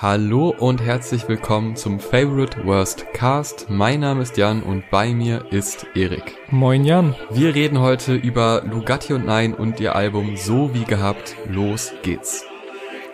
Hallo 0.00 0.54
und 0.56 0.80
herzlich 0.80 1.28
willkommen 1.28 1.74
zum 1.74 1.98
Favorite 1.98 2.64
Worst 2.64 3.12
Cast. 3.14 3.68
Mein 3.68 3.98
Name 3.98 4.22
ist 4.22 4.36
Jan 4.36 4.62
und 4.62 4.88
bei 4.92 5.12
mir 5.12 5.46
ist 5.50 5.88
Erik. 5.96 6.36
Moin 6.52 6.84
Jan. 6.84 7.16
Wir 7.30 7.52
reden 7.52 7.80
heute 7.80 8.14
über 8.14 8.62
Lugatti 8.64 9.12
und 9.12 9.26
Nein 9.26 9.54
und 9.54 9.80
ihr 9.80 9.96
Album 9.96 10.36
So 10.36 10.72
wie 10.72 10.84
gehabt. 10.84 11.34
Los 11.48 11.92
geht's. 12.04 12.44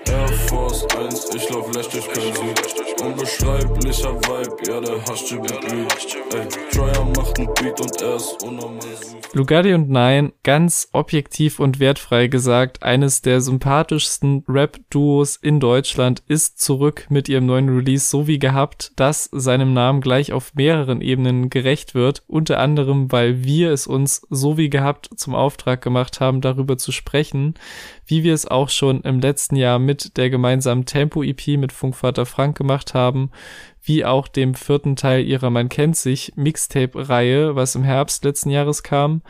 Air 0.09 0.29
Force 0.29 0.87
1, 0.95 1.35
ich 1.35 1.49
lauf 1.49 1.75
lästig 1.75 2.07
kein 2.13 2.35
Süd. 2.35 2.84
Unbeschreiblicher 3.03 4.15
Vibe, 4.15 4.57
ja, 4.67 4.81
der 4.81 5.03
hascht 5.03 5.33
über 5.33 5.53
Ey, 5.65 5.87
Dryer 6.73 7.05
macht 7.17 7.39
ein 7.39 7.47
Beat 7.55 7.81
und 7.81 8.01
er 8.01 8.17
ist 8.17 8.43
unnormal. 8.43 8.79
Lugardi 9.33 9.75
und 9.75 9.91
Nein, 9.91 10.33
ganz 10.45 10.89
objektiv 10.93 11.59
und 11.59 11.81
wertfrei 11.81 12.29
gesagt, 12.29 12.85
eines 12.85 13.21
der 13.21 13.41
sympathischsten 13.41 14.45
Rap-Duos 14.49 15.37
in 15.37 15.59
Deutschland 15.59 16.23
ist 16.29 16.61
zurück 16.61 17.07
mit 17.09 17.29
ihrem 17.29 17.47
neuen 17.47 17.69
Release 17.69 18.09
so 18.09 18.29
wie 18.29 18.39
gehabt, 18.39 18.93
das 18.95 19.29
seinem 19.33 19.73
Namen 19.73 20.01
gleich 20.01 20.33
auf 20.33 20.55
mehreren 20.55 21.01
Ebenen 21.01 21.51
gerecht 21.51 21.97
wird, 21.97 22.23
unter 22.29 22.61
anderem, 22.61 23.11
weil 23.11 23.43
wir 23.43 23.73
es 23.73 23.89
uns 23.89 24.25
so 24.31 24.57
wie 24.57 24.71
gehabt 24.71 25.11
zum 25.17 25.35
Auftrag 25.35 25.83
gemacht 25.83 26.21
haben, 26.21 26.41
darüber 26.41 26.79
zu 26.79 26.93
sprechen, 26.93 27.55
wie 28.07 28.23
wir 28.23 28.35
es 28.35 28.47
auch 28.47 28.69
schon 28.69 29.01
im 29.01 29.19
letzten 29.19 29.57
Jahr 29.57 29.79
mit 29.79 30.17
der 30.17 30.31
gemeinsamen 30.31 30.85
Tempo-EP 30.85 31.59
mit 31.59 31.73
Funkvater 31.73 32.27
Frank 32.27 32.57
gemacht 32.57 32.84
haben, 32.93 33.31
wie 33.83 34.05
auch 34.05 34.29
dem 34.29 34.55
vierten 34.55 34.97
Teil 34.97 35.25
ihrer 35.25 35.49
Man 35.49 35.71
kennt 35.71 35.97
sich 35.97 36.33
Mixtape-Reihe, 36.37 37.57
was 37.57 37.75
im 37.75 37.85
Herbst 37.85 38.25
letzten 38.25 38.51
Jahres 38.51 38.83
kam. 38.83 39.23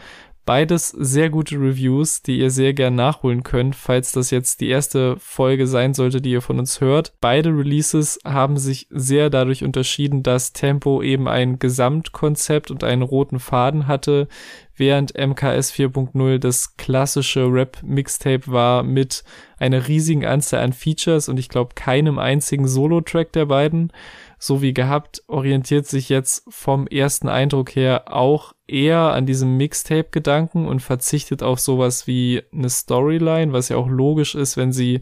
Beides 0.46 0.88
sehr 0.90 1.30
gute 1.30 1.56
Reviews, 1.56 2.20
die 2.20 2.38
ihr 2.38 2.50
sehr 2.50 2.74
gern 2.74 2.94
nachholen 2.94 3.44
könnt, 3.44 3.74
falls 3.74 4.12
das 4.12 4.30
jetzt 4.30 4.60
die 4.60 4.68
erste 4.68 5.16
Folge 5.18 5.66
sein 5.66 5.94
sollte, 5.94 6.20
die 6.20 6.32
ihr 6.32 6.42
von 6.42 6.58
uns 6.58 6.82
hört. 6.82 7.14
Beide 7.22 7.48
Releases 7.48 8.18
haben 8.26 8.58
sich 8.58 8.86
sehr 8.90 9.30
dadurch 9.30 9.64
unterschieden, 9.64 10.22
dass 10.22 10.52
Tempo 10.52 11.00
eben 11.00 11.28
ein 11.28 11.58
Gesamtkonzept 11.58 12.70
und 12.70 12.84
einen 12.84 13.00
roten 13.00 13.40
Faden 13.40 13.86
hatte, 13.86 14.28
während 14.76 15.14
MKS 15.16 15.72
4.0 15.72 16.38
das 16.38 16.76
klassische 16.76 17.46
Rap-Mixtape 17.46 18.42
war 18.46 18.82
mit 18.82 19.24
einer 19.58 19.88
riesigen 19.88 20.24
Anzahl 20.24 20.60
an 20.60 20.72
Features 20.72 21.28
und 21.28 21.38
ich 21.38 21.48
glaube 21.48 21.74
keinem 21.74 22.18
einzigen 22.18 22.66
Solo-Track 22.66 23.32
der 23.32 23.46
beiden. 23.46 23.92
So 24.38 24.60
wie 24.60 24.74
gehabt, 24.74 25.22
orientiert 25.26 25.86
sich 25.86 26.08
jetzt 26.08 26.44
vom 26.48 26.86
ersten 26.86 27.28
Eindruck 27.28 27.74
her 27.76 28.12
auch 28.14 28.52
eher 28.66 28.98
an 28.98 29.26
diesem 29.26 29.56
Mixtape-Gedanken 29.56 30.66
und 30.66 30.80
verzichtet 30.80 31.42
auf 31.42 31.60
sowas 31.60 32.06
wie 32.06 32.42
eine 32.52 32.68
Storyline, 32.68 33.52
was 33.52 33.68
ja 33.68 33.76
auch 33.76 33.88
logisch 33.88 34.34
ist, 34.34 34.56
wenn 34.56 34.72
sie 34.72 35.00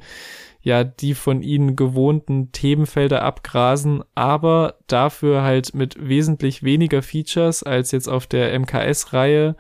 ja 0.62 0.84
die 0.84 1.14
von 1.14 1.42
ihnen 1.42 1.76
gewohnten 1.76 2.52
Themenfelder 2.52 3.22
abgrasen, 3.22 4.02
aber 4.14 4.76
dafür 4.86 5.42
halt 5.42 5.74
mit 5.74 5.96
wesentlich 6.00 6.62
weniger 6.62 7.02
Features 7.02 7.62
als 7.62 7.90
jetzt 7.90 8.08
auf 8.08 8.26
der 8.26 8.58
MKS-Reihe. 8.58 9.56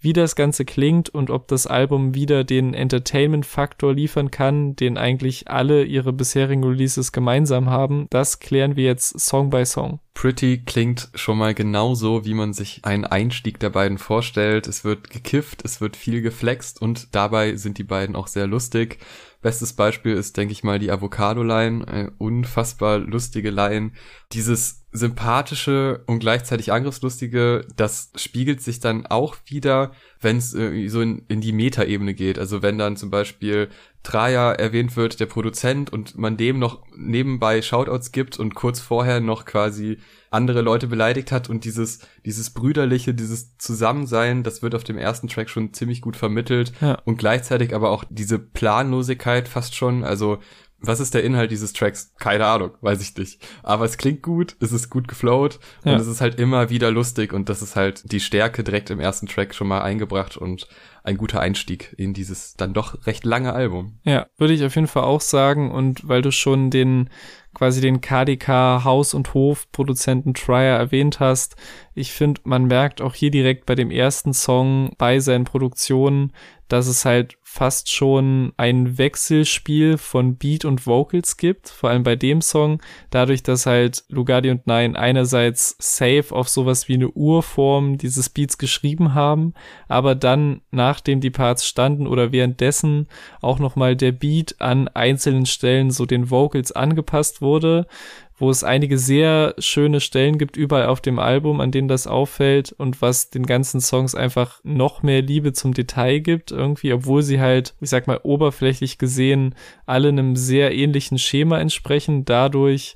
Wie 0.00 0.12
das 0.12 0.36
Ganze 0.36 0.64
klingt 0.64 1.08
und 1.08 1.28
ob 1.28 1.48
das 1.48 1.66
Album 1.66 2.14
wieder 2.14 2.44
den 2.44 2.72
Entertainment-Faktor 2.72 3.92
liefern 3.92 4.30
kann, 4.30 4.76
den 4.76 4.96
eigentlich 4.96 5.50
alle 5.50 5.82
ihre 5.82 6.12
bisherigen 6.12 6.62
Releases 6.62 7.10
gemeinsam 7.10 7.68
haben, 7.68 8.06
das 8.10 8.38
klären 8.38 8.76
wir 8.76 8.84
jetzt 8.84 9.18
Song 9.18 9.50
by 9.50 9.66
Song. 9.66 9.98
Pretty 10.20 10.64
klingt 10.64 11.10
schon 11.14 11.38
mal 11.38 11.54
genauso, 11.54 12.24
wie 12.24 12.34
man 12.34 12.52
sich 12.52 12.80
einen 12.84 13.04
Einstieg 13.04 13.60
der 13.60 13.70
beiden 13.70 13.98
vorstellt. 13.98 14.66
Es 14.66 14.82
wird 14.82 15.10
gekifft, 15.10 15.62
es 15.64 15.80
wird 15.80 15.94
viel 15.96 16.22
geflext 16.22 16.82
und 16.82 17.14
dabei 17.14 17.54
sind 17.54 17.78
die 17.78 17.84
beiden 17.84 18.16
auch 18.16 18.26
sehr 18.26 18.48
lustig. 18.48 18.98
Bestes 19.42 19.74
Beispiel 19.74 20.14
ist, 20.14 20.36
denke 20.36 20.50
ich 20.50 20.64
mal, 20.64 20.80
die 20.80 20.90
Avocado-Line, 20.90 22.10
unfassbar 22.18 22.98
lustige 22.98 23.50
Line. 23.50 23.92
Dieses 24.32 24.86
sympathische 24.90 26.02
und 26.08 26.18
gleichzeitig 26.18 26.72
angriffslustige, 26.72 27.68
das 27.76 28.10
spiegelt 28.16 28.60
sich 28.60 28.80
dann 28.80 29.06
auch 29.06 29.36
wieder, 29.44 29.92
wenn 30.20 30.36
es 30.38 30.54
äh, 30.54 30.88
so 30.88 31.00
in, 31.00 31.22
in 31.28 31.40
die 31.40 31.52
Metaebene 31.52 32.14
geht. 32.14 32.38
Also 32.38 32.62
wenn 32.62 32.78
dann 32.78 32.96
zum 32.96 33.10
Beispiel 33.10 33.68
Traja 34.02 34.52
erwähnt 34.52 34.96
wird, 34.96 35.20
der 35.20 35.26
Produzent, 35.26 35.92
und 35.92 36.16
man 36.16 36.36
dem 36.36 36.58
noch 36.58 36.82
nebenbei 36.96 37.62
Shoutouts 37.62 38.12
gibt 38.12 38.38
und 38.38 38.54
kurz 38.54 38.80
vorher 38.80 39.20
noch 39.20 39.44
quasi 39.44 39.98
andere 40.30 40.60
Leute 40.60 40.86
beleidigt 40.86 41.32
hat 41.32 41.48
und 41.48 41.64
dieses, 41.64 42.00
dieses 42.24 42.50
brüderliche, 42.50 43.14
dieses 43.14 43.56
Zusammensein, 43.58 44.42
das 44.42 44.62
wird 44.62 44.74
auf 44.74 44.84
dem 44.84 44.98
ersten 44.98 45.28
Track 45.28 45.48
schon 45.48 45.72
ziemlich 45.72 46.00
gut 46.00 46.16
vermittelt 46.16 46.72
ja. 46.80 47.00
und 47.04 47.18
gleichzeitig 47.18 47.74
aber 47.74 47.90
auch 47.90 48.04
diese 48.10 48.38
Planlosigkeit 48.38 49.48
fast 49.48 49.74
schon, 49.74 50.04
also 50.04 50.38
was 50.80 51.00
ist 51.00 51.14
der 51.14 51.24
Inhalt 51.24 51.50
dieses 51.50 51.72
Tracks? 51.72 52.14
Keine 52.18 52.46
Ahnung, 52.46 52.70
weiß 52.80 53.00
ich 53.02 53.16
nicht. 53.16 53.44
Aber 53.62 53.84
es 53.84 53.98
klingt 53.98 54.22
gut, 54.22 54.56
es 54.60 54.72
ist 54.72 54.90
gut 54.90 55.08
geflowt 55.08 55.58
ja. 55.84 55.92
und 55.92 56.00
es 56.00 56.06
ist 56.06 56.20
halt 56.20 56.38
immer 56.38 56.70
wieder 56.70 56.90
lustig 56.90 57.32
und 57.32 57.48
das 57.48 57.62
ist 57.62 57.74
halt 57.74 58.10
die 58.12 58.20
Stärke 58.20 58.62
direkt 58.62 58.90
im 58.90 59.00
ersten 59.00 59.26
Track 59.26 59.54
schon 59.54 59.68
mal 59.68 59.82
eingebracht 59.82 60.36
und 60.36 60.68
ein 61.02 61.16
guter 61.16 61.40
Einstieg 61.40 61.94
in 61.96 62.12
dieses 62.12 62.54
dann 62.54 62.74
doch 62.74 63.06
recht 63.06 63.24
lange 63.24 63.54
Album. 63.54 63.98
Ja, 64.04 64.26
würde 64.36 64.52
ich 64.52 64.64
auf 64.64 64.74
jeden 64.74 64.86
Fall 64.86 65.04
auch 65.04 65.20
sagen 65.20 65.70
und 65.70 66.06
weil 66.06 66.22
du 66.22 66.30
schon 66.30 66.70
den 66.70 67.08
quasi 67.54 67.80
den 67.80 68.00
KDK 68.00 68.84
Haus- 68.84 69.14
und 69.14 69.34
Hof-Produzenten 69.34 70.34
Trier 70.34 70.76
erwähnt 70.76 71.18
hast. 71.18 71.56
Ich 71.94 72.12
finde, 72.12 72.42
man 72.44 72.66
merkt 72.66 73.00
auch 73.00 73.14
hier 73.14 73.30
direkt 73.30 73.66
bei 73.66 73.74
dem 73.74 73.90
ersten 73.90 74.32
Song 74.32 74.92
bei 74.98 75.18
seinen 75.18 75.44
Produktionen, 75.44 76.32
dass 76.68 76.86
es 76.86 77.04
halt 77.04 77.37
fast 77.58 77.90
schon 77.90 78.52
ein 78.56 78.98
Wechselspiel 78.98 79.98
von 79.98 80.36
Beat 80.36 80.64
und 80.64 80.86
Vocals 80.86 81.36
gibt, 81.36 81.68
vor 81.68 81.90
allem 81.90 82.04
bei 82.04 82.14
dem 82.14 82.40
Song, 82.40 82.80
dadurch, 83.10 83.42
dass 83.42 83.66
halt 83.66 84.04
Lugardi 84.08 84.50
und 84.50 84.68
Nein 84.68 84.94
einerseits 84.94 85.74
safe 85.80 86.26
auf 86.30 86.48
sowas 86.48 86.86
wie 86.86 86.94
eine 86.94 87.08
Urform 87.08 87.98
dieses 87.98 88.28
Beats 88.28 88.58
geschrieben 88.58 89.12
haben, 89.12 89.54
aber 89.88 90.14
dann, 90.14 90.60
nachdem 90.70 91.20
die 91.20 91.30
Parts 91.30 91.66
standen 91.66 92.06
oder 92.06 92.30
währenddessen 92.30 93.08
auch 93.40 93.58
nochmal 93.58 93.96
der 93.96 94.12
Beat 94.12 94.54
an 94.60 94.86
einzelnen 94.86 95.44
Stellen 95.44 95.90
so 95.90 96.06
den 96.06 96.30
Vocals 96.30 96.70
angepasst 96.70 97.42
wurde, 97.42 97.88
wo 98.38 98.50
es 98.50 98.64
einige 98.64 98.98
sehr 98.98 99.54
schöne 99.58 100.00
Stellen 100.00 100.38
gibt 100.38 100.56
überall 100.56 100.86
auf 100.86 101.00
dem 101.00 101.18
Album, 101.18 101.60
an 101.60 101.70
denen 101.70 101.88
das 101.88 102.06
auffällt 102.06 102.72
und 102.72 103.02
was 103.02 103.30
den 103.30 103.46
ganzen 103.46 103.80
Songs 103.80 104.14
einfach 104.14 104.60
noch 104.62 105.02
mehr 105.02 105.22
Liebe 105.22 105.52
zum 105.52 105.74
Detail 105.74 106.20
gibt 106.20 106.52
irgendwie, 106.52 106.92
obwohl 106.92 107.22
sie 107.22 107.40
halt, 107.40 107.74
ich 107.80 107.90
sag 107.90 108.06
mal, 108.06 108.20
oberflächlich 108.22 108.98
gesehen 108.98 109.54
alle 109.86 110.08
einem 110.08 110.36
sehr 110.36 110.74
ähnlichen 110.74 111.18
Schema 111.18 111.58
entsprechen. 111.58 112.24
Dadurch 112.24 112.94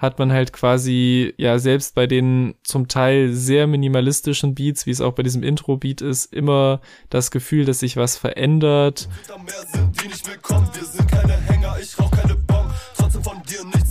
hat 0.00 0.18
man 0.18 0.32
halt 0.32 0.54
quasi, 0.54 1.34
ja, 1.36 1.58
selbst 1.58 1.94
bei 1.94 2.06
den 2.06 2.54
zum 2.62 2.88
Teil 2.88 3.34
sehr 3.34 3.66
minimalistischen 3.66 4.54
Beats, 4.54 4.86
wie 4.86 4.90
es 4.90 5.02
auch 5.02 5.12
bei 5.12 5.22
diesem 5.22 5.42
Intro-Beat 5.42 6.00
ist, 6.00 6.32
immer 6.32 6.80
das 7.10 7.30
Gefühl, 7.30 7.66
dass 7.66 7.80
sich 7.80 7.98
was 7.98 8.16
verändert. 8.16 9.10
Wir 9.26 10.84
sind 10.84 11.10
keine 11.10 11.34
Hänger, 11.34 11.76
ich 11.80 11.98
rauch 11.98 12.10
keine 12.10 12.34
Bomben, 12.34 12.72
trotzdem 12.96 13.22
von 13.22 13.42
dir 13.42 13.62
nichts. 13.64 13.89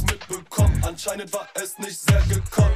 Anscheinend 1.02 1.32
war 1.32 1.48
es 1.54 1.80
nicht 1.80 1.98
sehr 1.98 2.22
gekonnt. 2.28 2.76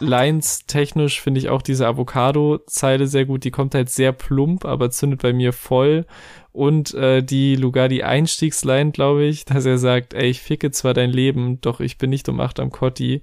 Lines 0.00 0.66
technisch 0.66 1.18
finde 1.22 1.40
ich 1.40 1.48
auch 1.48 1.62
diese 1.62 1.86
Avocado-Zeile 1.86 3.06
sehr 3.06 3.24
gut. 3.24 3.44
Die 3.44 3.50
kommt 3.50 3.74
halt 3.74 3.88
sehr 3.88 4.12
plump, 4.12 4.66
aber 4.66 4.90
zündet 4.90 5.22
bei 5.22 5.32
mir 5.32 5.54
voll. 5.54 6.04
Und 6.52 6.92
äh, 6.92 7.22
die 7.22 7.56
Lugardi-Einstiegsline, 7.56 8.92
glaube 8.92 9.24
ich, 9.24 9.44
dass 9.46 9.64
er 9.64 9.78
sagt, 9.78 10.12
ey, 10.12 10.28
ich 10.28 10.42
ficke 10.42 10.72
zwar 10.72 10.92
dein 10.92 11.08
Leben, 11.08 11.58
doch 11.62 11.80
ich 11.80 11.96
bin 11.96 12.10
nicht 12.10 12.28
um 12.28 12.38
acht 12.38 12.60
am 12.60 12.70
Kotti. 12.70 13.22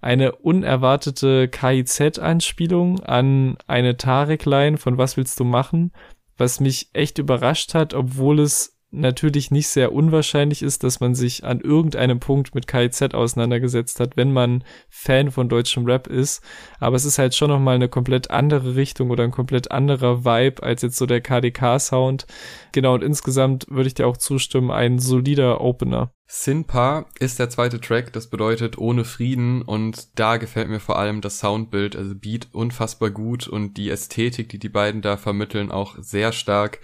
Eine 0.00 0.32
unerwartete 0.34 1.46
KIZ-Anspielung 1.46 2.98
an 3.04 3.56
eine 3.68 3.96
Tarek-Line 3.96 4.78
von 4.78 4.98
Was 4.98 5.16
willst 5.16 5.38
du 5.38 5.44
machen? 5.44 5.92
Was 6.36 6.58
mich 6.58 6.90
echt 6.92 7.18
überrascht 7.18 7.72
hat, 7.72 7.94
obwohl 7.94 8.40
es 8.40 8.75
natürlich 8.90 9.50
nicht 9.50 9.68
sehr 9.68 9.92
unwahrscheinlich 9.92 10.62
ist, 10.62 10.84
dass 10.84 11.00
man 11.00 11.14
sich 11.14 11.44
an 11.44 11.60
irgendeinem 11.60 12.20
Punkt 12.20 12.54
mit 12.54 12.66
KIZ 12.66 13.14
auseinandergesetzt 13.14 14.00
hat, 14.00 14.16
wenn 14.16 14.32
man 14.32 14.64
Fan 14.88 15.30
von 15.30 15.48
deutschem 15.48 15.84
Rap 15.86 16.06
ist. 16.06 16.42
Aber 16.78 16.96
es 16.96 17.04
ist 17.04 17.18
halt 17.18 17.34
schon 17.34 17.50
nochmal 17.50 17.74
eine 17.74 17.88
komplett 17.88 18.30
andere 18.30 18.76
Richtung 18.76 19.10
oder 19.10 19.24
ein 19.24 19.32
komplett 19.32 19.70
anderer 19.70 20.24
Vibe 20.24 20.62
als 20.62 20.82
jetzt 20.82 20.96
so 20.96 21.06
der 21.06 21.20
KDK-Sound. 21.20 22.26
Genau, 22.72 22.94
und 22.94 23.02
insgesamt 23.02 23.66
würde 23.68 23.88
ich 23.88 23.94
dir 23.94 24.06
auch 24.06 24.16
zustimmen, 24.16 24.70
ein 24.70 24.98
solider 24.98 25.60
Opener. 25.60 26.12
Sinpa 26.28 27.06
ist 27.20 27.38
der 27.38 27.50
zweite 27.50 27.80
Track, 27.80 28.12
das 28.12 28.28
bedeutet 28.28 28.78
ohne 28.78 29.04
Frieden 29.04 29.62
und 29.62 30.18
da 30.18 30.38
gefällt 30.38 30.68
mir 30.68 30.80
vor 30.80 30.98
allem 30.98 31.20
das 31.20 31.38
Soundbild, 31.38 31.94
also 31.94 32.16
Beat 32.16 32.48
unfassbar 32.52 33.10
gut 33.10 33.46
und 33.46 33.74
die 33.76 33.90
Ästhetik, 33.90 34.48
die 34.48 34.58
die 34.58 34.68
beiden 34.68 35.02
da 35.02 35.16
vermitteln, 35.16 35.70
auch 35.70 35.94
sehr 36.00 36.32
stark 36.32 36.80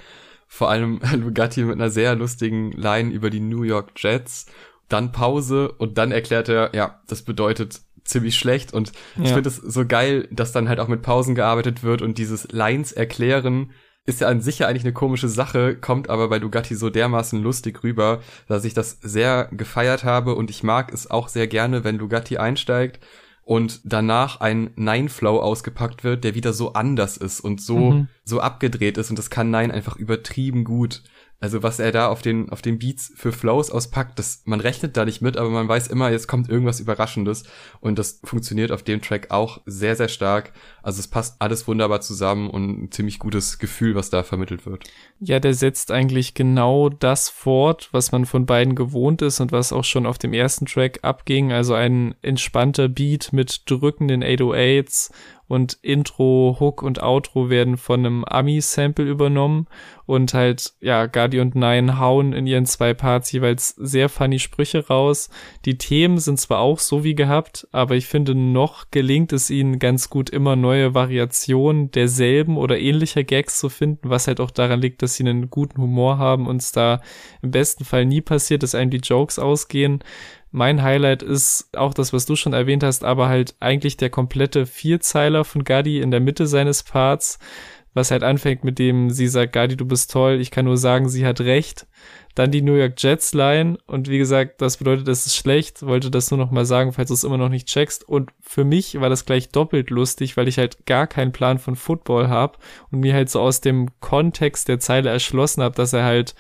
vor 0.53 0.69
allem 0.69 1.01
Lugatti 1.17 1.65
mit 1.65 1.77
einer 1.77 1.89
sehr 1.89 2.15
lustigen 2.15 2.73
Line 2.73 3.11
über 3.11 3.31
die 3.31 3.41
New 3.41 3.63
York 3.63 3.93
Jets, 3.97 4.45
dann 4.91 5.11
Pause 5.11 5.73
und 5.73 5.97
dann 5.97 6.13
erklärt 6.13 6.51
er, 6.51 6.75
ja, 6.75 7.01
das 7.09 7.23
bedeutet 7.23 7.81
ziemlich 8.05 8.37
schlecht 8.37 8.75
und 8.75 8.93
ja. 9.17 9.25
ich 9.25 9.33
finde 9.33 9.49
es 9.49 9.57
so 9.57 9.87
geil, 9.87 10.29
dass 10.31 10.53
dann 10.53 10.69
halt 10.69 10.79
auch 10.79 10.89
mit 10.89 11.01
Pausen 11.01 11.35
gearbeitet 11.35 11.83
wird 11.83 12.03
und 12.03 12.19
dieses 12.19 12.53
Lines 12.53 12.93
erklären 12.93 13.71
ist 14.05 14.21
ja 14.21 14.29
an 14.29 14.43
sich 14.43 14.59
ja 14.59 14.67
eigentlich 14.67 14.85
eine 14.85 14.93
komische 14.93 15.29
Sache, 15.29 15.77
kommt 15.77 16.11
aber 16.11 16.29
bei 16.29 16.39
Dugatti 16.39 16.75
so 16.75 16.91
dermaßen 16.91 17.41
lustig 17.41 17.83
rüber, 17.83 18.21
dass 18.47 18.67
ich 18.67 18.75
das 18.75 18.99
sehr 19.01 19.49
gefeiert 19.53 20.05
habe 20.05 20.35
und 20.35 20.51
ich 20.51 20.63
mag 20.63 20.93
es 20.93 21.11
auch 21.11 21.29
sehr 21.29 21.47
gerne, 21.47 21.83
wenn 21.85 21.97
Dugatti 21.97 22.37
einsteigt 22.37 23.01
und 23.45 23.81
danach 23.85 24.41
ein 24.41 24.71
Nine-Flow 24.77 25.41
ausgepackt 25.41 26.05
wird, 26.05 26.25
der 26.25 26.35
wieder 26.35 26.53
so 26.53 26.75
anders 26.75 27.17
ist 27.17 27.41
und 27.41 27.61
so, 27.61 27.93
mhm. 27.93 28.09
so 28.25 28.41
abgedreht 28.41 28.99
ist 28.99 29.11
und 29.11 29.19
das 29.19 29.31
kann 29.31 29.51
Nine 29.51 29.75
einfach 29.75 29.97
übertrieben 29.97 30.65
gut. 30.65 31.03
Also 31.43 31.65
was 31.65 31.81
er 31.81 31.91
da 31.91 32.07
auf 32.07 32.23
den, 32.23 32.51
auf 32.51 32.63
den 32.63 32.79
Beats 32.79 33.13
für 33.17 33.33
Flows 33.33 33.73
auspackt, 33.73 34.17
das, 34.17 34.43
man 34.45 34.61
rechnet 34.61 34.97
da 34.97 35.05
nicht 35.05 35.23
mit, 35.23 35.37
aber 35.37 35.51
man 35.51 35.67
weiß 35.67 35.89
immer, 35.89 36.09
jetzt 36.09 36.29
kommt 36.29 36.49
irgendwas 36.49 36.79
Überraschendes. 36.79 37.43
Und 37.81 37.99
das 37.99 38.21
funktioniert 38.23 38.71
auf 38.71 38.85
dem 38.85 39.03
Track 39.03 39.33
auch 39.33 39.61
sehr, 39.67 39.97
sehr 39.97 40.07
stark. 40.07 40.53
Also 40.85 41.01
es 41.01 41.09
passt 41.09 41.43
alles 41.43 41.67
wunderbar 41.67 42.01
zusammen 42.01 42.49
und 42.49 42.85
ein 42.85 42.93
ziemlich 42.93 43.19
gutes 43.19 43.59
Gefühl, 43.59 43.97
was 43.97 44.09
da 44.09 44.23
vermittelt 44.23 44.67
wird. 44.67 44.85
Ja, 45.19 45.41
der 45.41 45.55
setzt 45.55 45.91
eigentlich 45.91 46.35
genau 46.35 46.89
das 46.89 47.29
fort, 47.29 47.89
was 47.91 48.13
man 48.13 48.25
von 48.25 48.47
beiden 48.47 48.77
gewohnt 48.77 49.21
ist 49.21 49.41
und 49.41 49.51
was 49.51 49.73
auch 49.73 49.85
schon 49.85 50.07
auf 50.07 50.19
dem 50.19 50.35
ersten 50.35 50.67
Track 50.67 51.01
abging. 51.03 51.51
Also 51.51 51.75
ein 51.75 52.15
entspannter 52.23 52.89
Beat 52.89 53.33
mit 53.33 53.69
drückenden 53.69 54.23
808s 54.23 55.11
und 55.53 55.75
Intro, 55.83 56.57
Hook 56.61 56.83
und 56.83 57.03
Outro 57.03 57.51
werden 57.51 57.77
von 57.77 58.01
einem 58.01 58.25
Ami-Sample 58.25 59.05
übernommen 59.05 59.67
und 60.07 60.35
halt, 60.35 60.73
ja, 60.81 61.07
Gardi 61.07 61.41
und 61.41 61.55
Nine 61.55 61.99
hauen 61.99 62.33
in 62.33 62.47
ihren 62.47 62.67
zwei 62.67 62.95
Parts 62.95 63.33
jeweils 63.33 63.71
sehr 63.71 64.09
funny 64.09 64.39
Sprüche 64.39 64.87
raus. 64.87 65.31
Die 65.65 65.79
Themen 65.79 66.19
sind 66.19 66.41
zwar 66.41 66.61
auch 66.61 66.79
so 66.79 67.05
wie 67.05 67.15
gehabt, 67.15 67.69
aber 67.73 67.95
ich 67.95 68.07
finde, 68.07 68.35
noch 68.35 68.91
gelingt 68.91 69.33
es 69.33 69.51
ihnen 69.51 69.79
ganz 69.79 70.11
gut, 70.11 70.31
immer 70.31 70.57
neue 70.57 70.95
Variationen 70.95 71.91
derselben 71.91 72.57
oder 72.57 72.79
ähnlicher 72.79 73.25
Gags 73.25 73.59
zu 73.59 73.69
finden, 73.69 74.11
was 74.11 74.27
halt 74.27 74.41
auch 74.41 74.51
daran 74.51 74.81
liegt, 74.81 75.03
dass 75.03 75.15
sie 75.15 75.25
einen 75.25 75.51
guten 75.51 75.81
Humor 75.81 76.19
haben 76.19 76.47
und 76.47 76.63
es 76.63 76.73
da 76.73 77.01
im 77.43 77.51
besten 77.51 77.85
Fall 77.85 78.05
nie 78.05 78.21
passiert, 78.21 78.63
dass 78.63 78.75
einem 78.75 78.91
die 78.91 78.99
Jokes 78.99 79.39
ausgehen. 79.39 80.03
Mein 80.55 80.83
Highlight 80.83 81.23
ist 81.23 81.71
auch 81.75 81.95
das, 81.95 82.13
was 82.13 82.27
du 82.27 82.37
schon 82.37 82.53
erwähnt 82.53 82.83
hast, 82.83 83.05
aber 83.05 83.29
halt 83.29 83.55
eigentlich 83.59 83.97
der 83.97 84.11
komplette 84.11 84.67
Vierzeiler 84.67 85.45
von 85.45 85.65
Gadi 85.65 86.01
in 86.01 86.11
der 86.11 86.21
Mitte 86.21 86.47
seines 86.47 86.83
Parts, 86.83 87.39
was 87.95 88.11
halt 88.11 88.23
anfängt 88.23 88.65
mit 88.65 88.79
dem, 88.79 89.11
sie 89.11 89.29
sagt, 89.29 89.53
Gadi, 89.53 89.77
du 89.77 89.85
bist 89.85 90.11
toll, 90.11 90.41
ich 90.41 90.51
kann 90.51 90.65
nur 90.65 90.77
sagen, 90.77 91.09
sie 91.09 91.27
hat 91.27 91.41
recht. 91.41 91.87
Dann 92.35 92.51
die 92.51 92.63
New 92.63 92.75
York 92.75 92.95
Jets 92.97 93.35
Line 93.35 93.77
und 93.87 94.09
wie 94.09 94.17
gesagt, 94.17 94.63
das 94.63 94.79
bedeutet, 94.79 95.07
das 95.07 95.27
ist 95.27 95.37
schlecht, 95.37 95.85
wollte 95.85 96.11
das 96.11 96.31
nur 96.31 96.39
noch 96.39 96.51
mal 96.51 96.65
sagen, 96.65 96.93
falls 96.93 97.09
du 97.09 97.15
es 97.15 97.25
immer 97.25 97.37
noch 97.37 97.51
nicht 97.51 97.69
checkst. 97.69 98.09
Und 98.09 98.31
für 98.41 98.65
mich 98.65 98.99
war 98.99 99.11
das 99.11 99.27
gleich 99.27 99.51
doppelt 99.51 99.91
lustig, 99.91 100.39
weil 100.39 100.49
ich 100.49 100.57
halt 100.57 100.87
gar 100.87 101.07
keinen 101.07 101.33
Plan 101.33 101.59
von 101.59 101.77
Football 101.77 102.29
habe 102.29 102.59
und 102.91 103.01
mir 103.01 103.13
halt 103.13 103.29
so 103.29 103.41
aus 103.41 103.61
dem 103.61 103.89
Kontext 104.01 104.69
der 104.69 104.81
Zeile 104.81 105.11
erschlossen 105.11 105.63
habe, 105.63 105.75
dass 105.75 105.93
er 105.93 106.05
halt 106.05 106.35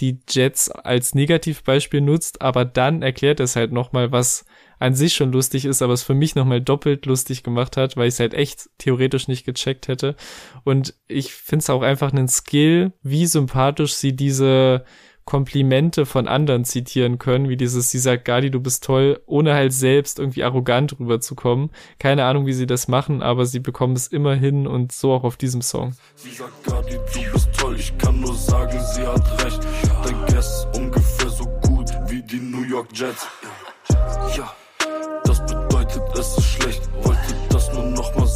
die 0.00 0.18
Jets 0.28 0.70
als 0.70 1.14
Negativbeispiel 1.14 2.00
nutzt, 2.02 2.42
aber 2.42 2.66
dann 2.66 3.02
erklärt 3.02 3.40
es 3.40 3.56
halt 3.56 3.72
nochmal, 3.72 4.12
was 4.12 4.44
an 4.80 4.94
sich 4.94 5.14
schon 5.14 5.30
lustig 5.30 5.66
ist, 5.66 5.82
aber 5.82 5.92
es 5.92 6.02
für 6.02 6.14
mich 6.14 6.34
nochmal 6.34 6.60
doppelt 6.60 7.06
lustig 7.06 7.42
gemacht 7.42 7.76
hat, 7.76 7.96
weil 7.96 8.08
ich 8.08 8.14
es 8.14 8.20
halt 8.20 8.34
echt 8.34 8.70
theoretisch 8.78 9.28
nicht 9.28 9.44
gecheckt 9.44 9.86
hätte. 9.88 10.16
Und 10.64 10.94
ich 11.06 11.32
finde 11.32 11.62
es 11.62 11.70
auch 11.70 11.82
einfach 11.82 12.12
einen 12.12 12.28
Skill, 12.28 12.92
wie 13.02 13.26
sympathisch 13.26 13.94
sie 13.94 14.16
diese 14.16 14.84
Komplimente 15.26 16.06
von 16.06 16.26
anderen 16.26 16.64
zitieren 16.64 17.18
können, 17.18 17.48
wie 17.48 17.56
dieses, 17.58 17.90
sie 17.90 17.98
sagt, 17.98 18.24
Gadi, 18.24 18.50
du 18.50 18.58
bist 18.58 18.82
toll, 18.82 19.20
ohne 19.26 19.54
halt 19.54 19.72
selbst 19.72 20.18
irgendwie 20.18 20.42
arrogant 20.42 20.98
rüberzukommen. 20.98 21.70
Keine 21.98 22.24
Ahnung, 22.24 22.46
wie 22.46 22.52
sie 22.54 22.66
das 22.66 22.88
machen, 22.88 23.22
aber 23.22 23.44
sie 23.46 23.60
bekommen 23.60 23.94
es 23.94 24.08
immer 24.08 24.34
hin 24.34 24.66
und 24.66 24.92
so 24.92 25.12
auch 25.12 25.22
auf 25.22 25.36
diesem 25.36 25.60
Song. 25.60 25.94
Sie 26.16 26.30
sagt, 26.30 26.64
Gadi, 26.64 26.94
du 26.94 27.32
bist 27.32 27.48
toll, 27.56 27.76
ich 27.78 27.96
kann 27.98 28.18
nur 28.18 28.34
sagen, 28.34 28.80
sie 28.94 29.06
hat 29.06 29.44
recht. 29.44 29.60
Dein 30.04 30.26
Guess 30.26 30.66
ungefähr 30.74 31.28
so 31.28 31.44
gut 31.68 31.90
wie 32.08 32.22
die 32.22 32.40
New 32.40 32.64
York 32.64 32.88
Jets. 32.94 33.28
Ja, 34.36 34.52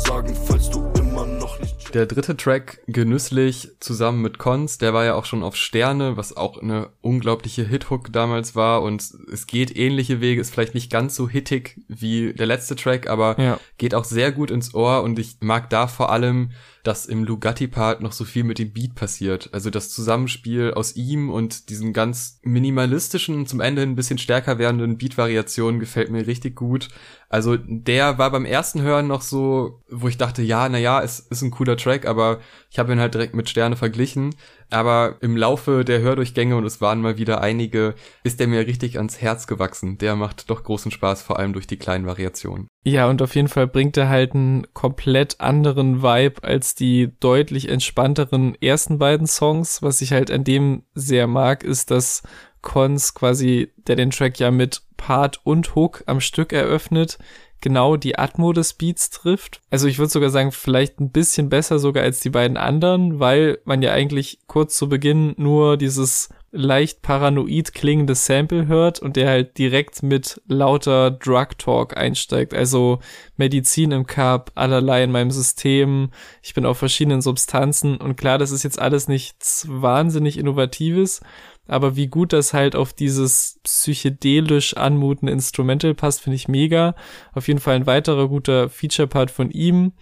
sagen, 0.07 0.35
falls 0.47 0.71
du 0.71 0.93
immer 0.99 1.27
noch 1.27 1.59
nicht. 1.61 1.95
Der 1.95 2.07
dritte 2.07 2.37
Track, 2.37 2.81
Genüsslich, 2.87 3.71
zusammen 3.81 4.23
mit 4.23 4.39
Cons, 4.39 4.79
der 4.79 4.93
war 4.93 5.05
ja 5.05 5.15
auch 5.15 5.25
schon 5.25 5.43
auf 5.43 5.57
Sterne, 5.57 6.17
was 6.17 6.37
auch 6.37 6.61
eine 6.61 6.91
unglaubliche 7.01 7.65
Hithook 7.65 8.13
damals 8.13 8.55
war 8.55 8.83
und 8.83 9.03
es 9.33 9.47
geht 9.47 9.77
ähnliche 9.77 10.21
Wege, 10.21 10.41
ist 10.41 10.53
vielleicht 10.53 10.75
nicht 10.75 10.91
ganz 10.91 11.15
so 11.15 11.29
hittig 11.29 11.81
wie 11.89 12.35
der 12.35 12.47
letzte 12.47 12.77
Track, 12.77 13.09
aber 13.09 13.41
ja. 13.41 13.61
geht 13.79 13.95
auch 13.95 14.05
sehr 14.05 14.33
gut 14.33 14.51
ins 14.51 14.75
Ohr 14.75 15.03
und 15.03 15.19
ich 15.19 15.37
mag 15.41 15.71
da 15.71 15.87
vor 15.87 16.11
allem 16.11 16.51
dass 16.85 17.07
im 17.07 17.25
Lugatti-Part 17.25 18.03
noch 18.03 18.13
so 18.13 18.25
viel 18.25 18.45
mit 18.45 18.59
dem 18.59 18.73
Beat 18.73 18.95
passiert. 18.95 19.49
Also 19.53 19.71
das 19.71 19.89
Zusammenspiel 19.89 20.75
aus 20.75 20.95
ihm 20.97 21.31
und 21.31 21.71
diesen 21.71 21.95
ganz 21.95 22.39
minimalistischen, 22.43 23.47
zum 23.47 23.61
Ende 23.61 23.83
ein 23.83 23.97
bisschen 23.97 24.19
stärker 24.19 24.59
werdenden 24.59 24.99
Beat-Variationen 24.99 25.81
gefällt 25.81 26.11
mir 26.11 26.27
richtig 26.27 26.55
gut. 26.55 26.89
Also 27.29 27.57
der 27.57 28.19
war 28.19 28.31
beim 28.31 28.45
ersten 28.45 28.83
Hören 28.83 29.07
noch 29.07 29.23
so, 29.23 29.83
wo 29.91 30.09
ich 30.09 30.19
dachte, 30.19 30.43
ja, 30.43 30.69
na 30.69 30.79
ja, 30.79 31.03
es 31.03 31.21
ist 31.21 31.43
ein 31.43 31.51
cooler 31.51 31.77
Track, 31.77 32.07
aber 32.07 32.41
ich 32.71 32.79
habe 32.79 32.93
ihn 32.93 33.01
halt 33.01 33.15
direkt 33.15 33.35
mit 33.35 33.49
Sterne 33.49 33.77
verglichen. 33.77 34.35
Aber 34.71 35.17
im 35.21 35.37
Laufe 35.37 35.85
der 35.85 36.01
Hördurchgänge, 36.01 36.57
und 36.57 36.65
es 36.65 36.81
waren 36.81 37.01
mal 37.01 37.19
wieder 37.19 37.41
einige, 37.41 37.95
ist 38.25 38.41
der 38.41 38.49
mir 38.49 38.67
richtig 38.67 38.97
ans 38.97 39.21
Herz 39.21 39.47
gewachsen. 39.47 39.99
Der 39.99 40.17
macht 40.17 40.51
doch 40.51 40.65
großen 40.65 40.91
Spaß, 40.91 41.23
vor 41.23 41.39
allem 41.39 41.53
durch 41.53 41.67
die 41.67 41.77
kleinen 41.77 42.07
Variationen. 42.07 42.67
Ja, 42.85 43.09
und 43.09 43.23
auf 43.23 43.35
jeden 43.35 43.49
Fall 43.49 43.67
bringt 43.67 43.97
er 43.97 44.09
halt 44.09 44.35
einen 44.35 44.67
komplett 44.75 45.41
anderen 45.41 46.03
Vibe 46.03 46.43
als 46.43 46.75
die 46.75 47.13
deutlich 47.21 47.69
entspannteren 47.69 48.57
ersten 48.61 48.99
beiden 48.99 49.27
Songs. 49.27 49.83
Was 49.83 50.01
ich 50.01 50.13
halt 50.13 50.31
an 50.31 50.45
dem 50.45 50.83
sehr 50.95 51.27
mag, 51.27 51.63
ist, 51.65 51.91
dass 51.91 52.23
Cons 52.65 53.15
quasi, 53.15 53.71
der 53.87 53.95
den 53.95 54.11
Track 54.11 54.41
ja 54.41 54.51
mit 54.51 54.83
Part 54.97 55.41
und 55.45 55.77
Hook 55.77 56.03
am 56.07 56.21
Stück 56.21 56.53
eröffnet, 56.53 57.19
genau 57.61 57.97
die 57.97 58.19
Atmo 58.19 58.53
des 58.53 58.75
Beats 58.75 59.11
trifft. 59.11 59.61
Also 59.71 59.87
ich 59.87 59.99
würde 59.99 60.11
sogar 60.11 60.31
sagen, 60.31 60.51
vielleicht 60.51 61.01
ein 61.01 61.11
bisschen 61.11 61.49
besser 61.49 61.79
sogar 61.79 62.03
als 62.03 62.21
die 62.21 62.31
beiden 62.31 62.57
anderen, 62.57 63.21
weil 63.21 63.59
man 63.65 63.81
ja 63.83 63.93
eigentlich 63.93 64.41
kurz 64.47 64.77
zu 64.77 64.89
Beginn 64.89 65.35
nur 65.37 65.77
dieses 65.77 66.29
leicht 66.55 67.03
paranoid 67.03 67.75
klingende 67.75 68.15
Sample 68.15 68.67
hört 68.69 69.01
und 69.01 69.17
der 69.17 69.29
halt 69.29 69.59
direkt 69.59 70.03
mit 70.03 70.41
lauter 70.47 71.11
Drug 71.11 71.59
Talk 71.59 71.97
einsteigt. 71.97 72.55
Also 72.55 73.01
Medizin 73.37 73.91
im 73.91 74.07
Cup, 74.07 74.53
allerlei 74.55 75.03
in 75.03 75.11
meinem 75.11 75.33
System, 75.33 76.11
ich 76.43 76.55
bin 76.55 76.65
auf 76.65 76.79
verschiedenen 76.79 77.23
Substanzen 77.23 77.97
und 77.97 78.17
klar, 78.17 78.39
das 78.39 78.53
ist 78.53 78.63
jetzt 78.63 78.79
alles 78.79 79.09
nichts 79.09 79.67
wahnsinnig 79.69 80.39
Innovatives, 80.39 81.23
aber 81.67 81.97
wie 81.97 82.09
gut 82.09 82.33
das 82.33 82.53
halt 82.53 82.77
auf 82.77 82.93
dieses 82.93 83.59
psychedelisch 83.63 84.77
anmutende 84.77 85.33
Instrumental 85.33 85.95
passt, 85.95 86.21
finde 86.21 86.37
ich 86.37 86.49
mega. 86.49 86.95
Auf 87.33 87.49
jeden 87.49 87.61
Fall 87.61 87.77
ein 87.77 87.87
weiterer 87.87 88.29
guter 88.29 88.69
Feature-Part 88.69 89.31
von 89.31 89.51
ihm. 89.51 89.93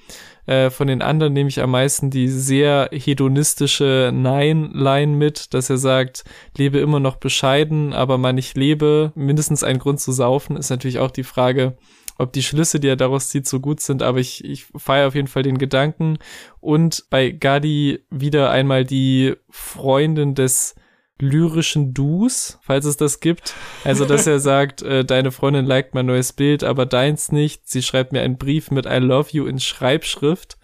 Äh, 0.47 0.71
von 0.71 0.89
den 0.89 1.03
anderen 1.03 1.33
nehme 1.33 1.49
ich 1.49 1.63
am 1.63 1.71
meisten 1.71 2.11
die 2.11 2.29
sehr 2.29 2.91
hedonistische 2.93 4.11
Nein-Line 4.13 5.17
mit, 5.17 5.55
dass 5.55 5.71
er 5.71 5.79
sagt, 5.79 6.25
lebe 6.57 6.79
immer 6.79 6.99
noch 6.99 7.17
bescheiden, 7.17 7.93
aber 7.93 8.19
man 8.19 8.39
ich 8.39 8.55
lebe, 8.55 9.13
mindestens 9.15 9.63
ein 9.63 9.79
Grund 9.79 10.01
zu 10.01 10.11
saufen, 10.11 10.57
ist 10.57 10.71
natürlich 10.71 10.99
auch 10.99 11.13
die 11.13 11.23
Frage, 11.23 11.77
ob 12.19 12.33
die 12.33 12.43
Schlüsse, 12.43 12.81
die 12.81 12.89
er 12.89 12.97
daraus 12.97 13.31
zieht, 13.31 13.47
so 13.47 13.61
gut 13.61 13.81
sind, 13.81 14.03
aber 14.03 14.19
ich, 14.19 14.45
ich 14.45 14.67
feiere 14.77 15.09
auf 15.09 15.15
jeden 15.15 15.29
Fall 15.29 15.43
den 15.43 15.59
Gedanken. 15.59 16.19
Und 16.61 17.05
bei 17.09 17.31
Gadi 17.31 18.01
wieder 18.11 18.51
einmal 18.51 18.85
die 18.85 19.35
Freundin 19.49 20.35
des 20.35 20.75
lyrischen 21.23 21.95
Dus, 21.95 22.59
falls 22.62 22.85
es 22.85 22.97
das 22.97 23.21
gibt. 23.21 23.55
Also, 23.85 24.05
dass 24.05 24.26
er 24.26 24.41
sagt, 24.41 24.83
äh, 24.83 25.05
deine 25.05 25.31
Freundin 25.31 25.64
liked 25.64 25.95
mein 25.95 26.07
neues 26.07 26.33
Bild, 26.33 26.64
aber 26.64 26.85
deins 26.85 27.33
nicht. 27.33 27.69
Sie 27.69 27.83
schreibt 27.83 28.12
mir 28.12 28.23
einen 28.23 28.37
Brief 28.37 28.71
mit 28.71 28.87
I 28.87 28.99
love 28.99 29.31
you 29.33 29.47
in 29.47 29.61
Schreibschrift, 29.61 30.59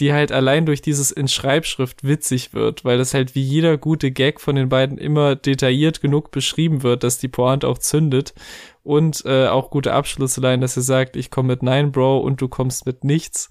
die 0.00 0.12
halt 0.12 0.32
allein 0.32 0.66
durch 0.66 0.82
dieses 0.82 1.12
in 1.12 1.28
Schreibschrift 1.28 2.04
witzig 2.04 2.52
wird, 2.52 2.84
weil 2.84 2.98
das 2.98 3.14
halt 3.14 3.34
wie 3.34 3.42
jeder 3.42 3.78
gute 3.78 4.10
Gag 4.10 4.40
von 4.40 4.56
den 4.56 4.68
beiden 4.68 4.98
immer 4.98 5.36
detailliert 5.36 6.00
genug 6.00 6.30
beschrieben 6.30 6.82
wird, 6.82 7.04
dass 7.04 7.18
die 7.18 7.28
Pointe 7.28 7.68
auch 7.68 7.78
zündet. 7.78 8.34
Und 8.82 9.24
äh, 9.24 9.46
auch 9.46 9.70
gute 9.70 9.92
Abschlusslein, 9.92 10.60
dass 10.60 10.76
er 10.76 10.82
sagt, 10.82 11.16
ich 11.16 11.30
komme 11.30 11.48
mit 11.48 11.62
Nein, 11.62 11.92
Bro, 11.92 12.18
und 12.18 12.40
du 12.40 12.48
kommst 12.48 12.84
mit 12.84 13.04
nichts. 13.04 13.50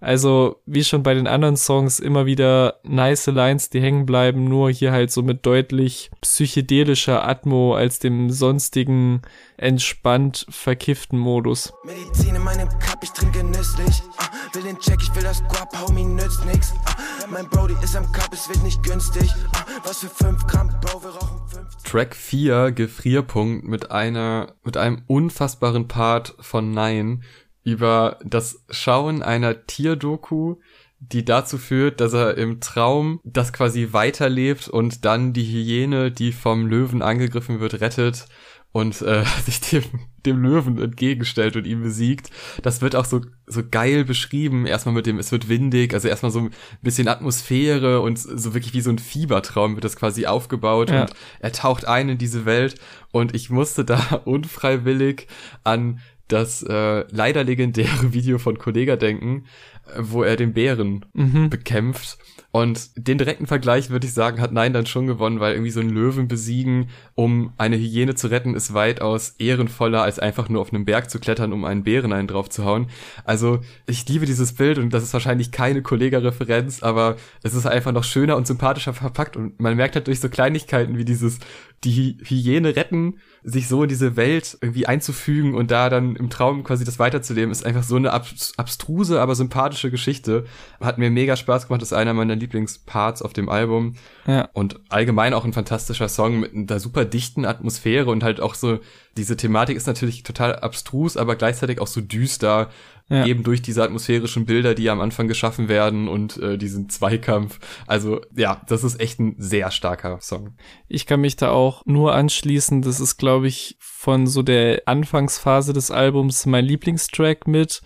Also, 0.00 0.56
wie 0.64 0.82
schon 0.82 1.02
bei 1.02 1.12
den 1.12 1.26
anderen 1.26 1.58
Songs, 1.58 2.00
immer 2.00 2.24
wieder 2.24 2.80
nice 2.84 3.26
Lines, 3.26 3.68
die 3.68 3.82
hängen 3.82 4.06
bleiben, 4.06 4.44
nur 4.44 4.70
hier 4.70 4.92
halt 4.92 5.10
so 5.10 5.22
mit 5.22 5.44
deutlich 5.44 6.10
psychedelischer 6.22 7.28
Atmo 7.28 7.74
als 7.74 7.98
dem 7.98 8.30
sonstigen 8.30 9.20
entspannt 9.58 10.46
verkifften 10.48 11.18
Modus. 11.18 11.74
Medizin 11.84 12.34
in 12.34 12.42
meinem 12.42 12.68
Cup, 12.78 13.00
ich 13.02 13.10
trinke 13.10 13.40
genüsslich. 13.40 14.02
Ah, 14.16 14.30
will 14.54 14.62
den 14.62 14.78
Check, 14.78 15.00
ich 15.02 15.14
will 15.14 15.22
das 15.22 15.42
Guap, 15.48 15.68
Homie, 15.86 16.04
nützt 16.04 16.46
nix. 16.46 16.72
Ah, 16.86 16.96
mein 17.30 17.46
Brody 17.50 17.74
ist 17.82 17.94
am 17.94 18.10
Cup, 18.12 18.30
es 18.32 18.48
wird 18.48 18.62
nicht 18.62 18.82
günstig. 18.82 19.30
Ah, 19.52 19.66
was 19.84 19.98
für 19.98 20.08
5 20.08 20.46
Gramm, 20.46 20.70
Bro, 20.80 21.02
wir 21.02 21.10
rauchen 21.10 21.40
5. 21.46 21.82
Track 21.84 22.16
4, 22.16 22.72
Gefrierpunkt, 22.72 23.66
mit 23.66 23.90
einer, 23.90 24.54
mit 24.70 24.76
einem 24.76 25.02
unfassbaren 25.08 25.88
Part 25.88 26.36
von 26.38 26.70
Nein 26.70 27.24
über 27.64 28.20
das 28.24 28.64
Schauen 28.70 29.20
einer 29.20 29.66
Tierdoku, 29.66 30.58
die 31.00 31.24
dazu 31.24 31.58
führt, 31.58 32.00
dass 32.00 32.12
er 32.12 32.38
im 32.38 32.60
Traum 32.60 33.18
das 33.24 33.52
quasi 33.52 33.88
weiterlebt 33.90 34.68
und 34.68 35.04
dann 35.04 35.32
die 35.32 35.42
Hyäne, 35.42 36.12
die 36.12 36.30
vom 36.30 36.68
Löwen 36.68 37.02
angegriffen 37.02 37.58
wird, 37.58 37.80
rettet 37.80 38.26
und 38.72 39.00
äh, 39.02 39.24
sich 39.44 39.60
dem, 39.60 39.84
dem 40.26 40.42
Löwen 40.42 40.78
entgegenstellt 40.78 41.56
und 41.56 41.66
ihn 41.66 41.82
besiegt. 41.82 42.30
Das 42.62 42.80
wird 42.80 42.94
auch 42.94 43.04
so, 43.04 43.22
so 43.46 43.62
geil 43.68 44.04
beschrieben. 44.04 44.66
Erstmal 44.66 44.94
mit 44.94 45.06
dem, 45.06 45.18
es 45.18 45.32
wird 45.32 45.48
windig, 45.48 45.94
also 45.94 46.08
erstmal 46.08 46.30
so 46.30 46.40
ein 46.40 46.50
bisschen 46.82 47.08
Atmosphäre 47.08 48.00
und 48.00 48.18
so 48.18 48.54
wirklich 48.54 48.74
wie 48.74 48.80
so 48.80 48.90
ein 48.90 48.98
Fiebertraum 48.98 49.74
wird 49.74 49.84
das 49.84 49.96
quasi 49.96 50.26
aufgebaut 50.26 50.90
ja. 50.90 51.02
und 51.02 51.12
er 51.40 51.52
taucht 51.52 51.86
ein 51.86 52.08
in 52.08 52.18
diese 52.18 52.44
Welt 52.44 52.76
und 53.12 53.34
ich 53.34 53.50
musste 53.50 53.84
da 53.84 53.98
unfreiwillig 54.24 55.26
an 55.64 56.00
das 56.32 56.62
äh, 56.62 57.04
leider 57.10 57.44
legendäre 57.44 58.12
Video 58.12 58.38
von 58.38 58.58
Kollega 58.58 58.96
denken, 58.96 59.44
äh, 59.86 59.98
wo 59.98 60.22
er 60.22 60.36
den 60.36 60.52
Bären 60.52 61.04
mhm. 61.12 61.50
bekämpft 61.50 62.18
und 62.52 62.90
den 62.96 63.16
direkten 63.16 63.46
Vergleich 63.46 63.90
würde 63.90 64.08
ich 64.08 64.12
sagen, 64.12 64.40
hat 64.40 64.52
Nein 64.52 64.72
dann 64.72 64.86
schon 64.86 65.06
gewonnen, 65.06 65.38
weil 65.38 65.52
irgendwie 65.52 65.70
so 65.70 65.78
ein 65.80 65.90
Löwen 65.90 66.26
besiegen, 66.26 66.88
um 67.14 67.52
eine 67.58 67.76
Hyäne 67.76 68.16
zu 68.16 68.26
retten, 68.26 68.54
ist 68.56 68.74
weitaus 68.74 69.36
ehrenvoller, 69.38 70.02
als 70.02 70.18
einfach 70.18 70.48
nur 70.48 70.60
auf 70.60 70.72
einem 70.72 70.84
Berg 70.84 71.10
zu 71.10 71.20
klettern, 71.20 71.52
um 71.52 71.64
einen 71.64 71.84
Bären 71.84 72.12
einen 72.12 72.26
drauf 72.26 72.50
zu 72.50 72.64
hauen. 72.64 72.88
Also 73.24 73.60
ich 73.86 74.08
liebe 74.08 74.26
dieses 74.26 74.52
Bild 74.54 74.78
und 74.78 74.92
das 74.92 75.04
ist 75.04 75.12
wahrscheinlich 75.12 75.52
keine 75.52 75.82
Kollega-Referenz, 75.82 76.82
aber 76.82 77.16
es 77.44 77.54
ist 77.54 77.66
einfach 77.66 77.92
noch 77.92 78.04
schöner 78.04 78.36
und 78.36 78.48
sympathischer 78.48 78.94
verpackt 78.94 79.36
und 79.36 79.60
man 79.60 79.76
merkt 79.76 79.94
halt 79.94 80.08
durch 80.08 80.18
so 80.18 80.28
Kleinigkeiten 80.28 80.98
wie 80.98 81.04
dieses 81.04 81.38
die 81.84 82.18
Hyäne 82.22 82.76
retten, 82.76 83.20
sich 83.42 83.66
so 83.66 83.82
in 83.82 83.88
diese 83.88 84.14
Welt 84.16 84.58
irgendwie 84.60 84.86
einzufügen 84.86 85.54
und 85.54 85.70
da 85.70 85.88
dann 85.88 86.14
im 86.14 86.28
Traum 86.28 86.62
quasi 86.62 86.84
das 86.84 86.98
weiterzuleben, 86.98 87.50
ist 87.50 87.64
einfach 87.64 87.84
so 87.84 87.96
eine 87.96 88.12
abstruse, 88.12 89.20
aber 89.20 89.34
sympathische 89.34 89.90
Geschichte. 89.90 90.44
Hat 90.78 90.98
mir 90.98 91.10
mega 91.10 91.36
Spaß 91.36 91.68
gemacht, 91.68 91.80
ist 91.80 91.94
einer 91.94 92.12
meiner 92.12 92.36
Lieblingsparts 92.36 93.22
auf 93.22 93.32
dem 93.32 93.48
Album. 93.48 93.94
Ja. 94.26 94.50
Und 94.52 94.80
allgemein 94.90 95.32
auch 95.32 95.46
ein 95.46 95.54
fantastischer 95.54 96.10
Song 96.10 96.40
mit 96.40 96.52
einer 96.54 96.80
super 96.80 97.06
dichten 97.06 97.46
Atmosphäre 97.46 98.10
und 98.10 98.22
halt 98.22 98.40
auch 98.40 98.54
so, 98.54 98.80
diese 99.16 99.38
Thematik 99.38 99.76
ist 99.76 99.86
natürlich 99.86 100.22
total 100.22 100.56
abstrus, 100.56 101.16
aber 101.16 101.34
gleichzeitig 101.34 101.80
auch 101.80 101.86
so 101.86 102.02
düster. 102.02 102.68
Ja. 103.10 103.26
Eben 103.26 103.42
durch 103.42 103.60
diese 103.60 103.82
atmosphärischen 103.82 104.46
Bilder, 104.46 104.74
die 104.76 104.88
am 104.88 105.00
Anfang 105.00 105.26
geschaffen 105.26 105.68
werden 105.68 106.06
und 106.06 106.36
äh, 106.36 106.56
diesen 106.56 106.88
Zweikampf. 106.88 107.58
Also 107.88 108.20
ja, 108.36 108.62
das 108.68 108.84
ist 108.84 109.00
echt 109.00 109.18
ein 109.18 109.34
sehr 109.36 109.72
starker 109.72 110.20
Song. 110.20 110.54
Ich 110.86 111.06
kann 111.06 111.20
mich 111.20 111.34
da 111.34 111.50
auch 111.50 111.84
nur 111.86 112.14
anschließen. 112.14 112.82
Das 112.82 113.00
ist, 113.00 113.16
glaube 113.16 113.48
ich, 113.48 113.76
von 113.80 114.28
so 114.28 114.42
der 114.42 114.82
Anfangsphase 114.86 115.72
des 115.72 115.90
Albums 115.90 116.46
mein 116.46 116.64
Lieblingstrack 116.64 117.48
mit 117.48 117.82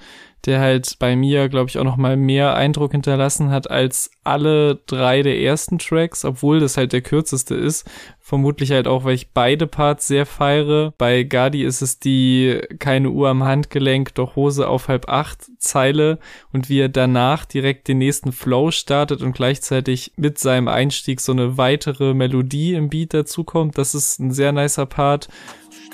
der 0.47 0.61
halt 0.61 0.97
bei 0.99 1.17
mir, 1.17 1.49
glaube 1.49 1.71
ich, 1.71 1.79
auch 1.79 1.85
noch 1.85 1.97
mal 1.97 2.17
mehr 2.17 2.55
Eindruck 2.55 2.93
hinterlassen 2.93 3.51
hat 3.51 3.71
als 3.71 4.11
alle 4.25 4.77
drei 4.87 5.23
der 5.23 5.39
ersten 5.41 5.79
Tracks, 5.79 6.25
obwohl 6.25 6.61
das 6.61 6.77
halt 6.77 6.93
der 6.93 7.03
kürzeste 7.03 7.55
ist. 7.55 7.89
Vermutlich 8.21 8.71
halt 8.71 8.89
auch, 8.89 9.05
weil 9.05 9.15
ich 9.15 9.33
beide 9.33 9.67
Parts 9.67 10.07
sehr 10.07 10.25
feiere. 10.25 10.95
Bei 10.97 11.25
Gadi 11.25 11.63
ist 11.63 11.83
es 11.83 11.99
die 11.99 12.61
keine 12.79 13.11
Uhr 13.11 13.29
am 13.29 13.45
Handgelenk, 13.45 14.15
doch 14.15 14.37
Hose 14.37 14.67
auf 14.69 14.89
halb 14.89 15.09
acht 15.09 15.45
Zeile 15.59 16.19
und 16.53 16.69
wie 16.69 16.81
er 16.81 16.89
danach 16.89 17.45
direkt 17.45 17.89
den 17.89 17.99
nächsten 17.99 18.33
Flow 18.33 18.71
startet 18.71 19.23
und 19.23 19.35
gleichzeitig 19.35 20.13
mit 20.17 20.39
seinem 20.39 20.69
Einstieg 20.69 21.21
so 21.21 21.33
eine 21.33 21.59
weitere 21.59 22.15
Melodie 22.15 22.75
im 22.75 22.89
Beat 22.89 23.13
dazukommt. 23.13 23.77
Das 23.77 23.95
ist 23.95 24.21
ein 24.21 24.31
sehr 24.31 24.53
nicer 24.53 24.87
Part. 24.87 25.29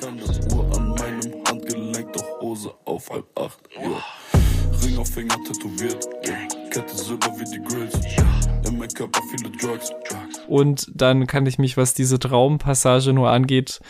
Keine 0.01 0.23
Uhr 0.55 0.77
an 0.77 0.89
meinem 0.91 1.45
Handgelenk, 1.49 2.13
doch 2.13 2.41
Hose 2.41 2.73
auf 2.85 3.11
halb 3.11 3.27
acht. 3.37 3.59
Yeah. 3.77 4.20
Ring 4.83 4.99
auf 4.99 5.09
Finger 5.09 5.37
tätowiert. 5.45 6.09
Kette 6.71 6.97
Silber 6.97 7.33
wie 7.39 7.45
die 7.45 7.63
Grills. 7.63 7.95
In 8.67 8.79
meinem 8.79 8.89
Körper 8.89 9.21
viele 9.31 9.51
Drugs. 9.51 9.91
Und 10.49 10.91
dann 10.95 11.27
kann 11.27 11.47
ich 11.47 11.59
mich, 11.59 11.77
was 11.77 11.95
diese 11.95 12.19
Traumpassage 12.19 13.13
nur 13.13 13.31
angeht, 13.31 13.81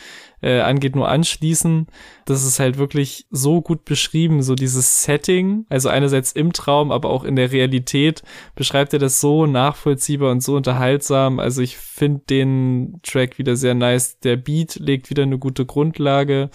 äh, 0.43 0.61
angeht, 0.61 0.97
nur 0.97 1.09
anschließen. 1.09 1.87
Das 2.25 2.45
ist 2.45 2.59
halt 2.59 2.79
wirklich 2.79 3.27
so 3.31 3.61
gut 3.61 3.85
beschrieben, 3.85 4.43
so 4.43 4.55
dieses 4.55 5.05
Setting, 5.05 5.67
also 5.69 5.89
einerseits 5.89 6.33
im 6.33 6.53
Traum, 6.53 6.91
aber 6.91 7.11
auch 7.11 7.25
in 7.25 7.37
der 7.37 7.53
Realität 7.53 8.23
beschreibt 8.55 8.93
er 8.93 8.99
das 8.99 9.21
so 9.21 9.47
nachvollziehbar 9.47 10.31
und 10.31 10.43
so 10.43 10.57
unterhaltsam. 10.57 11.39
Also 11.39 11.63
ich 11.63 11.77
finde 11.77 12.23
den 12.31 13.01
Track 13.03 13.39
wieder 13.39 13.57
sehr 13.57 13.75
nice. 13.75 14.19
Der 14.21 14.37
Beat 14.37 14.77
legt 14.77 15.11
wieder 15.11 15.23
eine 15.25 15.39
gute 15.39 15.67
Grundlage. 15.67 16.51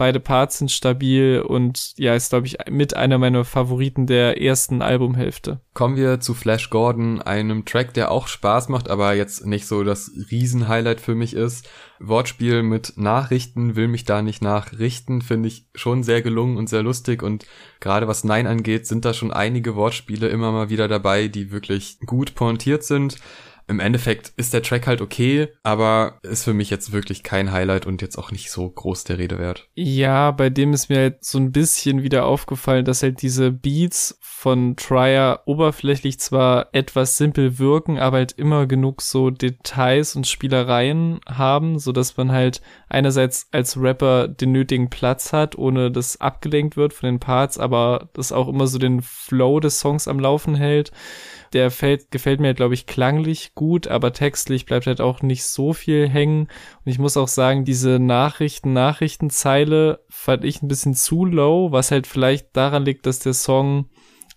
Beide 0.00 0.18
Parts 0.18 0.56
sind 0.56 0.70
stabil 0.70 1.44
und 1.46 1.92
ja, 1.98 2.14
ist, 2.14 2.30
glaube 2.30 2.46
ich, 2.46 2.56
mit 2.70 2.96
einer 2.96 3.18
meiner 3.18 3.44
Favoriten 3.44 4.06
der 4.06 4.40
ersten 4.40 4.80
Albumhälfte. 4.80 5.60
Kommen 5.74 5.96
wir 5.96 6.20
zu 6.20 6.32
Flash 6.32 6.70
Gordon, 6.70 7.20
einem 7.20 7.66
Track, 7.66 7.92
der 7.92 8.10
auch 8.10 8.26
Spaß 8.26 8.70
macht, 8.70 8.88
aber 8.88 9.12
jetzt 9.12 9.44
nicht 9.44 9.66
so 9.66 9.84
das 9.84 10.10
Riesenhighlight 10.30 11.02
für 11.02 11.14
mich 11.14 11.34
ist. 11.34 11.68
Wortspiel 11.98 12.62
mit 12.62 12.94
Nachrichten 12.96 13.76
will 13.76 13.88
mich 13.88 14.06
da 14.06 14.22
nicht 14.22 14.40
nachrichten, 14.40 15.20
finde 15.20 15.48
ich 15.48 15.66
schon 15.74 16.02
sehr 16.02 16.22
gelungen 16.22 16.56
und 16.56 16.70
sehr 16.70 16.82
lustig 16.82 17.22
und 17.22 17.44
gerade 17.78 18.08
was 18.08 18.24
Nein 18.24 18.46
angeht, 18.46 18.86
sind 18.86 19.04
da 19.04 19.12
schon 19.12 19.34
einige 19.34 19.76
Wortspiele 19.76 20.28
immer 20.28 20.50
mal 20.50 20.70
wieder 20.70 20.88
dabei, 20.88 21.28
die 21.28 21.50
wirklich 21.50 21.98
gut 22.06 22.34
pointiert 22.34 22.84
sind 22.84 23.18
im 23.70 23.80
Endeffekt 23.80 24.32
ist 24.36 24.52
der 24.52 24.62
Track 24.62 24.88
halt 24.88 25.00
okay, 25.00 25.48
aber 25.62 26.18
ist 26.22 26.44
für 26.44 26.52
mich 26.52 26.70
jetzt 26.70 26.92
wirklich 26.92 27.22
kein 27.22 27.52
Highlight 27.52 27.86
und 27.86 28.02
jetzt 28.02 28.18
auch 28.18 28.32
nicht 28.32 28.50
so 28.50 28.68
groß 28.68 29.04
der 29.04 29.18
Rede 29.18 29.38
wert. 29.38 29.68
Ja, 29.74 30.32
bei 30.32 30.50
dem 30.50 30.72
ist 30.72 30.90
mir 30.90 30.98
halt 30.98 31.24
so 31.24 31.38
ein 31.38 31.52
bisschen 31.52 32.02
wieder 32.02 32.26
aufgefallen, 32.26 32.84
dass 32.84 33.02
halt 33.02 33.22
diese 33.22 33.52
Beats 33.52 34.18
von 34.20 34.74
Trier 34.74 35.40
oberflächlich 35.46 36.18
zwar 36.18 36.68
etwas 36.72 37.16
simpel 37.16 37.58
wirken, 37.58 37.98
aber 37.98 38.16
halt 38.16 38.32
immer 38.32 38.66
genug 38.66 39.02
so 39.02 39.30
Details 39.30 40.16
und 40.16 40.26
Spielereien 40.26 41.20
haben, 41.28 41.78
so 41.78 41.92
dass 41.92 42.16
man 42.16 42.32
halt 42.32 42.60
einerseits 42.88 43.48
als 43.52 43.80
Rapper 43.80 44.26
den 44.26 44.50
nötigen 44.50 44.90
Platz 44.90 45.32
hat, 45.32 45.56
ohne 45.56 45.92
dass 45.92 46.20
abgelenkt 46.20 46.76
wird 46.76 46.92
von 46.92 47.06
den 47.06 47.20
Parts, 47.20 47.58
aber 47.58 48.08
das 48.14 48.32
auch 48.32 48.48
immer 48.48 48.66
so 48.66 48.78
den 48.78 49.00
Flow 49.02 49.60
des 49.60 49.78
Songs 49.78 50.08
am 50.08 50.18
Laufen 50.18 50.56
hält. 50.56 50.90
Der 51.52 51.70
fällt, 51.70 52.10
gefällt 52.10 52.40
mir, 52.40 52.54
glaube 52.54 52.74
ich, 52.74 52.86
klanglich 52.86 53.54
gut, 53.54 53.88
aber 53.88 54.12
textlich 54.12 54.66
bleibt 54.66 54.86
halt 54.86 55.00
auch 55.00 55.22
nicht 55.22 55.44
so 55.44 55.72
viel 55.72 56.08
hängen. 56.08 56.42
Und 56.42 56.92
ich 56.92 56.98
muss 56.98 57.16
auch 57.16 57.28
sagen, 57.28 57.64
diese 57.64 57.98
Nachrichten, 57.98 58.72
Nachrichtenzeile 58.72 60.04
fand 60.08 60.44
ich 60.44 60.62
ein 60.62 60.68
bisschen 60.68 60.94
zu 60.94 61.24
low, 61.24 61.72
was 61.72 61.90
halt 61.90 62.06
vielleicht 62.06 62.56
daran 62.56 62.84
liegt, 62.84 63.06
dass 63.06 63.18
der 63.18 63.34
Song 63.34 63.90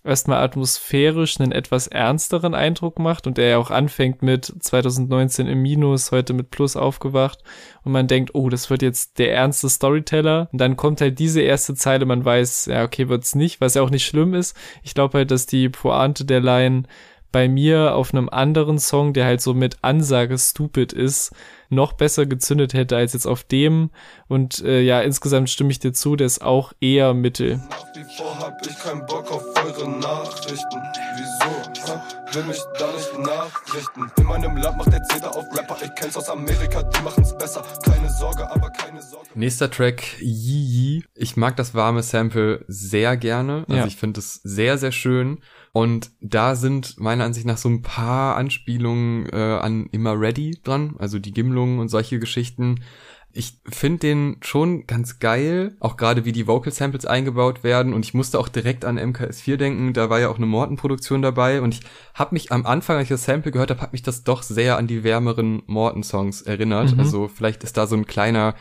erstmal 0.04 0.42
atmosphärisch 0.42 1.40
einen 1.40 1.52
etwas 1.52 1.86
ernsteren 1.86 2.54
Eindruck 2.54 2.98
macht 2.98 3.26
und 3.26 3.38
der 3.38 3.48
ja 3.48 3.58
auch 3.58 3.70
anfängt 3.70 4.22
mit 4.22 4.44
2019 4.44 5.46
im 5.46 5.62
Minus, 5.62 6.12
heute 6.12 6.34
mit 6.34 6.50
Plus 6.50 6.76
aufgewacht 6.76 7.42
und 7.82 7.92
man 7.92 8.06
denkt, 8.06 8.34
oh, 8.34 8.50
das 8.50 8.68
wird 8.68 8.82
jetzt 8.82 9.18
der 9.18 9.34
ernste 9.34 9.68
Storyteller 9.68 10.48
und 10.52 10.60
dann 10.60 10.76
kommt 10.76 11.00
halt 11.00 11.18
diese 11.18 11.40
erste 11.40 11.74
Zeile, 11.74 12.04
man 12.04 12.24
weiß, 12.24 12.66
ja, 12.66 12.84
okay, 12.84 13.08
wird's 13.08 13.34
nicht, 13.34 13.60
was 13.60 13.74
ja 13.74 13.82
auch 13.82 13.90
nicht 13.90 14.04
schlimm 14.04 14.34
ist. 14.34 14.56
Ich 14.82 14.94
glaube 14.94 15.18
halt, 15.18 15.30
dass 15.30 15.46
die 15.46 15.70
Pointe 15.70 16.24
der 16.26 16.40
Line 16.40 16.84
bei 17.32 17.48
mir 17.48 17.96
auf 17.96 18.14
einem 18.14 18.28
anderen 18.28 18.78
Song, 18.78 19.12
der 19.12 19.24
halt 19.24 19.40
so 19.40 19.54
mit 19.54 19.78
Ansage 19.82 20.38
stupid 20.38 20.92
ist, 20.92 21.32
noch 21.74 21.92
besser 21.92 22.26
gezündet 22.26 22.74
hätte 22.74 22.96
als 22.96 23.12
jetzt 23.12 23.26
auf 23.26 23.44
dem. 23.44 23.90
Und 24.28 24.62
äh, 24.64 24.80
ja, 24.80 25.00
insgesamt 25.00 25.50
stimme 25.50 25.70
ich 25.70 25.78
dir 25.78 25.92
zu, 25.92 26.16
der 26.16 26.26
ist 26.26 26.42
auch 26.42 26.72
eher 26.80 27.14
Mittel. 27.14 27.56
Nach 27.56 27.84
wie 27.94 28.04
vor 28.16 28.38
hab 28.38 28.66
ich 28.66 28.78
keinen 28.78 29.04
Bock 29.06 29.30
auf 29.30 29.44
eure 29.64 29.88
Nachrichten. 29.88 30.82
Wieso? 31.16 31.92
Ha? 31.92 32.02
Will 32.32 32.44
mich 32.44 32.60
da 32.78 32.90
nicht 32.92 33.18
nachrichten. 33.18 34.10
In 34.18 34.24
meinem 34.24 34.56
Land 34.56 34.78
macht 34.78 34.92
der 34.92 35.02
Zeder 35.04 35.36
auf 35.36 35.44
Rapper. 35.56 35.76
Ich 35.84 35.94
kenn's 35.94 36.16
aus 36.16 36.28
Amerika, 36.28 36.82
die 36.82 37.02
machen's 37.02 37.36
besser. 37.36 37.64
Keine 37.84 38.10
Sorge, 38.10 38.50
aber 38.50 38.70
keine 38.70 39.02
Sorge. 39.02 39.28
Nächster 39.34 39.70
Track, 39.70 40.20
Yee 40.20 41.04
Ich 41.14 41.36
mag 41.36 41.56
das 41.56 41.74
warme 41.74 42.02
Sample 42.02 42.64
sehr 42.66 43.16
gerne. 43.16 43.64
Also 43.68 43.80
ja. 43.80 43.86
ich 43.86 43.96
finde 43.96 44.20
es 44.20 44.40
sehr, 44.42 44.78
sehr 44.78 44.92
schön. 44.92 45.38
Und 45.74 46.12
da 46.20 46.54
sind 46.54 47.00
meiner 47.00 47.24
Ansicht 47.24 47.46
nach 47.46 47.56
so 47.56 47.68
ein 47.68 47.82
paar 47.82 48.36
Anspielungen 48.36 49.28
äh, 49.32 49.58
an 49.60 49.88
Immer 49.90 50.18
Ready 50.20 50.60
dran, 50.62 50.94
also 51.00 51.18
die 51.18 51.32
Gimlungen 51.32 51.80
und 51.80 51.88
solche 51.88 52.20
Geschichten. 52.20 52.84
Ich 53.32 53.58
finde 53.68 53.98
den 53.98 54.36
schon 54.40 54.86
ganz 54.86 55.18
geil, 55.18 55.76
auch 55.80 55.96
gerade 55.96 56.24
wie 56.24 56.30
die 56.30 56.46
Vocal 56.46 56.72
Samples 56.72 57.06
eingebaut 57.06 57.64
werden 57.64 57.92
und 57.92 58.04
ich 58.04 58.14
musste 58.14 58.38
auch 58.38 58.46
direkt 58.46 58.84
an 58.84 59.00
MKS4 59.00 59.56
denken, 59.56 59.92
da 59.94 60.08
war 60.10 60.20
ja 60.20 60.28
auch 60.28 60.36
eine 60.36 60.46
Morton-Produktion 60.46 61.22
dabei 61.22 61.60
und 61.60 61.74
ich 61.74 61.80
habe 62.14 62.36
mich 62.36 62.52
am 62.52 62.66
Anfang, 62.66 62.98
als 62.98 63.06
ich 63.06 63.08
das 63.08 63.24
Sample 63.24 63.50
gehört 63.50 63.70
habe, 63.70 63.80
hat 63.80 63.92
mich 63.92 64.04
das 64.04 64.22
doch 64.22 64.44
sehr 64.44 64.78
an 64.78 64.86
die 64.86 65.02
wärmeren 65.02 65.64
Morton-Songs 65.66 66.42
erinnert. 66.42 66.92
Mhm. 66.92 67.00
Also 67.00 67.26
vielleicht 67.26 67.64
ist 67.64 67.76
da 67.76 67.88
so 67.88 67.96
ein 67.96 68.06
kleiner 68.06 68.54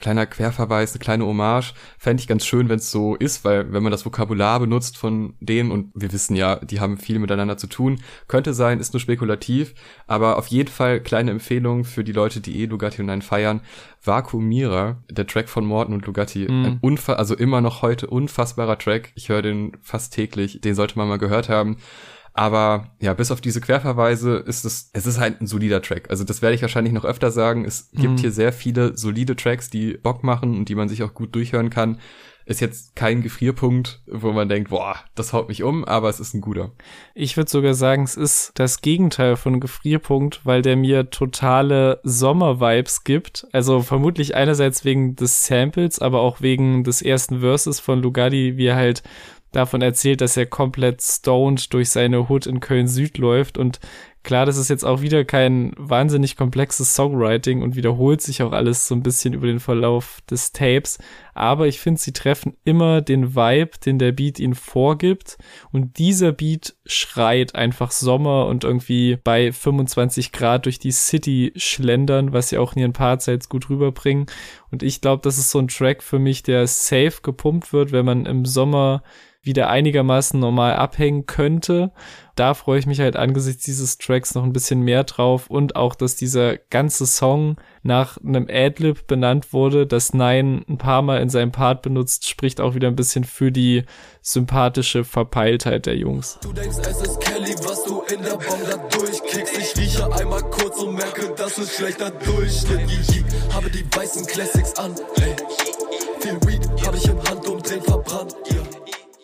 kleiner 0.00 0.26
Querverweis, 0.26 0.92
eine 0.92 0.98
kleine 0.98 1.26
Hommage. 1.26 1.74
Fände 1.98 2.20
ich 2.20 2.26
ganz 2.26 2.44
schön, 2.44 2.68
wenn 2.68 2.78
es 2.78 2.90
so 2.90 3.14
ist, 3.14 3.44
weil 3.44 3.72
wenn 3.72 3.82
man 3.82 3.92
das 3.92 4.04
Vokabular 4.04 4.58
benutzt 4.58 4.96
von 4.96 5.34
denen, 5.40 5.70
und 5.70 5.92
wir 5.94 6.12
wissen 6.12 6.34
ja, 6.34 6.56
die 6.56 6.80
haben 6.80 6.98
viel 6.98 7.18
miteinander 7.18 7.56
zu 7.56 7.66
tun, 7.66 8.00
könnte 8.26 8.54
sein, 8.54 8.80
ist 8.80 8.92
nur 8.92 9.00
spekulativ, 9.00 9.74
aber 10.06 10.38
auf 10.38 10.48
jeden 10.48 10.70
Fall 10.70 11.00
kleine 11.00 11.30
Empfehlung 11.30 11.84
für 11.84 12.02
die 12.02 12.12
Leute, 12.12 12.40
die 12.40 12.60
eh 12.60 12.66
Lugatti 12.66 13.02
und 13.02 13.10
einen 13.10 13.22
feiern. 13.22 13.60
Vakuumierer, 14.02 15.02
der 15.10 15.26
Track 15.26 15.48
von 15.48 15.66
Morten 15.66 15.92
und 15.92 16.06
Lugatti, 16.06 16.46
mm. 16.50 16.64
ein 16.64 16.78
unfa 16.80 17.14
also 17.14 17.36
immer 17.36 17.60
noch 17.60 17.82
heute 17.82 18.06
unfassbarer 18.06 18.78
Track. 18.78 19.12
Ich 19.14 19.28
höre 19.28 19.42
den 19.42 19.76
fast 19.82 20.14
täglich, 20.14 20.60
den 20.62 20.74
sollte 20.74 20.96
man 20.96 21.08
mal 21.08 21.18
gehört 21.18 21.50
haben. 21.50 21.76
Aber 22.32 22.90
ja, 23.00 23.12
bis 23.14 23.30
auf 23.30 23.40
diese 23.40 23.60
Querverweise 23.60 24.36
ist 24.36 24.64
es, 24.64 24.90
es 24.92 25.06
ist 25.06 25.18
halt 25.18 25.40
ein 25.40 25.46
solider 25.46 25.82
Track. 25.82 26.10
Also 26.10 26.24
das 26.24 26.42
werde 26.42 26.54
ich 26.54 26.62
wahrscheinlich 26.62 26.92
noch 26.92 27.04
öfter 27.04 27.30
sagen. 27.30 27.64
Es 27.64 27.90
gibt 27.92 28.14
mhm. 28.14 28.18
hier 28.18 28.32
sehr 28.32 28.52
viele 28.52 28.96
solide 28.96 29.36
Tracks, 29.36 29.68
die 29.68 29.94
Bock 29.94 30.22
machen 30.22 30.56
und 30.56 30.68
die 30.68 30.74
man 30.74 30.88
sich 30.88 31.02
auch 31.02 31.14
gut 31.14 31.34
durchhören 31.34 31.70
kann. 31.70 31.98
Ist 32.46 32.60
jetzt 32.60 32.96
kein 32.96 33.22
Gefrierpunkt, 33.22 34.02
wo 34.06 34.32
man 34.32 34.48
denkt, 34.48 34.70
boah, 34.70 34.96
das 35.14 35.32
haut 35.32 35.48
mich 35.48 35.62
um, 35.62 35.84
aber 35.84 36.08
es 36.08 36.18
ist 36.18 36.34
ein 36.34 36.40
guter. 36.40 36.72
Ich 37.14 37.36
würde 37.36 37.50
sogar 37.50 37.74
sagen, 37.74 38.02
es 38.02 38.16
ist 38.16 38.52
das 38.54 38.80
Gegenteil 38.80 39.36
von 39.36 39.60
Gefrierpunkt, 39.60 40.40
weil 40.44 40.62
der 40.62 40.74
mir 40.74 41.10
totale 41.10 42.00
Sommer-Vibes 42.02 43.04
gibt. 43.04 43.46
Also 43.52 43.82
vermutlich 43.82 44.34
einerseits 44.34 44.84
wegen 44.84 45.14
des 45.14 45.46
Samples, 45.46 46.00
aber 46.00 46.22
auch 46.22 46.40
wegen 46.40 46.82
des 46.82 47.02
ersten 47.02 47.40
Verses 47.40 47.78
von 47.78 48.02
Lugardi, 48.02 48.56
wie 48.56 48.66
er 48.66 48.76
halt 48.76 49.02
davon 49.52 49.82
erzählt, 49.82 50.20
dass 50.20 50.36
er 50.36 50.46
komplett 50.46 51.02
stoned 51.02 51.72
durch 51.72 51.90
seine 51.90 52.28
Hood 52.28 52.46
in 52.46 52.60
Köln 52.60 52.88
Süd 52.88 53.18
läuft. 53.18 53.58
Und 53.58 53.80
klar, 54.22 54.46
das 54.46 54.56
ist 54.56 54.68
jetzt 54.68 54.84
auch 54.84 55.00
wieder 55.00 55.24
kein 55.24 55.72
wahnsinnig 55.76 56.36
komplexes 56.36 56.94
Songwriting 56.94 57.62
und 57.62 57.74
wiederholt 57.74 58.20
sich 58.20 58.42
auch 58.42 58.52
alles 58.52 58.86
so 58.86 58.94
ein 58.94 59.02
bisschen 59.02 59.34
über 59.34 59.46
den 59.46 59.60
Verlauf 59.60 60.20
des 60.30 60.52
Tapes, 60.52 60.98
aber 61.34 61.68
ich 61.68 61.80
finde, 61.80 62.00
sie 62.00 62.12
treffen 62.12 62.56
immer 62.64 63.00
den 63.00 63.34
Vibe, 63.34 63.78
den 63.84 63.98
der 63.98 64.12
Beat 64.12 64.38
ihnen 64.38 64.54
vorgibt. 64.54 65.38
Und 65.72 65.96
dieser 65.96 66.32
Beat 66.32 66.74
schreit 66.84 67.54
einfach 67.54 67.92
Sommer 67.92 68.46
und 68.46 68.64
irgendwie 68.64 69.16
bei 69.24 69.50
25 69.50 70.32
Grad 70.32 70.66
durch 70.66 70.78
die 70.78 70.92
City 70.92 71.52
schlendern, 71.56 72.34
was 72.34 72.50
sie 72.50 72.58
auch 72.58 72.74
in 72.74 72.80
ihren 72.80 72.92
Parts 72.92 73.24
jetzt 73.26 73.48
gut 73.48 73.70
rüberbringen. 73.70 74.26
Und 74.70 74.82
ich 74.82 75.00
glaube, 75.00 75.22
das 75.22 75.38
ist 75.38 75.50
so 75.50 75.58
ein 75.58 75.68
Track 75.68 76.02
für 76.02 76.18
mich, 76.18 76.42
der 76.42 76.66
safe 76.66 77.22
gepumpt 77.22 77.72
wird, 77.72 77.90
wenn 77.92 78.04
man 78.04 78.26
im 78.26 78.44
Sommer 78.44 79.02
wieder 79.42 79.70
einigermaßen 79.70 80.38
normal 80.38 80.74
abhängen 80.74 81.26
könnte. 81.26 81.92
Da 82.36 82.54
freue 82.54 82.78
ich 82.78 82.86
mich 82.86 83.00
halt 83.00 83.16
angesichts 83.16 83.64
dieses 83.64 83.98
Tracks 83.98 84.34
noch 84.34 84.44
ein 84.44 84.52
bisschen 84.52 84.80
mehr 84.80 85.04
drauf 85.04 85.48
und 85.48 85.76
auch, 85.76 85.94
dass 85.94 86.16
dieser 86.16 86.56
ganze 86.56 87.06
Song 87.06 87.56
nach 87.82 88.18
einem 88.18 88.46
Adlib 88.50 89.06
benannt 89.06 89.52
wurde, 89.52 89.86
das 89.86 90.14
Nein 90.14 90.64
ein 90.68 90.78
paar 90.78 91.02
Mal 91.02 91.20
in 91.20 91.28
seinem 91.28 91.52
Part 91.52 91.82
benutzt, 91.82 92.28
spricht 92.28 92.60
auch 92.60 92.74
wieder 92.74 92.88
ein 92.88 92.96
bisschen 92.96 93.24
für 93.24 93.50
die 93.52 93.84
sympathische 94.22 95.04
Verpeiltheit 95.04 95.86
der 95.86 95.96
Jungs. 95.96 96.38
Du 96.42 96.52
denkst, 96.52 96.76
es 96.80 97.00
ist 97.02 97.20
Kelly, 97.20 97.54
was 97.64 97.84
du 97.84 98.02
in 98.12 98.22
der 98.22 98.30
Bombe 98.30 98.66
da 98.70 98.76
durchkickst. 98.96 99.58
Ich 99.58 99.76
rieche 99.76 100.12
einmal 100.12 100.42
kurz 100.42 100.78
und 100.82 100.94
merke, 100.94 101.34
das 101.36 101.58
ist 101.58 101.76
schlechter 101.76 102.10
Durchschnitt. 102.10 102.90
Ich 102.90 103.54
habe 103.54 103.70
die 103.70 103.84
weißen 103.96 104.26
Classics 104.26 104.74
an, 104.78 104.94
hey. 105.16 105.36
Viel 106.20 106.38
Weed 106.46 106.86
habe 106.86 106.96
ich 106.98 107.06
im 107.06 107.16
yeah. 107.16 107.39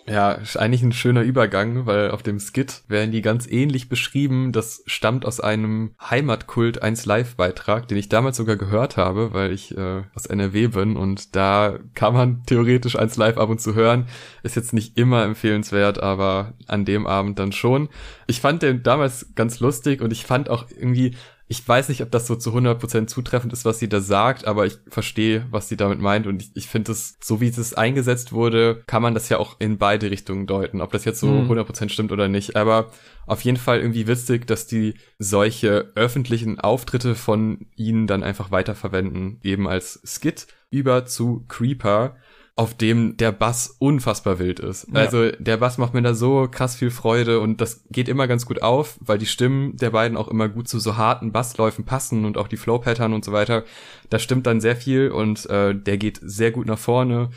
Ja, 0.09 0.33
ist 0.33 0.57
eigentlich 0.57 0.85
ein 0.85 0.93
schöner 0.93 1.23
Übergang, 1.23 1.85
weil 1.87 2.13
auf 2.13 2.23
dem 2.23 2.39
Skit 2.39 2.83
werden 2.87 3.11
die 3.11 3.23
ganz 3.23 3.49
ähnlich 3.49 3.89
beschrieben. 3.89 4.53
Das 4.53 4.85
stammt 4.87 5.27
aus 5.27 5.41
einem 5.41 5.95
Heimatkult 6.01 6.81
1 6.81 7.07
Live-Beitrag, 7.07 7.89
den 7.89 7.99
ich 7.99 8.09
damals 8.09 8.37
sogar 8.37 8.55
gehört 8.55 8.97
habe, 8.97 9.33
weil 9.33 9.51
ich 9.51 9.77
äh, 9.77 10.03
aus 10.15 10.27
NRW 10.27 10.69
bin 10.69 10.97
und 10.97 11.35
da 11.35 11.81
kann 11.95 12.15
man 12.15 12.45
theoretisch 12.45 12.97
1 12.97 13.17
Live 13.17 13.37
ab 13.37 13.49
und 13.49 13.61
zu 13.61 13.75
hören. 13.75 14.07
Ist 14.45 14.55
jetzt 14.55 14.73
nicht 14.73 14.97
immer 14.97 15.25
empfehlenswert, 15.25 16.01
aber 16.01 16.55
an 16.69 16.85
dem 16.85 17.09
Abend 17.09 17.41
dann 17.41 17.51
schon. 17.51 17.89
Ich 18.29 18.41
fand 18.41 18.63
den 18.63 18.85
damals 18.85 19.35
ganz 19.35 19.59
lustig 19.59 20.03
und 20.03 20.13
ich 20.13 20.25
fand 20.25 20.49
auch 20.51 20.67
irgendwie 20.71 21.17
ich 21.49 21.67
weiß 21.67 21.89
nicht, 21.89 22.03
ob 22.03 22.11
das 22.11 22.27
so 22.27 22.35
zu 22.35 22.51
100% 22.51 23.07
zutreffend 23.07 23.53
ist, 23.53 23.65
was 23.65 23.79
sie 23.79 23.89
da 23.89 24.01
sagt, 24.01 24.47
aber 24.47 24.67
ich 24.67 24.79
verstehe, 24.89 25.47
was 25.51 25.69
sie 25.69 25.77
damit 25.77 26.01
meint. 26.01 26.27
Und 26.27 26.43
ich, 26.43 26.51
ich 26.55 26.67
finde 26.67 26.93
es, 26.93 27.17
so 27.23 27.41
wie 27.41 27.49
es 27.49 27.75
eingesetzt 27.75 28.33
wurde, 28.33 28.83
kann 28.87 29.03
man 29.03 29.15
das 29.15 29.29
ja 29.29 29.39
auch 29.39 29.57
in 29.61 29.79
beide 29.79 30.11
Richtungen 30.11 30.47
deuten, 30.47 30.81
ob 30.81 30.91
das 30.91 31.05
jetzt 31.05 31.21
so 31.21 31.29
mhm. 31.29 31.51
100% 31.51 31.89
stimmt 31.91 32.11
oder 32.11 32.29
nicht, 32.29 32.57
aber 32.57 32.91
auf 33.27 33.43
jeden 33.43 33.59
Fall 33.59 33.81
irgendwie 33.81 34.09
witzig, 34.09 34.47
dass 34.47 34.67
die 34.67 34.95
solche 35.19 35.93
öffentlichen 35.95 36.59
Auftritte 36.61 37.15
von 37.15 37.67
ihnen 37.77 38.07
dann 38.07 38.23
einfach 38.23 38.51
weiterverwenden, 38.51 39.39
eben 39.43 39.69
als 39.69 40.01
Skit 40.05 40.49
über 40.71 41.07
zu 41.07 41.45
Creeper 41.49 42.17
auf 42.59 42.75
dem 42.75 43.19
der 43.19 43.33
Bass 43.33 43.77
unfassbar 43.79 44.39
wild 44.39 44.61
ist. 44.61 44.89
Ja. 44.89 45.01
Also 45.01 45.31
der 45.31 45.59
Bass 45.59 45.77
macht 45.77 45.93
mir 45.93 46.01
da 46.01 46.15
so 46.15 46.49
krass 46.51 46.75
viel 46.75 46.91
Freude 46.91 47.41
und 47.41 47.61
das 47.61 47.85
geht 47.91 48.09
immer 48.09 48.27
ganz 48.27 48.47
gut 48.47 48.63
auf, 48.63 48.97
weil 49.01 49.19
die 49.19 49.27
Stimmen 49.27 49.77
der 49.77 49.91
beiden 49.91 50.17
auch 50.17 50.29
immer 50.29 50.49
gut 50.49 50.67
zu 50.67 50.79
so 50.79 50.97
harten 50.97 51.33
Bassläufen 51.33 51.85
passen 51.85 52.25
und 52.25 52.39
auch 52.39 52.49
die 52.49 52.57
Flow-Pattern 52.57 53.13
und 53.13 53.27
so 53.27 53.33
weiter. 53.33 53.65
Da 54.09 54.19
stimmt 54.19 54.47
dann 54.47 54.63
sehr 54.63 54.75
viel 54.75 55.11
und 55.11 55.45
äh, 55.51 55.75
der 55.75 55.99
geht 55.99 56.19
sehr 56.23 56.51
gut 56.51 56.67
nach 56.67 56.79
vorne 56.79 57.29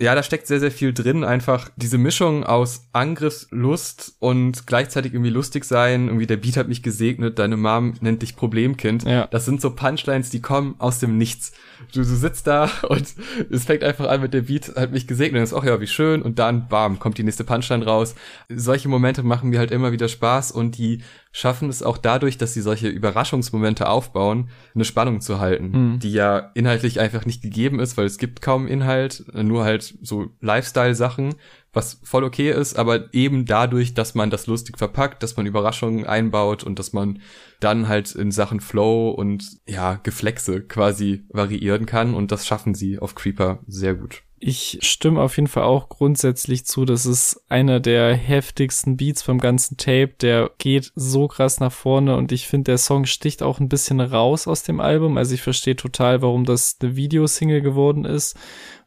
ja, 0.00 0.14
da 0.14 0.22
steckt 0.22 0.46
sehr, 0.46 0.60
sehr 0.60 0.70
viel 0.70 0.94
drin. 0.94 1.24
Einfach 1.24 1.68
diese 1.76 1.98
Mischung 1.98 2.42
aus 2.42 2.88
Angriffslust 2.92 4.14
und 4.18 4.66
gleichzeitig 4.66 5.12
irgendwie 5.12 5.30
lustig 5.30 5.66
sein. 5.66 6.06
Irgendwie 6.06 6.26
der 6.26 6.38
Beat 6.38 6.56
hat 6.56 6.68
mich 6.68 6.82
gesegnet, 6.82 7.38
deine 7.38 7.58
Mom 7.58 7.92
nennt 8.00 8.22
dich 8.22 8.34
Problemkind. 8.34 9.04
Ja. 9.04 9.26
Das 9.26 9.44
sind 9.44 9.60
so 9.60 9.74
Punchlines, 9.74 10.30
die 10.30 10.40
kommen 10.40 10.74
aus 10.78 11.00
dem 11.00 11.18
Nichts. 11.18 11.52
Du, 11.92 12.00
du 12.00 12.04
sitzt 12.04 12.46
da 12.46 12.70
und 12.88 13.14
es 13.50 13.64
fängt 13.64 13.84
einfach 13.84 14.08
an 14.08 14.22
mit 14.22 14.32
der 14.32 14.42
Beat 14.42 14.74
hat 14.74 14.90
mich 14.90 15.06
gesegnet. 15.06 15.40
Und 15.40 15.44
ist 15.44 15.52
auch 15.52 15.64
ja, 15.64 15.78
wie 15.82 15.86
schön. 15.86 16.22
Und 16.22 16.38
dann, 16.38 16.68
bam, 16.68 16.98
kommt 16.98 17.18
die 17.18 17.22
nächste 17.22 17.44
Punchline 17.44 17.84
raus. 17.84 18.14
Solche 18.48 18.88
Momente 18.88 19.22
machen 19.22 19.50
mir 19.50 19.58
halt 19.58 19.70
immer 19.70 19.92
wieder 19.92 20.08
Spaß 20.08 20.50
und 20.50 20.78
die 20.78 21.02
schaffen 21.32 21.68
es 21.68 21.82
auch 21.82 21.96
dadurch, 21.96 22.38
dass 22.38 22.54
sie 22.54 22.60
solche 22.60 22.88
Überraschungsmomente 22.88 23.88
aufbauen, 23.88 24.50
eine 24.74 24.84
Spannung 24.84 25.20
zu 25.20 25.38
halten, 25.38 25.70
mhm. 25.70 25.98
die 26.00 26.12
ja 26.12 26.50
inhaltlich 26.54 26.98
einfach 26.98 27.24
nicht 27.24 27.40
gegeben 27.42 27.78
ist, 27.78 27.96
weil 27.96 28.06
es 28.06 28.18
gibt 28.18 28.42
kaum 28.42 28.66
Inhalt, 28.66 29.24
nur 29.32 29.64
halt 29.64 29.94
so 30.02 30.26
Lifestyle-Sachen, 30.40 31.36
was 31.72 32.00
voll 32.02 32.24
okay 32.24 32.50
ist, 32.50 32.76
aber 32.76 33.14
eben 33.14 33.44
dadurch, 33.44 33.94
dass 33.94 34.16
man 34.16 34.30
das 34.30 34.48
lustig 34.48 34.76
verpackt, 34.76 35.22
dass 35.22 35.36
man 35.36 35.46
Überraschungen 35.46 36.04
einbaut 36.04 36.64
und 36.64 36.80
dass 36.80 36.92
man 36.92 37.20
dann 37.60 37.86
halt 37.86 38.12
in 38.16 38.32
Sachen 38.32 38.60
Flow 38.60 39.10
und 39.10 39.58
ja, 39.68 40.00
Geflexe 40.02 40.62
quasi 40.62 41.24
variieren 41.28 41.86
kann 41.86 42.14
und 42.14 42.32
das 42.32 42.44
schaffen 42.44 42.74
sie 42.74 42.98
auf 42.98 43.14
Creeper 43.14 43.60
sehr 43.68 43.94
gut. 43.94 44.24
Ich 44.42 44.78
stimme 44.80 45.20
auf 45.20 45.36
jeden 45.36 45.48
Fall 45.48 45.64
auch 45.64 45.90
grundsätzlich 45.90 46.64
zu, 46.64 46.86
das 46.86 47.04
ist 47.04 47.44
einer 47.50 47.78
der 47.78 48.14
heftigsten 48.14 48.96
Beats 48.96 49.20
vom 49.20 49.38
ganzen 49.38 49.76
Tape. 49.76 50.14
Der 50.22 50.50
geht 50.56 50.92
so 50.94 51.28
krass 51.28 51.60
nach 51.60 51.72
vorne 51.72 52.16
und 52.16 52.32
ich 52.32 52.48
finde, 52.48 52.70
der 52.70 52.78
Song 52.78 53.04
sticht 53.04 53.42
auch 53.42 53.60
ein 53.60 53.68
bisschen 53.68 54.00
raus 54.00 54.48
aus 54.48 54.62
dem 54.62 54.80
Album. 54.80 55.18
Also 55.18 55.34
ich 55.34 55.42
verstehe 55.42 55.76
total, 55.76 56.22
warum 56.22 56.46
das 56.46 56.78
eine 56.80 56.96
Videosingle 56.96 57.60
geworden 57.60 58.06
ist, 58.06 58.34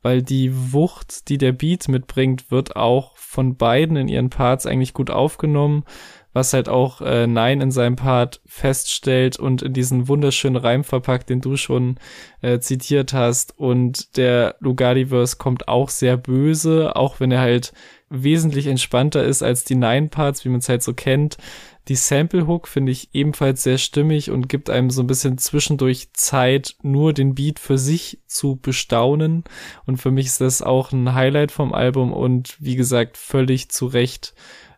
weil 0.01 0.23
die 0.23 0.73
Wucht, 0.73 1.29
die 1.29 1.37
der 1.37 1.51
Beat 1.51 1.87
mitbringt, 1.87 2.49
wird 2.49 2.75
auch 2.75 3.15
von 3.15 3.55
beiden 3.55 3.95
in 3.95 4.07
ihren 4.07 4.31
Parts 4.31 4.65
eigentlich 4.65 4.95
gut 4.95 5.11
aufgenommen 5.11 5.83
was 6.33 6.53
halt 6.53 6.67
auch 6.67 7.01
äh, 7.01 7.27
Nein 7.27 7.61
in 7.61 7.71
seinem 7.71 7.95
Part 7.95 8.41
feststellt 8.45 9.39
und 9.39 9.61
in 9.61 9.73
diesen 9.73 10.07
wunderschönen 10.07 10.57
Reim 10.57 10.83
verpackt, 10.83 11.29
den 11.29 11.41
du 11.41 11.55
schon 11.55 11.97
äh, 12.41 12.59
zitiert 12.59 13.13
hast. 13.13 13.57
Und 13.57 14.17
der 14.17 14.55
Lugardiverse 14.59 15.37
kommt 15.37 15.67
auch 15.67 15.89
sehr 15.89 16.17
böse, 16.17 16.95
auch 16.95 17.19
wenn 17.19 17.31
er 17.31 17.41
halt 17.41 17.73
wesentlich 18.09 18.67
entspannter 18.67 19.23
ist 19.23 19.41
als 19.41 19.63
die 19.63 19.75
Nine-Parts, 19.75 20.45
wie 20.45 20.49
man 20.49 20.59
es 20.59 20.69
halt 20.69 20.83
so 20.83 20.93
kennt. 20.93 21.37
Die 21.89 21.95
Sample-Hook 21.95 22.67
finde 22.67 22.93
ich 22.93 23.09
ebenfalls 23.13 23.63
sehr 23.63 23.77
stimmig 23.77 24.31
und 24.31 24.47
gibt 24.47 24.69
einem 24.69 24.89
so 24.89 25.01
ein 25.01 25.07
bisschen 25.07 25.37
zwischendurch 25.37 26.13
Zeit, 26.13 26.75
nur 26.81 27.11
den 27.11 27.35
Beat 27.35 27.59
für 27.59 27.77
sich 27.77 28.19
zu 28.25 28.55
bestaunen. 28.55 29.43
Und 29.85 29.97
für 29.97 30.11
mich 30.11 30.27
ist 30.27 30.41
das 30.41 30.61
auch 30.61 30.93
ein 30.93 31.13
Highlight 31.13 31.51
vom 31.51 31.73
Album 31.73 32.13
und 32.13 32.55
wie 32.59 32.77
gesagt, 32.77 33.17
völlig 33.17 33.69
zu 33.69 33.87
Recht 33.87 34.33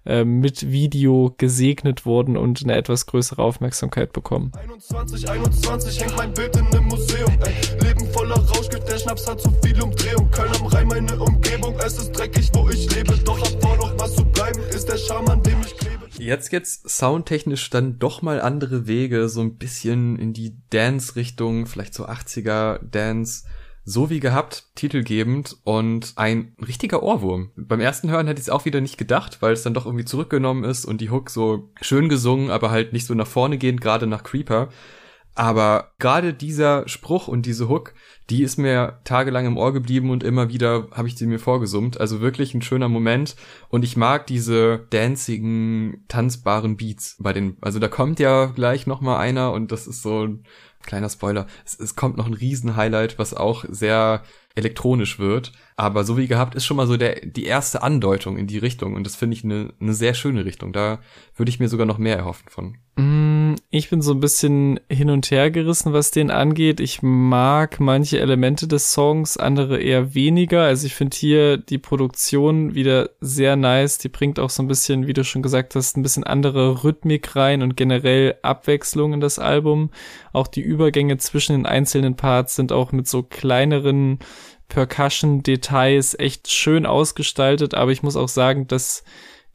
äh, 0.05 0.23
mit 0.23 0.69
Video 0.71 1.33
gesegnet 1.37 2.05
wurden 2.05 2.37
und 2.37 2.63
eine 2.63 2.75
etwas 2.75 3.05
größere 3.05 3.41
Aufmerksamkeit 3.41 4.13
bekommen. 4.13 4.51
21, 4.55 5.29
21 5.29 6.01
hängt 6.01 6.17
mein 6.17 6.33
Bild 6.33 6.55
in 6.55 6.65
einem 6.67 6.85
Museum. 6.85 7.31
Ey. 7.43 7.87
Leben 7.87 8.07
voller 8.11 8.35
Rauschgift, 8.35 8.87
der 8.87 8.99
Schnaps 8.99 9.27
hat 9.27 9.41
zu 9.41 9.51
viel 9.63 9.81
Umdrehung. 9.81 10.29
Köln 10.31 10.51
am 10.59 10.67
Rhein, 10.67 10.87
meine 10.87 11.19
Umgebung, 11.19 11.75
es 11.85 11.97
ist 11.97 12.11
dreckig, 12.11 12.51
wo 12.53 12.69
ich 12.69 12.93
lebe. 12.95 13.17
Doch 13.25 13.45
vor, 13.61 13.77
noch 13.77 13.99
was 13.99 14.15
zu 14.15 14.25
bleiben, 14.25 14.59
ist 14.69 14.87
der 14.87 14.97
Charme, 14.97 15.29
an 15.29 15.43
dem 15.43 15.59
ich 15.61 15.75
klebe. 15.77 16.05
Jetzt 16.17 16.49
geht's 16.49 16.81
soundtechnisch 16.85 17.69
dann 17.69 17.99
doch 17.99 18.21
mal 18.21 18.39
andere 18.41 18.87
Wege, 18.87 19.27
so 19.27 19.41
ein 19.41 19.57
bisschen 19.57 20.17
in 20.17 20.33
die 20.33 20.55
Dance-Richtung, 20.69 21.65
vielleicht 21.65 21.93
so 21.93 22.05
80er 22.07 22.79
Dance 22.89 23.43
so 23.85 24.09
wie 24.09 24.19
gehabt, 24.19 24.65
titelgebend 24.73 25.57
und 25.63 26.13
ein 26.15 26.55
richtiger 26.67 27.03
Ohrwurm. 27.03 27.51
Beim 27.55 27.79
ersten 27.79 28.09
Hören 28.09 28.25
hätte 28.25 28.39
ich 28.39 28.47
es 28.47 28.49
auch 28.49 28.65
wieder 28.65 28.81
nicht 28.81 28.97
gedacht, 28.97 29.41
weil 29.41 29.53
es 29.53 29.61
dann 29.61 29.75
doch 29.75 29.85
irgendwie 29.85 30.05
zurückgenommen 30.05 30.63
ist 30.63 30.85
und 30.85 31.01
die 31.01 31.11
Hook 31.11 31.29
so 31.29 31.69
schön 31.81 32.09
gesungen, 32.09 32.49
aber 32.49 32.71
halt 32.71 32.93
nicht 32.93 33.05
so 33.05 33.13
nach 33.13 33.27
vorne 33.27 33.59
gehend, 33.59 33.81
gerade 33.81 34.07
nach 34.07 34.23
Creeper. 34.23 34.69
Aber 35.37 35.91
gerade 35.99 36.33
dieser 36.33 36.87
Spruch 36.87 37.27
und 37.27 37.45
diese 37.45 37.67
Hook, 37.67 37.93
die 38.29 38.41
ist 38.41 38.57
mir 38.57 39.01
tagelang 39.03 39.45
im 39.45 39.57
Ohr 39.57 39.73
geblieben 39.73 40.09
und 40.09 40.23
immer 40.23 40.47
wieder 40.47 40.87
habe 40.91 41.09
ich 41.09 41.17
sie 41.17 41.27
mir 41.27 41.39
vorgesummt. 41.39 41.99
Also 41.99 42.21
wirklich 42.21 42.53
ein 42.53 42.61
schöner 42.61 42.87
Moment. 42.87 43.35
Und 43.67 43.83
ich 43.83 43.97
mag 43.97 44.27
diese 44.27 44.87
dancigen, 44.91 46.05
tanzbaren 46.07 46.77
Beats 46.77 47.17
bei 47.19 47.33
den, 47.33 47.57
also 47.59 47.79
da 47.79 47.89
kommt 47.89 48.19
ja 48.19 48.45
gleich 48.45 48.87
nochmal 48.87 49.19
einer 49.19 49.51
und 49.51 49.73
das 49.73 49.87
ist 49.87 50.01
so 50.01 50.29
kleiner 50.85 51.09
Spoiler, 51.09 51.47
es, 51.65 51.79
es 51.79 51.95
kommt 51.95 52.17
noch 52.17 52.27
ein 52.27 52.33
Riesen-Highlight, 52.33 53.19
was 53.19 53.33
auch 53.33 53.65
sehr 53.67 54.23
elektronisch 54.55 55.19
wird. 55.19 55.51
Aber 55.75 56.03
so 56.03 56.17
wie 56.17 56.27
gehabt 56.27 56.55
ist 56.55 56.65
schon 56.65 56.77
mal 56.77 56.87
so 56.87 56.97
der, 56.97 57.25
die 57.25 57.45
erste 57.45 57.83
Andeutung 57.83 58.37
in 58.37 58.47
die 58.47 58.57
Richtung. 58.57 58.95
Und 58.95 59.05
das 59.05 59.15
finde 59.15 59.35
ich 59.35 59.43
eine 59.43 59.73
ne 59.79 59.93
sehr 59.93 60.13
schöne 60.13 60.45
Richtung. 60.45 60.71
Da 60.73 60.99
würde 61.35 61.49
ich 61.49 61.59
mir 61.59 61.67
sogar 61.67 61.85
noch 61.85 61.97
mehr 61.97 62.17
erhoffen 62.17 62.49
von. 62.49 62.77
Mm, 62.95 63.24
ich 63.69 63.89
bin 63.89 64.01
so 64.01 64.13
ein 64.13 64.19
bisschen 64.19 64.79
hin 64.89 65.09
und 65.09 65.31
her 65.31 65.51
gerissen, 65.51 65.93
was 65.93 66.11
den 66.11 66.31
angeht. 66.31 66.79
Ich 66.79 67.01
mag 67.01 67.79
manche 67.79 68.19
Elemente 68.19 68.67
des 68.67 68.91
Songs, 68.91 69.37
andere 69.37 69.79
eher 69.79 70.13
weniger. 70.13 70.63
Also 70.63 70.87
ich 70.87 70.95
finde 70.95 71.17
hier 71.17 71.57
die 71.57 71.77
Produktion 71.77 72.75
wieder 72.75 73.09
sehr 73.21 73.55
nice. 73.55 73.97
Die 73.97 74.09
bringt 74.09 74.39
auch 74.39 74.49
so 74.49 74.63
ein 74.63 74.67
bisschen, 74.67 75.07
wie 75.07 75.13
du 75.13 75.23
schon 75.23 75.41
gesagt 75.41 75.75
hast, 75.75 75.97
ein 75.97 76.03
bisschen 76.03 76.23
andere 76.23 76.83
Rhythmik 76.83 77.35
rein 77.35 77.61
und 77.61 77.75
generell 77.75 78.35
Abwechslung 78.41 79.13
in 79.13 79.19
das 79.19 79.39
Album. 79.39 79.91
Auch 80.33 80.47
die 80.47 80.61
Übergänge 80.61 81.17
zwischen 81.17 81.53
den 81.53 81.65
einzelnen 81.65 82.15
Parts 82.15 82.55
sind 82.55 82.71
auch 82.71 82.91
mit 82.91 83.07
so 83.07 83.23
kleineren 83.23 84.19
Percussion-Details 84.67 86.17
echt 86.19 86.49
schön 86.51 86.85
ausgestaltet, 86.85 87.73
aber 87.73 87.91
ich 87.91 88.03
muss 88.03 88.15
auch 88.15 88.27
sagen, 88.27 88.67
dass 88.67 89.03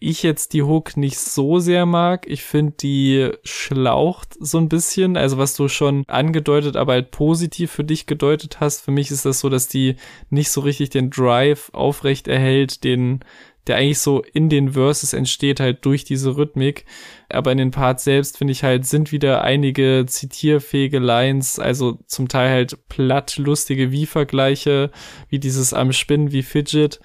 ich 0.00 0.22
jetzt 0.22 0.54
die 0.54 0.62
Hook 0.62 0.96
nicht 0.96 1.18
so 1.18 1.58
sehr 1.58 1.84
mag. 1.84 2.26
Ich 2.26 2.42
finde, 2.42 2.72
die 2.80 3.30
schlaucht 3.44 4.34
so 4.40 4.56
ein 4.56 4.70
bisschen. 4.70 5.18
Also 5.18 5.36
was 5.36 5.54
du 5.54 5.68
schon 5.68 6.04
angedeutet, 6.08 6.76
aber 6.76 6.94
halt 6.94 7.10
positiv 7.10 7.70
für 7.70 7.84
dich 7.84 8.06
gedeutet 8.06 8.60
hast. 8.60 8.80
Für 8.80 8.92
mich 8.92 9.10
ist 9.10 9.26
das 9.26 9.40
so, 9.40 9.50
dass 9.50 9.68
die 9.68 9.96
nicht 10.30 10.50
so 10.50 10.62
richtig 10.62 10.88
den 10.88 11.10
Drive 11.10 11.68
aufrecht 11.74 12.28
erhält, 12.28 12.82
den 12.82 13.20
der 13.66 13.76
eigentlich 13.76 13.98
so 13.98 14.22
in 14.32 14.48
den 14.48 14.70
Verses 14.70 15.12
entsteht, 15.12 15.60
halt 15.60 15.84
durch 15.84 16.04
diese 16.04 16.36
Rhythmik. 16.36 16.86
Aber 17.28 17.52
in 17.52 17.58
den 17.58 17.70
Parts 17.70 18.04
selbst, 18.04 18.38
finde 18.38 18.52
ich 18.52 18.64
halt, 18.64 18.86
sind 18.86 19.12
wieder 19.12 19.42
einige 19.42 20.06
zitierfähige 20.06 20.98
Lines, 20.98 21.58
also 21.58 21.98
zum 22.06 22.28
Teil 22.28 22.50
halt 22.50 22.88
platt 22.88 23.36
lustige 23.36 23.92
Wie-Vergleiche, 23.92 24.90
wie 25.28 25.38
dieses 25.38 25.74
am 25.74 25.92
Spinnen 25.92 26.32
wie 26.32 26.42
Fidget, 26.42 27.00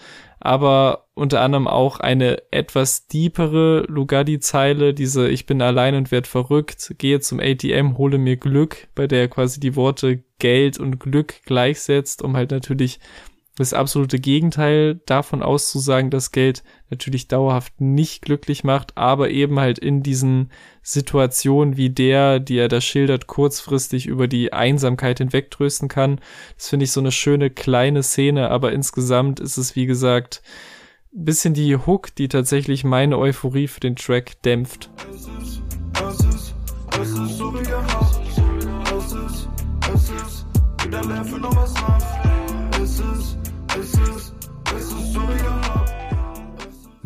aber 0.45 1.07
unter 1.15 1.41
anderem 1.41 1.67
auch 1.67 1.99
eine 1.99 2.43
etwas 2.51 3.07
deepere 3.07 3.85
Lugardi-Zeile, 3.87 4.93
diese 4.93 5.27
Ich 5.27 5.45
bin 5.45 5.61
allein 5.61 5.95
und 5.95 6.11
werd 6.11 6.27
verrückt, 6.27 6.93
gehe 6.97 7.19
zum 7.19 7.39
ATM, 7.39 7.97
hole 7.97 8.17
mir 8.17 8.37
Glück, 8.37 8.87
bei 8.93 9.07
der 9.07 9.27
quasi 9.27 9.59
die 9.59 9.75
Worte 9.75 10.23
Geld 10.37 10.77
und 10.77 10.99
Glück 10.99 11.41
gleichsetzt, 11.45 12.21
um 12.21 12.35
halt 12.35 12.51
natürlich 12.51 12.99
das 13.57 13.73
absolute 13.73 14.19
Gegenteil 14.19 15.01
davon 15.05 15.41
auszusagen, 15.41 16.09
dass 16.09 16.31
Geld 16.31 16.63
natürlich 16.89 17.27
dauerhaft 17.29 17.79
nicht 17.79 18.21
glücklich 18.21 18.63
macht, 18.63 18.97
aber 18.97 19.29
eben 19.29 19.59
halt 19.59 19.79
in 19.79 20.03
diesen 20.03 20.51
Situationen 20.81 21.77
wie 21.77 21.89
der, 21.89 22.39
die 22.39 22.57
er 22.57 22.67
da 22.67 22.81
schildert, 22.81 23.27
kurzfristig 23.27 24.07
über 24.07 24.27
die 24.27 24.51
Einsamkeit 24.51 25.19
hinwegtrösten 25.19 25.87
kann. 25.87 26.19
Das 26.57 26.69
finde 26.69 26.83
ich 26.83 26.91
so 26.91 26.99
eine 26.99 27.13
schöne 27.13 27.49
kleine 27.49 28.03
Szene, 28.03 28.49
aber 28.49 28.73
insgesamt 28.73 29.39
ist 29.39 29.57
es, 29.57 29.75
wie 29.75 29.85
gesagt, 29.85 30.41
bisschen 31.11 31.53
die 31.53 31.77
Hook, 31.77 32.13
die 32.15 32.27
tatsächlich 32.27 32.83
meine 32.83 33.17
Euphorie 33.17 33.67
für 33.67 33.79
den 33.79 33.95
Track 33.95 34.41
dämpft. 34.43 34.89
Es 42.83 42.99
ist, 42.99 43.34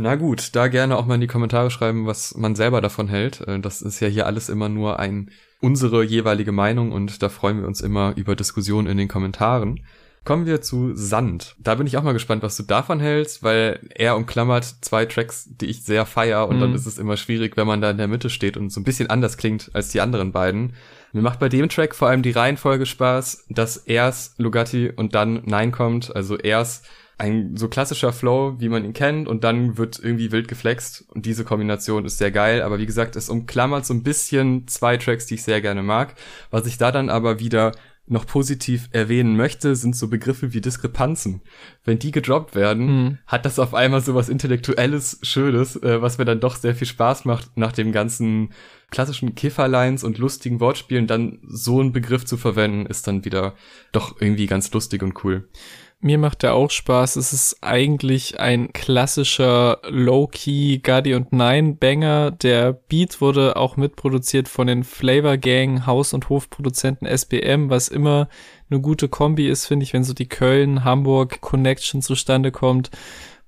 na 0.01 0.15
gut, 0.15 0.55
da 0.55 0.67
gerne 0.69 0.97
auch 0.97 1.05
mal 1.05 1.15
in 1.15 1.21
die 1.21 1.27
Kommentare 1.27 1.69
schreiben, 1.69 2.07
was 2.07 2.35
man 2.35 2.55
selber 2.55 2.79
davon 2.79 3.09
hält. 3.09 3.41
Äh, 3.41 3.59
das 3.59 3.81
ist 3.81 3.99
ja 3.99 4.07
hier 4.07 4.25
alles 4.25 4.47
immer 4.49 4.69
nur 4.69 4.97
ein 4.97 5.29
unsere 5.61 6.03
jeweilige 6.03 6.53
Meinung 6.53 6.93
und 6.93 7.21
da 7.21 7.27
freuen 7.27 7.59
wir 7.59 7.67
uns 7.67 7.81
immer 7.81 8.13
über 8.15 8.35
Diskussionen 8.35 8.87
in 8.87 8.97
den 8.97 9.09
Kommentaren. 9.09 9.81
Kommen 10.25 10.45
wir 10.45 10.61
zu 10.61 10.95
Sand. 10.95 11.55
Da 11.59 11.75
bin 11.75 11.87
ich 11.87 11.97
auch 11.97 12.03
mal 12.03 12.13
gespannt, 12.13 12.43
was 12.43 12.57
du 12.57 12.63
davon 12.63 12.99
hältst, 12.99 13.41
weil 13.41 13.79
er 13.95 14.15
umklammert 14.15 14.65
zwei 14.81 15.05
Tracks, 15.05 15.49
die 15.49 15.67
ich 15.67 15.83
sehr 15.83 16.05
feier 16.05 16.47
und 16.47 16.57
mhm. 16.57 16.61
dann 16.61 16.75
ist 16.75 16.85
es 16.85 16.97
immer 16.97 17.17
schwierig, 17.17 17.57
wenn 17.57 17.67
man 17.67 17.81
da 17.81 17.91
in 17.91 17.97
der 17.97 18.07
Mitte 18.07 18.29
steht 18.29 18.57
und 18.57 18.71
so 18.71 18.79
ein 18.79 18.83
bisschen 18.83 19.09
anders 19.09 19.37
klingt 19.37 19.71
als 19.73 19.89
die 19.89 20.01
anderen 20.01 20.31
beiden. 20.31 20.73
Mir 21.13 21.21
macht 21.21 21.39
bei 21.39 21.49
dem 21.49 21.69
Track 21.69 21.95
vor 21.95 22.09
allem 22.09 22.21
die 22.21 22.31
Reihenfolge 22.31 22.85
Spaß, 22.85 23.45
dass 23.49 23.77
erst 23.77 24.37
Lugatti 24.39 24.91
und 24.95 25.15
dann 25.15 25.41
Nein 25.45 25.71
kommt, 25.71 26.15
also 26.15 26.37
erst 26.37 26.85
ein 27.19 27.57
so 27.57 27.67
klassischer 27.67 28.13
Flow, 28.13 28.55
wie 28.59 28.69
man 28.69 28.85
ihn 28.85 28.93
kennt, 28.93 29.27
und 29.27 29.43
dann 29.43 29.77
wird 29.77 29.99
irgendwie 29.99 30.31
wild 30.31 30.47
geflext. 30.47 31.03
Und 31.09 31.25
diese 31.25 31.43
Kombination 31.43 32.05
ist 32.05 32.17
sehr 32.17 32.31
geil. 32.31 32.61
Aber 32.61 32.79
wie 32.79 32.85
gesagt, 32.85 33.17
es 33.17 33.29
umklammert 33.29 33.85
so 33.85 33.93
ein 33.93 34.03
bisschen 34.03 34.67
zwei 34.67 34.95
Tracks, 34.95 35.25
die 35.25 35.33
ich 35.35 35.43
sehr 35.43 35.59
gerne 35.59 35.83
mag. 35.83 36.15
Was 36.49 36.65
ich 36.65 36.77
da 36.77 36.93
dann 36.93 37.09
aber 37.09 37.39
wieder 37.39 37.73
noch 38.09 38.25
positiv 38.25 38.89
erwähnen 38.91 39.35
möchte, 39.35 39.75
sind 39.75 39.95
so 39.95 40.07
Begriffe 40.07 40.53
wie 40.53 40.61
Diskrepanzen. 40.61 41.41
Wenn 41.83 41.99
die 41.99 42.11
gedroppt 42.11 42.55
werden, 42.55 42.85
mhm. 42.85 43.17
hat 43.27 43.45
das 43.45 43.59
auf 43.59 43.73
einmal 43.73 44.01
so 44.01 44.15
was 44.15 44.29
Intellektuelles, 44.29 45.19
Schönes, 45.21 45.75
äh, 45.77 46.01
was 46.01 46.17
mir 46.17 46.25
dann 46.25 46.39
doch 46.39 46.55
sehr 46.55 46.75
viel 46.75 46.87
Spaß 46.87 47.25
macht, 47.25 47.55
nach 47.57 47.71
dem 47.71 47.91
ganzen 47.91 48.51
klassischen 48.91 49.35
Kifferlines 49.35 50.03
und 50.03 50.17
lustigen 50.17 50.59
Wortspielen 50.59 51.07
dann 51.07 51.39
so 51.47 51.79
einen 51.79 51.91
Begriff 51.91 52.25
zu 52.25 52.37
verwenden, 52.37 52.85
ist 52.85 53.07
dann 53.07 53.25
wieder 53.25 53.55
doch 53.91 54.19
irgendwie 54.19 54.47
ganz 54.47 54.71
lustig 54.71 55.03
und 55.03 55.23
cool. 55.23 55.47
Mir 56.01 56.17
macht 56.17 56.43
der 56.43 56.53
auch 56.53 56.71
Spaß. 56.71 57.17
Es 57.17 57.33
ist 57.33 57.57
eigentlich 57.61 58.39
ein 58.39 58.71
klassischer 58.71 59.79
Low-Key 59.89 60.77
Gadi 60.77 61.13
und 61.13 61.33
Nine 61.33 61.73
Banger. 61.73 62.31
Der 62.31 62.71
Beat 62.71 63.19
wurde 63.19 63.57
auch 63.57 63.75
mitproduziert 63.75 64.47
von 64.47 64.67
den 64.67 64.85
Flavor 64.85 65.35
Gang 65.35 65.85
Haus- 65.85 66.13
und 66.13 66.29
Hofproduzenten 66.29 67.05
SBM, 67.05 67.69
was 67.69 67.89
immer 67.89 68.29
eine 68.69 68.79
gute 68.79 69.09
Kombi 69.09 69.49
ist, 69.49 69.65
finde 69.65 69.83
ich, 69.83 69.91
wenn 69.91 70.05
so 70.05 70.13
die 70.13 70.29
Köln-Hamburg 70.29 71.41
Connection 71.41 72.01
zustande 72.01 72.53
kommt. 72.53 72.91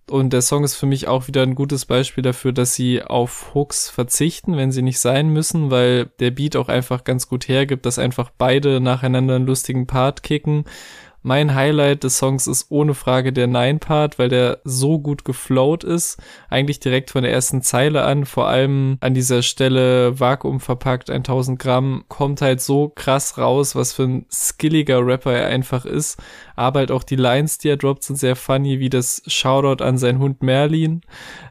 Und 0.10 0.34
der 0.34 0.42
Song 0.42 0.66
ist 0.66 0.76
für 0.76 0.88
mich 0.88 1.08
auch 1.08 1.30
wieder 1.30 1.44
ein 1.44 1.56
gutes 1.56 1.86
Beispiel 1.86 2.22
dafür, 2.22 2.52
dass 2.52 2.76
sie 2.76 3.02
auf 3.02 3.56
Hooks 3.56 3.90
verzichten, 3.90 4.58
wenn 4.58 4.74
sie 4.74 4.82
nicht 4.82 5.00
sein 5.00 5.30
müssen, 5.30 5.72
weil 5.72 6.08
der 6.20 6.32
Beat 6.32 6.58
auch 6.58 6.68
einfach 6.68 7.06
ganz 7.06 7.30
gut 7.30 7.48
hergibt, 7.48 7.86
dass 7.86 7.98
einfach 7.98 8.30
beide 8.38 8.82
nacheinander 8.82 9.36
einen 9.36 9.46
lustigen 9.46 9.88
Part 9.88 10.22
kicken 10.22 10.66
mein 11.24 11.54
Highlight 11.54 12.04
des 12.04 12.18
Songs 12.18 12.48
ist 12.48 12.68
ohne 12.70 12.94
Frage 12.94 13.32
der 13.32 13.48
Nine-Part, 13.48 14.18
weil 14.18 14.30
der 14.30 14.60
so 14.64 15.00
gut 15.00 15.24
geflowt 15.24 15.84
ist. 15.84 16.18
Eigentlich 16.50 16.80
direkt 16.80 17.12
von 17.12 17.24
der 17.24 17.32
ersten 17.32 17.62
Zeile 17.62 18.04
an, 18.04 18.26
vor 18.26 18.48
allem 18.48 18.98
an 19.02 19.14
dieser 19.14 19.42
Stelle 19.44 20.20
Vakuum 20.20 20.60
verpackt, 20.60 21.10
1000 21.10 21.60
Gramm, 21.60 22.06
kommt 22.08 22.42
halt 22.42 22.62
so 22.62 22.90
krass 22.90 23.38
raus, 23.38 23.76
was 23.76 23.94
für 23.94 24.04
ein 24.04 24.26
skilliger 24.32 25.06
Rapper 25.06 25.34
er 25.34 25.48
einfach 25.48 25.86
ist. 25.86 26.22
Aber 26.62 26.82
halt 26.82 26.92
auch 26.92 27.02
die 27.02 27.16
Lines, 27.16 27.58
die 27.58 27.70
er 27.70 27.78
droppt, 27.78 28.04
sind 28.04 28.18
sehr 28.18 28.36
funny, 28.36 28.80
wie 28.80 28.92
das 28.92 29.24
Shoutout 29.26 29.84
an 29.84 29.98
seinen 29.98 30.20
Hund 30.20 30.44
Merlin. 30.44 31.02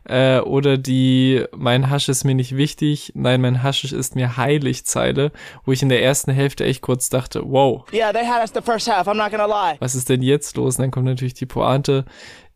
Äh, 0.05 0.39
oder 0.39 0.79
die 0.79 1.45
Mein 1.51 1.91
Hasch 1.91 2.09
ist 2.09 2.23
mir 2.23 2.37
nicht 2.37 2.57
wichtig, 2.57 3.11
nein, 3.17 3.41
mein 3.41 3.61
Haschisch 3.61 3.93
ist 3.93 4.15
mir 4.15 4.37
heilig 4.37 4.87
Zeile, 4.87 5.33
wo 5.65 5.73
ich 5.73 5.83
in 5.83 5.89
der 5.89 6.01
ersten 6.01 6.31
Hälfte 6.31 6.65
echt 6.65 6.83
kurz 6.83 7.09
dachte, 7.09 7.43
wow. 7.45 7.85
Yeah, 7.93 8.13
they 8.13 8.25
had 8.25 8.41
us 8.41 8.53
the 8.55 8.61
first 8.63 8.89
half, 8.89 9.09
I'm 9.09 9.15
not 9.15 9.33
gonna 9.33 9.47
lie. 9.47 9.77
Was 9.81 9.97
ist 9.97 10.09
denn 10.09 10.23
jetzt 10.23 10.57
los? 10.57 10.77
Und 10.77 10.83
dann 10.83 10.91
kommt 10.93 11.07
natürlich 11.07 11.35
die 11.35 11.47
Pointe. 11.47 12.05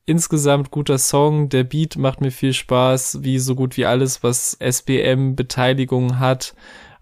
Insgesamt 0.06 0.70
guter 0.70 0.98
Song, 0.98 1.48
der 1.48 1.64
Beat 1.64 1.96
macht 1.96 2.20
mir 2.20 2.30
viel 2.30 2.52
Spaß, 2.52 3.24
wie 3.24 3.40
so 3.40 3.56
gut 3.56 3.76
wie 3.76 3.86
alles, 3.86 4.22
was 4.22 4.56
SBM 4.60 5.34
Beteiligung 5.34 6.20
hat. 6.20 6.54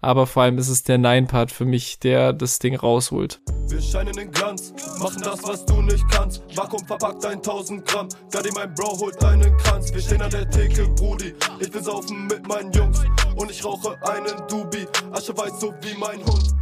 Aber 0.03 0.27
vor 0.27 0.43
allem 0.43 0.57
ist 0.57 0.67
es 0.67 0.83
der 0.83 0.97
Nine-Part 0.97 1.49
für 1.49 1.63
mich, 1.63 1.97
der 1.97 2.33
das 2.33 2.59
Ding 2.59 2.75
rausholt. 2.75 3.39
Wir 3.69 3.81
scheinen 3.81 4.17
in 4.17 4.29
Glanz, 4.29 4.73
machen 4.99 5.21
das, 5.23 5.41
was 5.43 5.65
du 5.65 5.81
nicht 5.81 6.03
kannst. 6.11 6.43
Vakuum 6.53 6.85
verpackt 6.85 7.25
1000 7.25 7.85
Gramm, 7.85 8.09
Gadi, 8.29 8.49
mein 8.53 8.73
Bro, 8.73 8.99
holt 8.99 9.23
einen 9.23 9.55
Kranz. 9.59 9.93
Wir 9.93 10.01
stehen 10.01 10.21
an 10.21 10.29
der 10.29 10.49
Theke, 10.49 10.89
Brudi. 10.89 11.33
Ich 11.59 11.73
will 11.73 11.81
saufen 11.81 12.27
mit 12.27 12.45
meinen 12.45 12.73
Jungs 12.73 13.01
und 13.37 13.49
ich 13.49 13.63
rauche 13.63 13.97
einen 14.03 14.45
Dubi. 14.49 14.85
Asche 15.13 15.37
weiß 15.37 15.61
so 15.61 15.73
wie 15.81 15.97
mein 15.97 16.19
Hund 16.25 16.53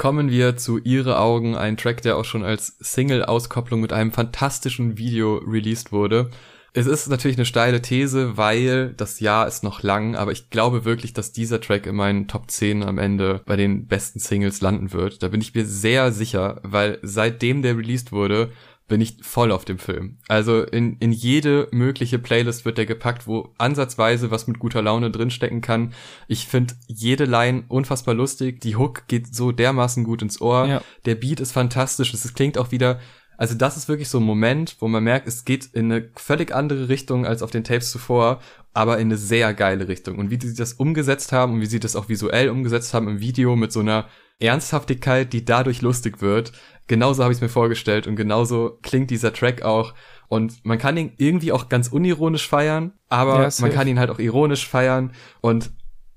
kommen 0.00 0.30
wir 0.30 0.56
zu 0.56 0.78
Ihre 0.78 1.18
Augen, 1.18 1.56
ein 1.56 1.76
Track, 1.76 2.00
der 2.00 2.16
auch 2.16 2.24
schon 2.24 2.42
als 2.42 2.74
Single-Auskopplung 2.80 3.82
mit 3.82 3.92
einem 3.92 4.12
fantastischen 4.12 4.96
Video 4.96 5.42
released 5.46 5.92
wurde. 5.92 6.30
Es 6.72 6.86
ist 6.86 7.08
natürlich 7.08 7.36
eine 7.36 7.46
steile 7.46 7.82
These, 7.82 8.36
weil 8.36 8.94
das 8.94 9.20
Jahr 9.20 9.46
ist 9.46 9.64
noch 9.64 9.82
lang, 9.82 10.14
aber 10.14 10.32
ich 10.32 10.50
glaube 10.50 10.84
wirklich, 10.84 11.12
dass 11.12 11.32
dieser 11.32 11.60
Track 11.60 11.86
in 11.86 11.96
meinen 11.96 12.28
Top 12.28 12.50
10 12.50 12.82
am 12.82 12.98
Ende 12.98 13.42
bei 13.46 13.56
den 13.56 13.86
besten 13.86 14.20
Singles 14.20 14.60
landen 14.60 14.92
wird. 14.92 15.22
Da 15.22 15.28
bin 15.28 15.40
ich 15.40 15.54
mir 15.54 15.66
sehr 15.66 16.12
sicher, 16.12 16.60
weil 16.62 16.98
seitdem 17.02 17.62
der 17.62 17.76
released 17.76 18.12
wurde, 18.12 18.52
bin 18.90 19.00
ich 19.00 19.18
voll 19.22 19.52
auf 19.52 19.64
dem 19.64 19.78
Film. 19.78 20.18
Also 20.28 20.64
in, 20.64 20.96
in 20.98 21.12
jede 21.12 21.68
mögliche 21.70 22.18
Playlist 22.18 22.64
wird 22.64 22.76
der 22.76 22.86
gepackt, 22.86 23.26
wo 23.26 23.54
ansatzweise 23.56 24.32
was 24.32 24.48
mit 24.48 24.58
guter 24.58 24.82
Laune 24.82 25.12
drinstecken 25.12 25.60
kann. 25.60 25.94
Ich 26.26 26.46
finde 26.48 26.74
jede 26.88 27.24
Line 27.24 27.64
unfassbar 27.68 28.14
lustig. 28.14 28.60
Die 28.60 28.74
Hook 28.74 29.06
geht 29.06 29.32
so 29.32 29.52
dermaßen 29.52 30.02
gut 30.02 30.22
ins 30.22 30.40
Ohr. 30.40 30.66
Ja. 30.66 30.82
Der 31.04 31.14
Beat 31.14 31.38
ist 31.38 31.52
fantastisch. 31.52 32.12
Es 32.12 32.34
klingt 32.34 32.58
auch 32.58 32.72
wieder, 32.72 32.98
also 33.40 33.54
das 33.54 33.78
ist 33.78 33.88
wirklich 33.88 34.10
so 34.10 34.18
ein 34.18 34.24
Moment, 34.24 34.76
wo 34.80 34.86
man 34.86 35.02
merkt, 35.02 35.26
es 35.26 35.46
geht 35.46 35.64
in 35.72 35.90
eine 35.90 36.10
völlig 36.14 36.54
andere 36.54 36.90
Richtung 36.90 37.24
als 37.24 37.42
auf 37.42 37.50
den 37.50 37.64
Tapes 37.64 37.90
zuvor, 37.90 38.42
aber 38.74 38.98
in 38.98 39.08
eine 39.08 39.16
sehr 39.16 39.54
geile 39.54 39.88
Richtung. 39.88 40.18
Und 40.18 40.30
wie 40.30 40.38
sie 40.38 40.54
das 40.54 40.74
umgesetzt 40.74 41.32
haben 41.32 41.54
und 41.54 41.62
wie 41.62 41.66
sie 41.66 41.80
das 41.80 41.96
auch 41.96 42.10
visuell 42.10 42.50
umgesetzt 42.50 42.92
haben 42.92 43.08
im 43.08 43.20
Video 43.20 43.56
mit 43.56 43.72
so 43.72 43.80
einer 43.80 44.08
Ernsthaftigkeit, 44.40 45.32
die 45.32 45.46
dadurch 45.46 45.80
lustig 45.80 46.20
wird. 46.20 46.52
Genauso 46.86 47.22
habe 47.22 47.32
ich 47.32 47.38
es 47.38 47.40
mir 47.40 47.48
vorgestellt 47.48 48.06
und 48.06 48.16
genauso 48.16 48.78
klingt 48.82 49.08
dieser 49.08 49.32
Track 49.32 49.62
auch. 49.62 49.94
Und 50.28 50.62
man 50.66 50.76
kann 50.76 50.98
ihn 50.98 51.14
irgendwie 51.16 51.52
auch 51.52 51.70
ganz 51.70 51.88
unironisch 51.88 52.46
feiern, 52.46 52.92
aber 53.08 53.44
ja, 53.44 53.48
man 53.62 53.72
kann 53.72 53.88
ihn 53.88 53.98
halt 53.98 54.10
auch 54.10 54.18
ironisch 54.18 54.68
feiern. 54.68 55.12
Und 55.40 55.70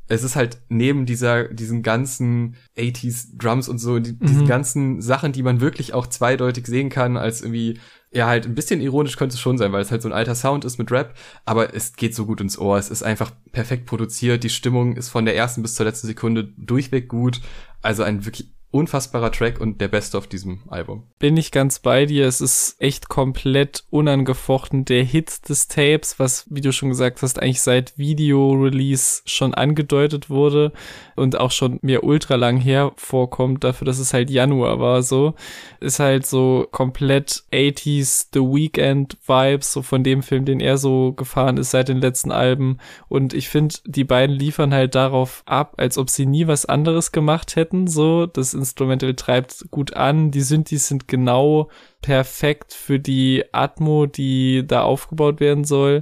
es 0.08 0.24
ist 0.24 0.36
halt 0.36 0.62
neben 0.70 1.06
dieser, 1.06 1.46
diesen 1.46 1.82
ganzen 1.82 2.56
80s 2.78 3.38
Drums 3.38 3.70
und 3.70 3.78
so, 3.78 4.00
die, 4.00 4.14
mhm. 4.14 4.26
diesen 4.26 4.48
ganzen 4.48 5.02
Sachen, 5.02 5.32
die 5.32 5.44
man 5.44 5.62
wirklich 5.62 5.94
auch 5.94 6.08
zweideutig 6.08 6.68
sehen 6.68 6.90
kann, 6.90 7.16
als 7.16 7.42
irgendwie, 7.42 7.80
ja, 8.12 8.28
halt 8.28 8.46
ein 8.46 8.56
bisschen 8.56 8.82
ironisch 8.82 9.16
könnte 9.16 9.36
es 9.36 9.40
schon 9.40 9.58
sein, 9.58 9.72
weil 9.72 9.82
es 9.82 9.92
halt 9.92 10.02
so 10.02 10.10
ein 10.10 10.14
alter 10.14 10.36
Sound 10.36 10.66
ist 10.66 10.78
mit 10.78 10.92
Rap, 10.92 11.16
aber 11.46 11.74
es 11.74 11.94
geht 11.94 12.14
so 12.16 12.26
gut 12.26 12.42
ins 12.42 12.58
Ohr. 12.60 12.78
Es 12.78 12.90
ist 12.90 13.04
einfach 13.04 13.32
perfekt 13.52 13.86
produziert. 13.86 14.44
Die 14.44 14.50
Stimmung 14.50 14.96
ist 14.96 15.10
von 15.10 15.26
der 15.26 15.36
ersten 15.36 15.62
bis 15.62 15.76
zur 15.76 15.86
letzten 15.86 16.08
Sekunde 16.08 16.54
durchweg 16.58 17.08
gut. 17.08 17.42
Also 17.82 18.04
ein 18.04 18.26
wirklich 18.26 18.54
unfassbarer 18.74 19.32
Track 19.32 19.62
und 19.62 19.80
der 19.82 19.88
beste 19.88 20.18
auf 20.18 20.26
diesem 20.26 20.62
Album. 20.68 21.04
Bin 21.20 21.38
ich 21.38 21.52
ganz 21.52 21.78
bei 21.78 22.08
dir. 22.08 22.26
Es 22.28 22.42
ist 22.42 22.76
echt 22.80 23.08
komplett 23.08 23.84
unangefochten 23.92 24.84
der 24.84 25.04
Hit 25.04 25.48
des 25.48 25.68
Tapes, 25.68 26.18
was, 26.18 26.46
wie 26.50 26.62
du 26.62 26.74
schon 26.74 26.90
gesagt 26.90 27.22
hast, 27.22 27.40
eigentlich 27.40 27.62
seit 27.62 27.98
Video-Release 28.00 29.22
schon 29.26 29.54
angedeutet 29.54 30.32
wurde 30.32 30.74
und 31.16 31.40
auch 31.40 31.52
schon 31.52 31.78
mir 31.84 32.04
ultra 32.04 32.34
lang 32.36 32.58
her 32.58 32.94
vorkommt, 32.96 33.64
dafür, 33.64 33.86
dass 33.86 34.00
es 34.00 34.12
halt 34.12 34.32
Januar 34.32 34.80
war, 34.80 35.04
so. 35.04 35.36
Ist 35.80 36.00
halt 36.00 36.26
so 36.26 36.68
komplett 36.72 37.44
80s 37.52 38.30
The 38.34 38.40
Weekend 38.40 39.18
Vibes, 39.28 39.72
so 39.72 39.84
von 39.84 40.04
dem 40.04 40.24
Film, 40.24 40.46
den 40.46 40.60
er 40.60 40.80
so 40.80 41.14
gefahren 41.14 41.58
ist 41.58 41.72
seit 41.72 41.90
den 41.90 42.02
letzten 42.02 42.32
Alben. 42.32 42.80
Und 43.08 43.36
ich 43.36 43.50
finde, 43.50 43.76
die 43.86 44.04
beiden 44.04 44.36
liefern 44.36 44.74
halt 44.74 44.96
darauf 44.96 45.44
ab, 45.46 45.76
als 45.78 46.00
ob 46.00 46.10
sie 46.10 46.26
nie 46.26 46.48
was 46.48 46.66
anderes 46.66 47.12
gemacht 47.12 47.56
hätten, 47.56 47.86
so. 47.86 48.26
Das 48.26 48.63
Instrumental 48.64 49.14
treibt 49.14 49.66
gut 49.72 49.94
an. 49.94 50.32
Die 50.32 50.42
Synthes 50.42 50.88
sind 50.88 51.08
genau 51.08 51.70
perfekt 52.02 52.74
für 52.74 53.00
die 53.00 53.44
Atmo, 53.52 54.06
die 54.06 54.66
da 54.66 54.84
aufgebaut 54.84 55.40
werden 55.40 55.66
soll. 55.66 56.02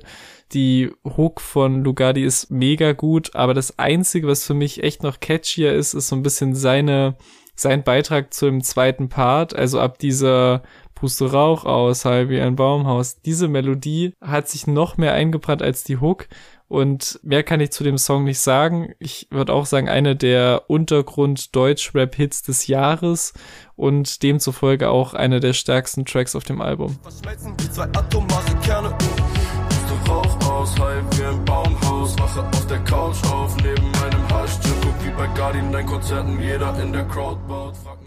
Die 0.53 0.91
Hook 1.03 1.41
von 1.41 1.83
Lugardi 1.83 2.23
ist 2.23 2.51
mega 2.51 2.91
gut, 2.91 3.35
aber 3.35 3.53
das 3.53 3.79
einzige, 3.79 4.27
was 4.27 4.45
für 4.45 4.53
mich 4.53 4.83
echt 4.83 5.01
noch 5.01 5.19
catchier 5.19 5.73
ist, 5.73 5.93
ist 5.93 6.09
so 6.09 6.15
ein 6.15 6.23
bisschen 6.23 6.55
seine, 6.55 7.15
sein 7.55 7.83
Beitrag 7.83 8.33
zum 8.33 8.61
zweiten 8.61 9.09
Part. 9.09 9.55
Also 9.55 9.79
ab 9.79 9.97
dieser 9.97 10.61
Puste 10.93 11.31
Rauch 11.31 11.65
aus, 11.65 12.05
halb 12.05 12.29
wie 12.29 12.39
ein 12.39 12.55
Baumhaus. 12.55 13.21
Diese 13.21 13.47
Melodie 13.47 14.13
hat 14.21 14.47
sich 14.49 14.67
noch 14.67 14.97
mehr 14.97 15.13
eingebrannt 15.13 15.63
als 15.63 15.83
die 15.83 15.97
Hook 15.97 16.27
und 16.71 17.19
mehr 17.21 17.43
kann 17.43 17.59
ich 17.59 17.71
zu 17.71 17.83
dem 17.83 17.97
Song 17.97 18.23
nicht 18.23 18.39
sagen. 18.39 18.93
Ich 18.97 19.27
würde 19.29 19.51
auch 19.51 19.65
sagen, 19.65 19.89
eine 19.89 20.15
der 20.15 20.69
Untergrund-Deutsch-Rap-Hits 20.69 22.43
des 22.43 22.67
Jahres 22.67 23.33
und 23.75 24.23
demzufolge 24.23 24.89
auch 24.89 25.13
einer 25.13 25.41
der 25.41 25.51
stärksten 25.51 26.05
Tracks 26.05 26.33
auf 26.33 26.45
dem 26.45 26.61
Album. 26.61 26.97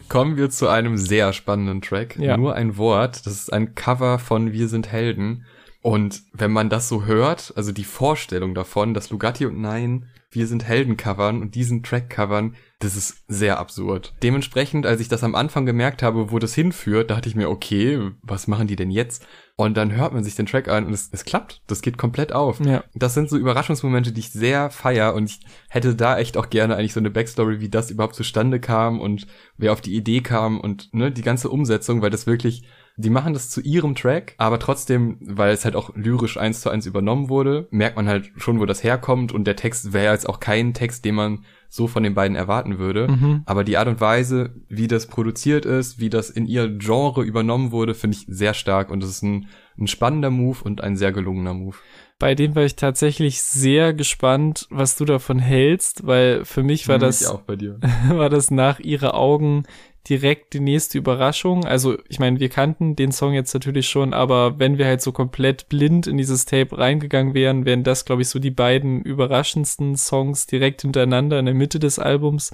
Kommen 0.09 0.37
wir 0.39 0.49
zu 0.49 0.69
einem 0.69 0.97
sehr 0.97 1.35
spannenden 1.35 1.83
Track. 1.83 2.17
Ja. 2.17 2.39
Nur 2.39 2.55
ein 2.55 2.79
Wort. 2.79 3.27
Das 3.27 3.35
ist 3.35 3.53
ein 3.53 3.75
Cover 3.75 4.19
von 4.19 4.53
Wir 4.53 4.69
sind 4.69 4.91
Helden. 4.91 5.45
Und 5.85 6.23
wenn 6.33 6.51
man 6.51 6.71
das 6.71 6.89
so 6.89 7.05
hört, 7.05 7.53
also 7.57 7.71
die 7.71 7.85
Vorstellung 7.85 8.55
davon, 8.55 8.95
dass 8.95 9.11
Lugatti 9.11 9.45
und 9.45 9.61
Nein, 9.61 10.07
wir 10.31 10.47
sind 10.47 10.65
Helden 10.65 10.97
covern 10.97 11.43
und 11.43 11.55
diesen 11.55 11.83
Track 11.83 12.09
covern, 12.09 12.57
das 12.79 12.97
ist 12.97 13.23
sehr 13.29 13.59
absurd. 13.59 14.15
Dementsprechend, 14.23 14.87
als 14.87 15.03
ich 15.03 15.09
das 15.09 15.23
am 15.23 15.35
Anfang 15.35 15.67
gemerkt 15.67 16.03
habe, 16.03 16.33
wo 16.33 16.39
das 16.39 16.55
hinführt, 16.55 17.11
dachte 17.11 17.29
ich 17.29 17.35
mir, 17.35 17.51
okay, 17.51 18.13
was 18.23 18.47
machen 18.47 18.67
die 18.67 18.77
denn 18.77 18.91
jetzt? 18.91 19.27
Und 19.57 19.77
dann 19.77 19.93
hört 19.93 20.15
man 20.15 20.25
sich 20.25 20.35
den 20.35 20.47
Track 20.47 20.69
an 20.69 20.87
und 20.87 20.95
es, 20.95 21.11
es 21.13 21.27
klappt. 21.27 21.61
Das 21.67 21.83
geht 21.83 21.99
komplett 21.99 22.33
auf. 22.33 22.61
Ja. 22.61 22.83
Das 22.95 23.13
sind 23.13 23.29
so 23.29 23.37
Überraschungsmomente, 23.37 24.11
die 24.11 24.21
ich 24.21 24.33
sehr 24.33 24.71
feier 24.71 25.15
und 25.15 25.27
ich 25.29 25.41
hätte 25.69 25.95
da 25.95 26.17
echt 26.19 26.39
auch 26.39 26.49
gerne 26.49 26.77
eigentlich 26.77 26.95
so 26.95 27.01
eine 27.01 27.11
Backstory, 27.11 27.61
wie 27.61 27.69
das 27.69 27.91
überhaupt 27.91 28.15
zustande 28.15 28.59
kam 28.59 29.03
und 29.03 29.27
wer 29.59 29.71
auf 29.71 29.83
die 29.83 29.95
Idee 29.95 30.23
kam 30.23 30.61
und 30.61 30.95
ne, 30.95 31.13
die 31.13 31.21
ganze 31.21 31.51
Umsetzung, 31.51 32.01
weil 32.01 32.11
das 32.11 32.27
wirklich 32.27 32.65
die 32.97 33.11
machen 33.11 33.33
das 33.33 33.51
zu 33.51 33.61
ihrem 33.61 33.97
Track, 33.97 34.35
aber 34.39 34.61
trotzdem, 34.61 35.19
weil 35.21 35.53
es 35.53 35.65
halt 35.65 35.75
auch 35.75 35.95
lyrisch 35.97 36.37
eins 36.37 36.61
zu 36.61 36.71
eins 36.71 36.87
übernommen 36.87 37.29
wurde, 37.29 37.67
merkt 37.71 37.97
man 37.97 38.07
halt 38.09 38.31
schon, 38.37 38.61
wo 38.61 38.67
das 38.67 38.85
herkommt 38.85 39.33
und 39.33 39.47
der 39.47 39.57
Text 39.57 39.93
wäre 39.93 40.13
jetzt 40.13 40.29
auch 40.29 40.39
kein 40.39 40.75
Text, 40.75 41.05
den 41.05 41.17
man 41.17 41.45
so 41.69 41.89
von 41.89 42.05
den 42.05 42.15
beiden 42.15 42.37
erwarten 42.37 42.79
würde. 42.79 43.09
Mhm. 43.09 43.43
Aber 43.47 43.65
die 43.65 43.77
Art 43.79 43.89
und 43.89 44.01
Weise, 44.01 44.55
wie 44.69 44.87
das 44.87 45.09
produziert 45.09 45.67
ist, 45.67 45.99
wie 45.99 46.09
das 46.09 46.31
in 46.31 46.47
ihr 46.47 46.69
Genre 46.69 47.25
übernommen 47.25 47.73
wurde, 47.73 47.95
finde 47.95 48.17
ich 48.17 48.27
sehr 48.29 48.55
stark 48.55 48.91
und 48.91 49.03
es 49.03 49.11
ist 49.11 49.23
ein, 49.23 49.49
ein 49.77 49.89
spannender 49.89 50.31
Move 50.31 50.59
und 50.63 50.81
ein 50.81 50.97
sehr 50.97 51.11
gelungener 51.11 51.55
Move. 51.55 51.77
Bei 52.21 52.37
dem 52.37 52.55
war 52.55 52.63
ich 52.63 52.77
tatsächlich 52.77 53.43
sehr 53.43 53.93
gespannt, 53.93 54.69
was 54.71 54.95
du 54.95 55.05
davon 55.05 55.41
hältst, 55.41 56.07
weil 56.07 56.45
für 56.45 56.63
mich 56.63 56.87
war 56.87 56.99
das, 56.99 57.25
war 58.09 58.31
das 58.31 58.53
nach 58.53 58.79
ihre 58.79 59.15
Augen 59.15 59.65
direkt 60.09 60.53
die 60.53 60.61
nächste 60.61 60.99
Überraschung. 60.99 61.65
Also, 61.65 61.97
ich 62.09 62.19
meine, 62.19 62.41
wir 62.41 62.49
kannten 62.49 62.97
den 62.97 63.13
Song 63.13 63.33
jetzt 63.33 63.55
natürlich 63.55 63.89
schon, 63.89 64.13
aber 64.13 64.59
wenn 64.59 64.79
wir 64.79 64.87
halt 64.87 65.01
so 65.01 65.13
komplett 65.13 65.69
blind 65.69 66.07
in 66.07 66.17
dieses 66.17 66.45
Tape 66.45 66.77
reingegangen 66.77 67.35
wären, 67.35 67.65
wären 67.65 67.85
das, 67.85 68.05
glaube 68.05 68.23
ich, 68.23 68.29
so 68.29 68.39
die 68.39 68.51
beiden 68.51 69.03
überraschendsten 69.03 69.97
Songs 69.97 70.47
direkt 70.47 70.83
hintereinander 70.83 71.39
in 71.39 71.47
der 71.47 71.55
Mitte 71.55 71.79
des 71.79 71.99
Albums 71.99 72.53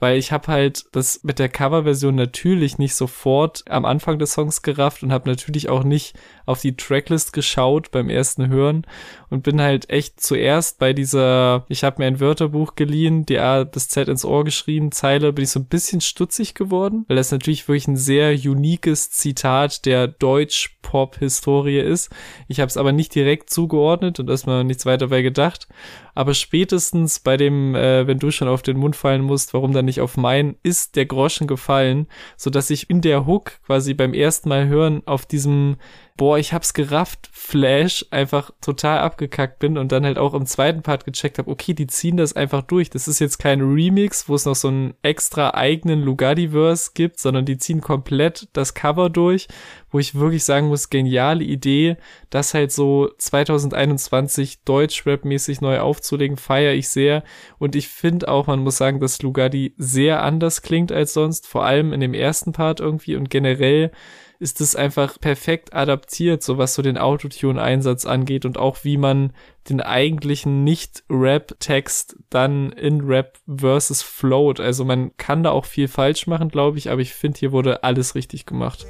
weil 0.00 0.18
ich 0.18 0.32
habe 0.32 0.48
halt 0.48 0.84
das 0.92 1.20
mit 1.22 1.38
der 1.38 1.48
Coverversion 1.48 2.14
natürlich 2.14 2.78
nicht 2.78 2.94
sofort 2.94 3.64
am 3.68 3.84
Anfang 3.84 4.18
des 4.18 4.32
Songs 4.32 4.62
gerafft 4.62 5.02
und 5.02 5.12
habe 5.12 5.28
natürlich 5.28 5.68
auch 5.68 5.84
nicht 5.84 6.14
auf 6.46 6.60
die 6.60 6.76
Tracklist 6.76 7.32
geschaut 7.32 7.90
beim 7.90 8.10
ersten 8.10 8.48
Hören 8.48 8.86
und 9.30 9.42
bin 9.42 9.60
halt 9.60 9.90
echt 9.90 10.20
zuerst 10.20 10.78
bei 10.78 10.92
dieser, 10.92 11.64
ich 11.68 11.84
habe 11.84 12.02
mir 12.02 12.06
ein 12.06 12.20
Wörterbuch 12.20 12.74
geliehen, 12.74 13.26
die 13.26 13.38
A 13.38 13.64
das 13.64 13.88
Z 13.88 14.08
ins 14.08 14.24
Ohr 14.24 14.44
geschrieben, 14.44 14.92
Zeile, 14.92 15.32
bin 15.32 15.44
ich 15.44 15.50
so 15.50 15.60
ein 15.60 15.66
bisschen 15.66 16.00
stutzig 16.00 16.54
geworden, 16.54 17.04
weil 17.08 17.16
das 17.16 17.32
natürlich 17.32 17.66
wirklich 17.66 17.88
ein 17.88 17.96
sehr 17.96 18.32
uniques 18.32 19.10
Zitat 19.10 19.86
der 19.86 20.06
Deutsch-Pop-Historie 20.08 21.80
ist. 21.80 22.10
Ich 22.48 22.60
habe 22.60 22.68
es 22.68 22.76
aber 22.76 22.92
nicht 22.92 23.14
direkt 23.14 23.50
zugeordnet 23.50 24.20
und 24.20 24.28
erstmal 24.28 24.64
nichts 24.64 24.86
weiter 24.86 25.08
bei 25.08 25.22
gedacht. 25.22 25.66
Aber 26.14 26.34
spätestens 26.34 27.18
bei 27.18 27.36
dem, 27.36 27.74
äh, 27.74 28.06
wenn 28.06 28.18
du 28.18 28.30
schon 28.30 28.46
auf 28.46 28.62
den 28.62 28.76
Mund 28.76 28.94
fallen 28.94 29.22
musst, 29.22 29.52
warum 29.52 29.72
dann 29.72 29.86
nicht 29.86 29.93
auf 30.00 30.16
meinen, 30.16 30.56
ist 30.62 30.96
der 30.96 31.06
Groschen 31.06 31.46
gefallen, 31.46 32.06
so 32.36 32.50
dass 32.50 32.70
ich 32.70 32.90
in 32.90 33.00
der 33.00 33.26
Hook 33.26 33.60
quasi 33.66 33.94
beim 33.94 34.14
ersten 34.14 34.48
Mal 34.48 34.66
hören 34.66 35.02
auf 35.06 35.26
diesem 35.26 35.76
boah, 36.16 36.38
ich 36.38 36.52
hab's 36.52 36.74
gerafft, 36.74 37.28
Flash 37.32 38.06
einfach 38.10 38.52
total 38.60 39.00
abgekackt 39.00 39.58
bin 39.58 39.76
und 39.76 39.90
dann 39.90 40.04
halt 40.04 40.16
auch 40.16 40.32
im 40.34 40.46
zweiten 40.46 40.82
Part 40.82 41.04
gecheckt 41.04 41.38
habe, 41.38 41.50
okay, 41.50 41.74
die 41.74 41.88
ziehen 41.88 42.16
das 42.16 42.34
einfach 42.34 42.62
durch. 42.62 42.88
Das 42.88 43.08
ist 43.08 43.18
jetzt 43.18 43.38
kein 43.38 43.60
Remix, 43.60 44.28
wo 44.28 44.36
es 44.36 44.44
noch 44.44 44.54
so 44.54 44.68
einen 44.68 44.94
extra 45.02 45.54
eigenen 45.54 46.02
Lugardiverse 46.02 46.92
gibt, 46.94 47.18
sondern 47.18 47.44
die 47.44 47.58
ziehen 47.58 47.80
komplett 47.80 48.48
das 48.52 48.74
Cover 48.74 49.10
durch, 49.10 49.48
wo 49.90 49.98
ich 49.98 50.14
wirklich 50.14 50.44
sagen 50.44 50.68
muss, 50.68 50.88
geniale 50.88 51.42
Idee, 51.42 51.96
das 52.30 52.54
halt 52.54 52.70
so 52.70 53.10
2021 53.18 54.62
Deutsch-Rap-mäßig 54.64 55.60
neu 55.60 55.80
aufzulegen, 55.80 56.36
feiere 56.36 56.74
ich 56.74 56.88
sehr. 56.88 57.24
Und 57.58 57.74
ich 57.74 57.88
finde 57.88 58.28
auch, 58.28 58.46
man 58.46 58.60
muss 58.60 58.76
sagen, 58.76 59.00
dass 59.00 59.20
Lugardi 59.20 59.74
sehr 59.78 60.22
anders 60.22 60.62
klingt 60.62 60.92
als 60.92 61.12
sonst, 61.12 61.48
vor 61.48 61.64
allem 61.64 61.92
in 61.92 62.00
dem 62.00 62.14
ersten 62.14 62.52
Part 62.52 62.78
irgendwie 62.78 63.16
und 63.16 63.30
generell 63.30 63.90
ist 64.38 64.60
es 64.60 64.76
einfach 64.76 65.18
perfekt 65.20 65.74
adaptiert, 65.74 66.42
so 66.42 66.58
was 66.58 66.74
so 66.74 66.82
den 66.82 66.98
Autotune-Einsatz 66.98 68.06
angeht 68.06 68.44
und 68.44 68.58
auch 68.58 68.78
wie 68.82 68.96
man 68.96 69.32
den 69.68 69.80
eigentlichen 69.80 70.64
Nicht-Rap-Text 70.64 72.16
dann 72.30 72.72
in 72.72 73.00
Rap 73.00 73.38
versus 73.48 74.02
float. 74.02 74.60
Also 74.60 74.84
man 74.84 75.16
kann 75.16 75.42
da 75.42 75.50
auch 75.50 75.64
viel 75.64 75.88
falsch 75.88 76.26
machen, 76.26 76.48
glaube 76.48 76.78
ich, 76.78 76.90
aber 76.90 77.00
ich 77.00 77.14
finde, 77.14 77.38
hier 77.38 77.52
wurde 77.52 77.84
alles 77.84 78.14
richtig 78.14 78.46
gemacht. 78.46 78.86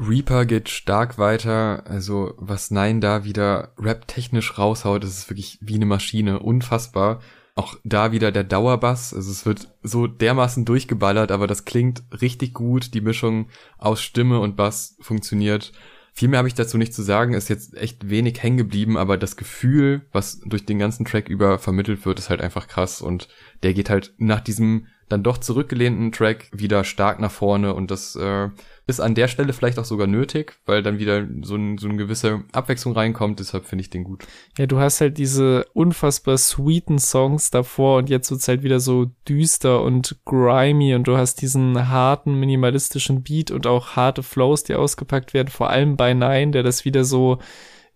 Reaper 0.00 0.46
geht 0.46 0.68
stark 0.68 1.18
weiter. 1.18 1.84
Also 1.86 2.34
was 2.38 2.70
Nein 2.70 3.00
da 3.00 3.24
wieder 3.24 3.72
rap-technisch 3.78 4.58
raushaut, 4.58 5.04
das 5.04 5.10
ist 5.10 5.30
wirklich 5.30 5.58
wie 5.60 5.74
eine 5.74 5.86
Maschine. 5.86 6.40
Unfassbar. 6.40 7.20
Auch 7.54 7.76
da 7.84 8.12
wieder 8.12 8.32
der 8.32 8.44
Dauerbass. 8.44 9.12
Also 9.12 9.30
es 9.30 9.44
wird 9.44 9.68
so 9.82 10.06
dermaßen 10.06 10.64
durchgeballert, 10.64 11.30
aber 11.30 11.46
das 11.46 11.64
klingt 11.64 12.02
richtig 12.20 12.54
gut. 12.54 12.94
Die 12.94 13.02
Mischung 13.02 13.48
aus 13.76 14.00
Stimme 14.00 14.40
und 14.40 14.56
Bass 14.56 14.96
funktioniert. 15.00 15.72
Viel 16.12 16.28
mehr 16.28 16.38
habe 16.38 16.48
ich 16.48 16.54
dazu 16.54 16.76
nicht 16.76 16.94
zu 16.94 17.02
sagen, 17.02 17.34
ist 17.34 17.48
jetzt 17.48 17.76
echt 17.76 18.08
wenig 18.10 18.42
hängen 18.42 18.56
geblieben, 18.56 18.96
aber 18.96 19.16
das 19.16 19.36
Gefühl, 19.36 20.02
was 20.12 20.40
durch 20.40 20.66
den 20.66 20.78
ganzen 20.78 21.04
Track 21.04 21.28
über 21.28 21.58
vermittelt 21.58 22.04
wird, 22.04 22.18
ist 22.18 22.30
halt 22.30 22.40
einfach 22.40 22.66
krass 22.66 23.00
und 23.00 23.28
der 23.62 23.74
geht 23.74 23.90
halt 23.90 24.12
nach 24.18 24.40
diesem 24.40 24.86
dann 25.08 25.22
doch 25.22 25.38
zurückgelehnten 25.38 26.12
Track 26.12 26.48
wieder 26.52 26.84
stark 26.84 27.20
nach 27.20 27.30
vorne 27.30 27.74
und 27.74 27.90
das 27.90 28.16
äh, 28.16 28.48
ist 28.90 29.00
an 29.00 29.14
der 29.14 29.28
Stelle 29.28 29.52
vielleicht 29.52 29.78
auch 29.78 29.84
sogar 29.84 30.06
nötig, 30.06 30.58
weil 30.66 30.82
dann 30.82 30.98
wieder 30.98 31.26
so, 31.42 31.56
ein, 31.56 31.78
so 31.78 31.88
eine 31.88 31.96
gewisse 31.96 32.44
Abwechslung 32.52 32.94
reinkommt. 32.94 33.40
Deshalb 33.40 33.64
finde 33.64 33.82
ich 33.82 33.90
den 33.90 34.04
gut. 34.04 34.26
Ja, 34.58 34.66
du 34.66 34.78
hast 34.78 35.00
halt 35.00 35.16
diese 35.16 35.64
unfassbar 35.72 36.36
sweeten 36.36 36.98
Songs 36.98 37.50
davor 37.50 37.98
und 37.98 38.10
jetzt 38.10 38.30
wird's 38.30 38.48
halt 38.48 38.62
wieder 38.62 38.80
so 38.80 39.06
düster 39.28 39.82
und 39.82 40.18
grimy 40.24 40.94
und 40.94 41.04
du 41.04 41.16
hast 41.16 41.40
diesen 41.40 41.88
harten, 41.88 42.38
minimalistischen 42.38 43.22
Beat 43.22 43.50
und 43.50 43.66
auch 43.66 43.96
harte 43.96 44.22
Flows, 44.22 44.64
die 44.64 44.74
ausgepackt 44.74 45.32
werden, 45.32 45.48
vor 45.48 45.70
allem 45.70 45.96
bei 45.96 46.12
Nine, 46.12 46.50
der 46.50 46.62
das 46.62 46.84
wieder 46.84 47.04
so 47.04 47.38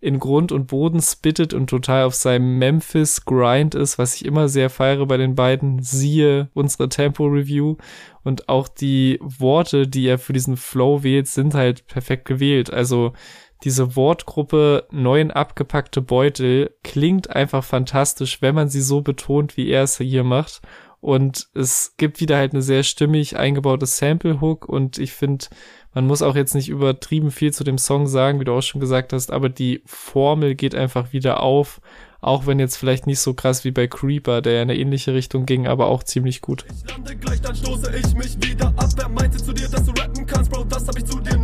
in 0.01 0.19
Grund 0.19 0.51
und 0.51 0.67
Boden 0.67 1.01
spittet 1.01 1.53
und 1.53 1.67
total 1.69 2.03
auf 2.03 2.15
seinem 2.15 2.57
Memphis 2.57 3.25
Grind 3.25 3.75
ist, 3.75 3.97
was 3.97 4.15
ich 4.15 4.25
immer 4.25 4.49
sehr 4.49 4.69
feiere 4.69 5.05
bei 5.05 5.17
den 5.17 5.35
beiden. 5.35 5.81
Siehe 5.81 6.49
unsere 6.53 6.89
Tempo 6.89 7.25
Review 7.25 7.77
und 8.23 8.49
auch 8.49 8.67
die 8.67 9.19
Worte, 9.21 9.87
die 9.87 10.07
er 10.07 10.19
für 10.19 10.33
diesen 10.33 10.57
Flow 10.57 11.03
wählt, 11.03 11.27
sind 11.27 11.53
halt 11.53 11.87
perfekt 11.87 12.25
gewählt. 12.25 12.71
Also 12.71 13.13
diese 13.63 13.95
Wortgruppe 13.95 14.85
neuen 14.91 15.31
abgepackte 15.31 16.01
Beutel 16.01 16.75
klingt 16.83 17.29
einfach 17.29 17.63
fantastisch, 17.63 18.41
wenn 18.41 18.55
man 18.55 18.69
sie 18.69 18.81
so 18.81 19.01
betont, 19.01 19.57
wie 19.57 19.69
er 19.69 19.83
es 19.83 19.97
hier 19.97 20.23
macht. 20.23 20.61
Und 21.01 21.49
es 21.53 21.93
gibt 21.97 22.19
wieder 22.19 22.37
halt 22.37 22.53
eine 22.53 22.63
sehr 22.63 22.81
stimmig 22.83 23.37
eingebaute 23.37 23.85
Sample-Hook 23.85 24.67
und 24.67 24.97
ich 24.97 25.13
finde, 25.13 25.45
man 25.95 26.07
muss 26.07 26.21
auch 26.21 26.35
jetzt 26.35 26.53
nicht 26.53 26.67
übertrieben 26.67 27.31
viel 27.31 27.53
zu 27.53 27.63
dem 27.63 27.77
Song 27.77 28.05
sagen, 28.05 28.39
wie 28.39 28.43
du 28.43 28.53
auch 28.53 28.61
schon 28.61 28.81
gesagt 28.81 29.13
hast, 29.13 29.31
aber 29.31 29.47
die 29.47 29.81
Formel 29.85 30.53
geht 30.53 30.75
einfach 30.75 31.13
wieder 31.13 31.41
auf. 31.41 31.79
Auch 32.19 32.47
wenn 32.47 32.59
jetzt 32.59 32.75
vielleicht 32.75 33.07
nicht 33.07 33.19
so 33.19 33.33
krass 33.33 33.63
wie 33.63 33.71
bei 33.71 33.87
Creeper, 33.87 34.41
der 34.41 34.63
in 34.63 34.69
eine 34.69 34.79
ähnliche 34.79 35.13
Richtung 35.13 35.45
ging, 35.45 35.67
aber 35.67 35.87
auch 35.87 36.03
ziemlich 36.03 36.41
gut. 36.41 36.65
Ich 36.73 36.91
lande 36.91 37.15
gleich, 37.15 37.39
dann 37.39 37.55
stoße 37.55 37.95
ich 37.95 38.13
mich 38.15 38.35
wieder 38.41 38.67
ab. 38.75 38.89
Wer 38.95 39.09
meinte 39.09 39.37
zu 39.37 39.53
dir, 39.53 39.69
dass 39.69 39.85
du 39.85 39.91
rappen 39.91 40.25
kannst, 40.25 40.51
Bro? 40.51 40.65
Das 40.65 40.87
hab 40.87 40.97
ich 40.97 41.05
zu 41.05 41.19
dir 41.19 41.34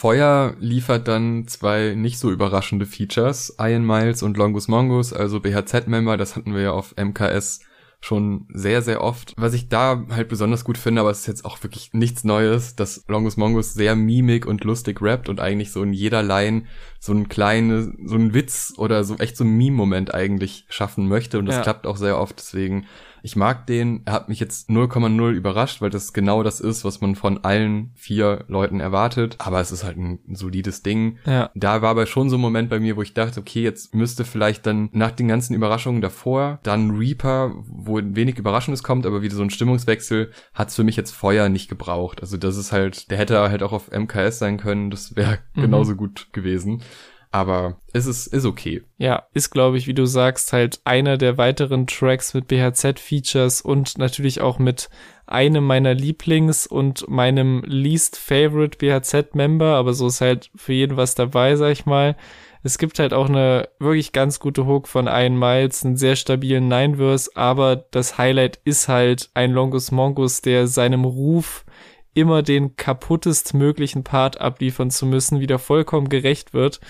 Feuer 0.00 0.56
liefert 0.60 1.08
dann 1.08 1.46
zwei 1.46 1.92
nicht 1.94 2.18
so 2.18 2.30
überraschende 2.30 2.86
Features, 2.86 3.56
Iron 3.58 3.84
Miles 3.86 4.22
und 4.22 4.38
Longus 4.38 4.66
Mongus, 4.66 5.12
also 5.12 5.40
BHZ-Member, 5.40 6.16
das 6.16 6.36
hatten 6.36 6.54
wir 6.54 6.62
ja 6.62 6.72
auf 6.72 6.94
MKS 6.96 7.60
schon 8.00 8.46
sehr, 8.48 8.80
sehr 8.80 9.02
oft. 9.02 9.34
Was 9.36 9.52
ich 9.52 9.68
da 9.68 10.06
halt 10.08 10.30
besonders 10.30 10.64
gut 10.64 10.78
finde, 10.78 11.02
aber 11.02 11.10
es 11.10 11.20
ist 11.20 11.26
jetzt 11.26 11.44
auch 11.44 11.62
wirklich 11.62 11.90
nichts 11.92 12.24
Neues, 12.24 12.76
dass 12.76 13.04
Longus 13.08 13.36
Mongus 13.36 13.74
sehr 13.74 13.94
mimik 13.94 14.46
und 14.46 14.64
lustig 14.64 15.02
rappt 15.02 15.28
und 15.28 15.38
eigentlich 15.38 15.70
so 15.70 15.82
in 15.82 15.92
jeder 15.92 16.22
Line 16.22 16.62
so 16.98 17.12
ein 17.12 17.28
kleine, 17.28 17.92
so 18.02 18.14
ein 18.14 18.32
Witz 18.32 18.72
oder 18.78 19.04
so 19.04 19.16
echt 19.16 19.36
so 19.36 19.44
ein 19.44 19.54
Meme-Moment 19.54 20.14
eigentlich 20.14 20.64
schaffen 20.70 21.08
möchte 21.08 21.38
und 21.38 21.44
das 21.44 21.56
ja. 21.56 21.62
klappt 21.62 21.86
auch 21.86 21.98
sehr 21.98 22.18
oft, 22.18 22.38
deswegen 22.38 22.86
ich 23.22 23.36
mag 23.36 23.66
den. 23.66 24.02
Er 24.04 24.12
hat 24.12 24.28
mich 24.28 24.40
jetzt 24.40 24.70
0,0 24.70 25.30
überrascht, 25.30 25.80
weil 25.80 25.90
das 25.90 26.12
genau 26.12 26.42
das 26.42 26.60
ist, 26.60 26.84
was 26.84 27.00
man 27.00 27.14
von 27.14 27.44
allen 27.44 27.92
vier 27.94 28.44
Leuten 28.48 28.80
erwartet. 28.80 29.36
Aber 29.38 29.60
es 29.60 29.72
ist 29.72 29.84
halt 29.84 29.96
ein 29.96 30.20
solides 30.32 30.82
Ding. 30.82 31.18
Ja. 31.26 31.50
Da 31.54 31.82
war 31.82 31.90
aber 31.90 32.06
schon 32.06 32.30
so 32.30 32.36
ein 32.36 32.40
Moment 32.40 32.70
bei 32.70 32.80
mir, 32.80 32.96
wo 32.96 33.02
ich 33.02 33.14
dachte, 33.14 33.40
okay, 33.40 33.62
jetzt 33.62 33.94
müsste 33.94 34.24
vielleicht 34.24 34.66
dann 34.66 34.88
nach 34.92 35.10
den 35.10 35.28
ganzen 35.28 35.54
Überraschungen 35.54 36.00
davor 36.00 36.60
dann 36.62 36.90
Reaper, 36.90 37.52
wo 37.66 38.00
wenig 38.02 38.38
Überraschendes 38.38 38.82
kommt, 38.82 39.06
aber 39.06 39.22
wieder 39.22 39.34
so 39.34 39.42
ein 39.42 39.50
Stimmungswechsel, 39.50 40.30
hat's 40.54 40.76
für 40.76 40.84
mich 40.84 40.96
jetzt 40.96 41.12
Feuer 41.12 41.48
nicht 41.48 41.68
gebraucht. 41.68 42.20
Also 42.20 42.36
das 42.36 42.56
ist 42.56 42.72
halt, 42.72 43.10
der 43.10 43.18
hätte 43.18 43.38
halt 43.40 43.62
auch 43.62 43.72
auf 43.72 43.90
MKS 43.90 44.38
sein 44.38 44.58
können. 44.58 44.90
Das 44.90 45.16
wäre 45.16 45.38
mhm. 45.54 45.62
genauso 45.62 45.94
gut 45.94 46.28
gewesen 46.32 46.82
aber 47.32 47.76
es 47.92 48.06
ist, 48.06 48.26
ist 48.26 48.44
okay. 48.44 48.82
Ja, 48.98 49.26
ist, 49.32 49.50
glaube 49.50 49.78
ich, 49.78 49.86
wie 49.86 49.94
du 49.94 50.04
sagst, 50.06 50.52
halt 50.52 50.80
einer 50.84 51.16
der 51.16 51.38
weiteren 51.38 51.86
Tracks 51.86 52.34
mit 52.34 52.48
BHZ-Features 52.48 53.60
und 53.60 53.98
natürlich 53.98 54.40
auch 54.40 54.58
mit 54.58 54.90
einem 55.26 55.64
meiner 55.64 55.94
Lieblings- 55.94 56.66
und 56.66 57.08
meinem 57.08 57.62
least 57.64 58.16
favorite 58.16 58.78
BHZ-Member, 58.78 59.76
aber 59.76 59.94
so 59.94 60.08
ist 60.08 60.20
halt 60.20 60.50
für 60.56 60.72
jeden 60.72 60.96
was 60.96 61.14
dabei, 61.14 61.54
sag 61.54 61.70
ich 61.70 61.86
mal. 61.86 62.16
Es 62.62 62.78
gibt 62.78 62.98
halt 62.98 63.14
auch 63.14 63.28
eine 63.28 63.68
wirklich 63.78 64.12
ganz 64.12 64.38
gute 64.40 64.66
Hook 64.66 64.88
von 64.88 65.06
Ian 65.06 65.38
Miles, 65.38 65.84
einen 65.84 65.96
sehr 65.96 66.16
stabilen 66.16 66.68
Nine-Verse, 66.68 67.30
aber 67.34 67.76
das 67.76 68.18
Highlight 68.18 68.58
ist 68.64 68.88
halt 68.88 69.30
ein 69.34 69.52
Longus 69.52 69.92
Mongus, 69.92 70.42
der 70.42 70.66
seinem 70.66 71.04
Ruf 71.04 71.64
immer 72.12 72.42
den 72.42 72.76
kaputtest 72.76 73.54
möglichen 73.54 74.04
Part 74.04 74.40
abliefern 74.40 74.90
zu 74.90 75.06
müssen, 75.06 75.40
wieder 75.40 75.58
vollkommen 75.58 76.08
gerecht 76.08 76.52
wird, 76.52 76.80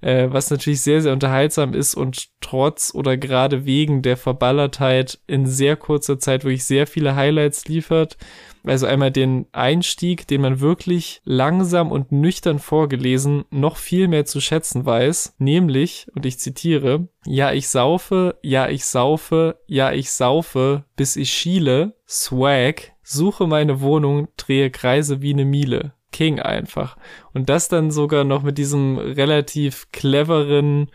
äh, 0.00 0.28
was 0.30 0.50
natürlich 0.50 0.82
sehr, 0.82 1.02
sehr 1.02 1.12
unterhaltsam 1.12 1.74
ist 1.74 1.94
und 1.94 2.28
trotz 2.40 2.94
oder 2.94 3.16
gerade 3.16 3.64
wegen 3.64 4.02
der 4.02 4.16
Verballertheit 4.16 5.18
in 5.26 5.46
sehr 5.46 5.76
kurzer 5.76 6.18
Zeit 6.18 6.44
wirklich 6.44 6.64
sehr 6.64 6.86
viele 6.86 7.16
Highlights 7.16 7.66
liefert. 7.66 8.16
Also 8.64 8.86
einmal 8.86 9.10
den 9.10 9.46
Einstieg, 9.52 10.26
den 10.26 10.42
man 10.42 10.60
wirklich 10.60 11.20
langsam 11.24 11.90
und 11.90 12.12
nüchtern 12.12 12.58
vorgelesen 12.58 13.44
noch 13.50 13.76
viel 13.76 14.08
mehr 14.08 14.26
zu 14.26 14.40
schätzen 14.40 14.84
weiß, 14.84 15.36
nämlich, 15.38 16.06
und 16.14 16.26
ich 16.26 16.38
zitiere, 16.38 17.08
ja, 17.24 17.52
ich 17.52 17.68
saufe, 17.68 18.36
ja, 18.42 18.68
ich 18.68 18.84
saufe, 18.84 19.58
ja, 19.66 19.92
ich 19.92 20.10
saufe, 20.10 20.84
bis 20.96 21.16
ich 21.16 21.32
schiele, 21.32 21.94
Swag, 22.06 22.92
suche 23.02 23.46
meine 23.46 23.80
Wohnung, 23.80 24.28
drehe 24.36 24.70
Kreise 24.70 25.22
wie 25.22 25.34
ne 25.34 25.44
Miele. 25.44 25.92
King 26.12 26.40
einfach. 26.40 26.96
Und 27.32 27.48
das 27.48 27.68
dann 27.68 27.90
sogar 27.90 28.24
noch 28.24 28.42
mit 28.42 28.58
diesem 28.58 28.98
relativ 28.98 29.90
cleveren 29.92 30.90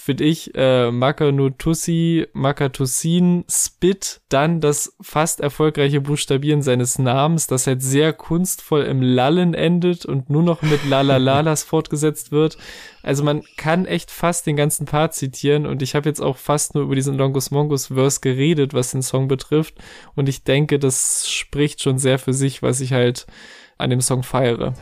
finde 0.00 0.24
ich, 0.24 0.52
äh, 0.54 0.90
Makanutussi, 0.90 2.26
Makatussin, 2.32 3.44
Spit, 3.48 4.20
dann 4.28 4.60
das 4.60 4.96
fast 5.00 5.40
erfolgreiche 5.40 6.00
Buchstabieren 6.00 6.62
seines 6.62 6.98
Namens, 6.98 7.46
das 7.46 7.66
halt 7.66 7.82
sehr 7.82 8.12
kunstvoll 8.12 8.82
im 8.82 9.02
Lallen 9.02 9.54
endet 9.54 10.06
und 10.06 10.30
nur 10.30 10.42
noch 10.42 10.62
mit 10.62 10.84
Lalalalas 10.88 11.64
fortgesetzt 11.64 12.32
wird. 12.32 12.56
Also 13.02 13.24
man 13.24 13.42
kann 13.56 13.86
echt 13.86 14.10
fast 14.10 14.46
den 14.46 14.56
ganzen 14.56 14.86
Part 14.86 15.14
zitieren 15.14 15.66
und 15.66 15.82
ich 15.82 15.94
habe 15.94 16.08
jetzt 16.08 16.20
auch 16.20 16.36
fast 16.36 16.74
nur 16.74 16.84
über 16.84 16.94
diesen 16.94 17.16
Longus 17.16 17.50
Mongus 17.50 17.88
Verse 17.88 18.20
geredet, 18.20 18.74
was 18.74 18.90
den 18.90 19.02
Song 19.02 19.28
betrifft 19.28 19.74
und 20.14 20.28
ich 20.28 20.44
denke, 20.44 20.78
das 20.78 21.30
spricht 21.30 21.82
schon 21.82 21.98
sehr 21.98 22.18
für 22.18 22.32
sich, 22.32 22.62
was 22.62 22.80
ich 22.80 22.92
halt 22.92 23.26
an 23.80 23.90
dem 23.90 24.00
Song 24.00 24.22
feiere. 24.22 24.74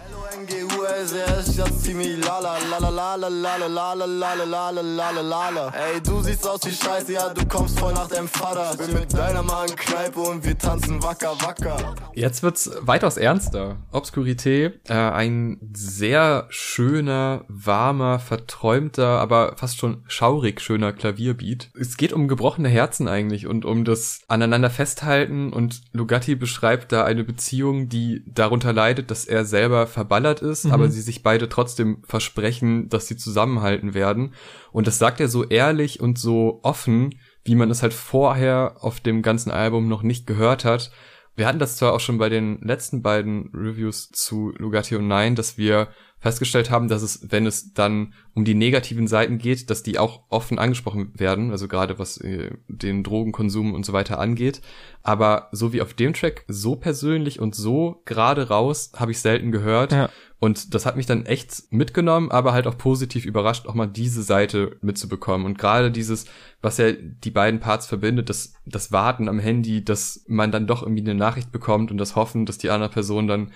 Ey, 5.73 6.01
du 6.01 6.21
siehst 6.23 6.47
aus 6.47 6.61
wie 6.65 6.73
Scheiße, 6.73 7.13
ja, 7.13 7.29
du 7.33 7.47
kommst 7.47 7.79
voll 7.79 7.93
nach 7.93 8.09
deinem 8.09 8.27
Vater. 8.27 8.77
Bin 8.77 8.93
mit 8.95 9.13
deiner 9.13 9.45
Magenkneipe 9.45 10.19
und 10.19 10.45
wir 10.45 10.59
tanzen 10.59 11.01
wacker, 11.01 11.37
wacker. 11.41 11.95
Jetzt 12.15 12.43
wird's 12.43 12.71
weitaus 12.81 13.17
ernster. 13.17 13.77
Obscurité, 13.93 14.73
äh, 14.89 14.95
ein 14.95 15.59
sehr 15.73 16.47
schöner, 16.49 17.45
warmer, 17.49 18.19
verträumter, 18.19 19.21
aber 19.21 19.55
fast 19.57 19.79
schon 19.79 20.03
schaurig 20.09 20.61
schöner 20.61 20.93
Klavierbeat. 20.93 21.71
Es 21.79 21.97
geht 21.97 22.13
um 22.13 22.27
gebrochene 22.27 22.69
Herzen 22.69 23.07
eigentlich 23.07 23.47
und 23.47 23.65
um 23.65 23.85
das 23.85 24.21
aneinander 24.27 24.71
festhalten 24.71 25.53
und 25.53 25.81
Lugatti 25.93 26.35
beschreibt 26.35 26.91
da 26.91 27.05
eine 27.05 27.23
Beziehung, 27.23 27.89
die 27.89 28.25
darunter 28.27 28.73
leidet, 28.73 29.13
dass 29.13 29.27
er 29.27 29.45
selber 29.45 29.87
verballert 29.87 30.43
ist, 30.43 30.65
mhm. 30.65 30.73
aber 30.73 30.88
sie 30.91 31.01
sich 31.01 31.23
beide 31.23 31.49
trotzdem 31.49 32.03
versprechen, 32.05 32.89
dass 32.89 33.07
sie 33.07 33.17
zusammenhalten 33.17 33.95
werden. 33.95 34.35
Und 34.73 34.87
das 34.87 34.99
sagt 34.99 35.21
er 35.21 35.29
so 35.29 35.45
ehrlich 35.45 36.01
und 36.01 36.19
so 36.19 36.61
offen, 36.63 37.19
wie 37.45 37.55
man 37.55 37.71
es 37.71 37.83
halt 37.83 37.95
vorher 37.95 38.77
auf 38.81 39.01
dem 39.01 39.23
ganzen 39.23 39.51
Album 39.51 39.89
noch 39.89 40.03
nicht 40.03 40.27
gehört 40.27 40.65
hat. 40.65 40.91
Wir 41.37 41.47
hatten 41.47 41.61
das 41.61 41.77
zwar 41.77 41.93
auch 41.93 42.01
schon 42.01 42.19
bei 42.19 42.29
den 42.29 42.61
letzten 42.63 43.01
beiden 43.01 43.51
Reviews 43.55 44.11
zu 44.11 44.53
und 44.99 45.09
Nine, 45.09 45.35
dass 45.35 45.57
wir 45.57 45.89
festgestellt 46.21 46.71
haben, 46.71 46.89
dass 46.89 47.03
es, 47.03 47.31
wenn 47.31 47.47
es 47.47 47.73
dann 47.75 48.13
um 48.35 48.45
die 48.45 48.55
negativen 48.55 49.07
Seiten 49.07 49.39
geht, 49.39 49.71
dass 49.71 49.83
die 49.83 49.99
auch 49.99 50.23
offen 50.29 50.59
angesprochen 50.59 51.13
werden, 51.15 51.51
also 51.53 51.69
gerade 51.69 51.99
was 51.99 52.19
äh, 52.19 52.51
den 52.67 53.05
Drogenkonsum 53.05 53.73
und 53.73 53.87
so 53.87 53.93
weiter 53.93 54.19
angeht. 54.19 54.61
Aber 55.03 55.49
so 55.53 55.73
wie 55.73 55.81
auf 55.81 55.95
dem 55.95 56.15
Track, 56.15 56.45
so 56.49 56.77
persönlich 56.77 57.41
und 57.41 57.55
so 57.55 58.03
gerade 58.05 58.49
raus, 58.49 58.93
habe 58.97 59.13
ich 59.13 59.21
selten 59.21 59.53
gehört. 59.53 59.93
Ja. 59.93 60.11
Und 60.41 60.75
das 60.75 60.87
hat 60.87 60.97
mich 60.97 61.07
dann 61.07 61.27
echt 61.27 61.65
mitgenommen, 61.71 62.31
aber 62.31 62.53
halt 62.53 62.67
auch 62.69 62.79
positiv 62.79 63.25
überrascht, 63.25 63.67
auch 63.67 63.75
mal 63.75 63.87
diese 63.87 64.23
Seite 64.23 64.77
mitzubekommen. 64.83 65.47
Und 65.47 65.59
gerade 65.59 65.91
dieses, 65.91 66.27
was 66.63 66.79
ja 66.79 66.93
die 66.93 67.31
beiden 67.31 67.59
Parts 67.59 67.87
verbindet, 67.87 68.29
das, 68.29 68.55
das 68.65 68.93
Warten 68.93 69.29
am 69.29 69.41
Handy, 69.41 69.85
dass 69.85 70.25
man 70.29 70.53
dann 70.53 70.69
doch 70.69 70.83
irgendwie 70.83 71.03
eine 71.03 71.17
Nachricht 71.17 71.51
bekommt 71.51 71.91
und 71.91 71.99
das 71.99 72.15
Hoffen, 72.15 72.47
dass 72.47 72.59
die 72.59 72.71
andere 72.71 72.91
Person 72.91 73.27
dann 73.27 73.53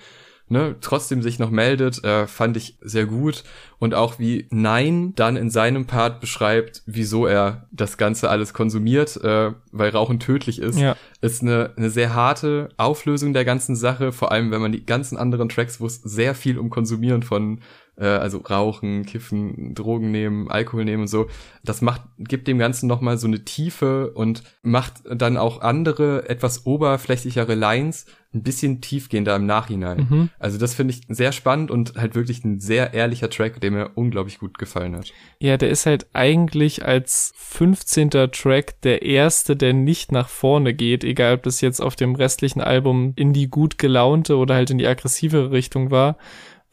ne, 0.49 0.75
trotzdem 0.81 1.21
sich 1.21 1.39
noch 1.39 1.49
meldet, 1.49 2.03
äh, 2.03 2.27
fand 2.27 2.57
ich 2.57 2.77
sehr 2.81 3.05
gut. 3.05 3.43
Und 3.79 3.93
auch 3.93 4.19
wie 4.19 4.47
Nein 4.49 5.13
dann 5.15 5.35
in 5.35 5.49
seinem 5.49 5.85
Part 5.85 6.21
beschreibt, 6.21 6.83
wieso 6.85 7.25
er 7.25 7.67
das 7.71 7.97
Ganze 7.97 8.29
alles 8.29 8.53
konsumiert, 8.53 9.17
äh, 9.17 9.51
weil 9.71 9.89
Rauchen 9.89 10.19
tödlich 10.19 10.59
ist, 10.59 10.79
ja. 10.79 10.95
ist 11.21 11.41
eine, 11.41 11.71
eine 11.75 11.89
sehr 11.89 12.13
harte 12.13 12.69
Auflösung 12.77 13.33
der 13.33 13.45
ganzen 13.45 13.75
Sache, 13.75 14.11
vor 14.11 14.31
allem 14.31 14.51
wenn 14.51 14.61
man 14.61 14.71
die 14.71 14.85
ganzen 14.85 15.17
anderen 15.17 15.49
Tracks, 15.49 15.81
wo 15.81 15.85
es 15.85 15.95
sehr 15.95 16.35
viel 16.35 16.57
um 16.57 16.69
Konsumieren 16.69 17.23
von 17.23 17.59
äh, 17.97 18.05
also 18.05 18.39
rauchen, 18.39 19.05
kiffen, 19.05 19.75
Drogen 19.75 20.11
nehmen, 20.11 20.49
Alkohol 20.49 20.85
nehmen 20.85 21.03
und 21.03 21.07
so. 21.07 21.27
Das 21.63 21.81
macht, 21.81 22.01
gibt 22.17 22.47
dem 22.47 22.57
Ganzen 22.57 22.87
nochmal 22.87 23.17
so 23.17 23.27
eine 23.27 23.45
Tiefe 23.45 24.11
und 24.11 24.43
macht 24.61 25.03
dann 25.09 25.37
auch 25.37 25.61
andere, 25.61 26.29
etwas 26.29 26.65
oberflächlichere 26.65 27.55
Lines 27.55 28.05
ein 28.33 28.41
bisschen 28.41 28.81
tiefgehender 28.81 29.35
im 29.35 29.45
Nachhinein. 29.45 30.07
Mhm. 30.09 30.29
Also 30.39 30.57
das 30.57 30.73
finde 30.73 30.95
ich 30.95 31.01
sehr 31.07 31.31
spannend 31.31 31.69
und 31.69 31.95
halt 31.95 32.15
wirklich 32.15 32.43
ein 32.43 32.59
sehr 32.59 32.93
ehrlicher 32.93 33.29
Track, 33.29 33.61
der 33.61 33.69
mir 33.69 33.91
unglaublich 33.93 34.39
gut 34.39 34.57
gefallen 34.57 34.95
hat. 34.95 35.13
Ja, 35.39 35.57
der 35.57 35.69
ist 35.69 35.85
halt 35.85 36.07
eigentlich 36.13 36.83
als 36.83 37.31
15. 37.35 38.09
Track 38.09 38.81
der 38.81 39.03
erste, 39.03 39.55
der 39.55 39.73
nicht 39.73 40.11
nach 40.11 40.29
vorne 40.29 40.73
geht, 40.73 41.03
egal 41.03 41.35
ob 41.35 41.43
das 41.43 41.61
jetzt 41.61 41.79
auf 41.79 41.95
dem 41.95 42.15
restlichen 42.15 42.61
Album 42.61 43.13
in 43.15 43.33
die 43.33 43.49
gut 43.49 43.77
gelaunte 43.77 44.37
oder 44.37 44.55
halt 44.55 44.71
in 44.71 44.79
die 44.79 44.87
aggressive 44.87 45.51
Richtung 45.51 45.91
war. 45.91 46.17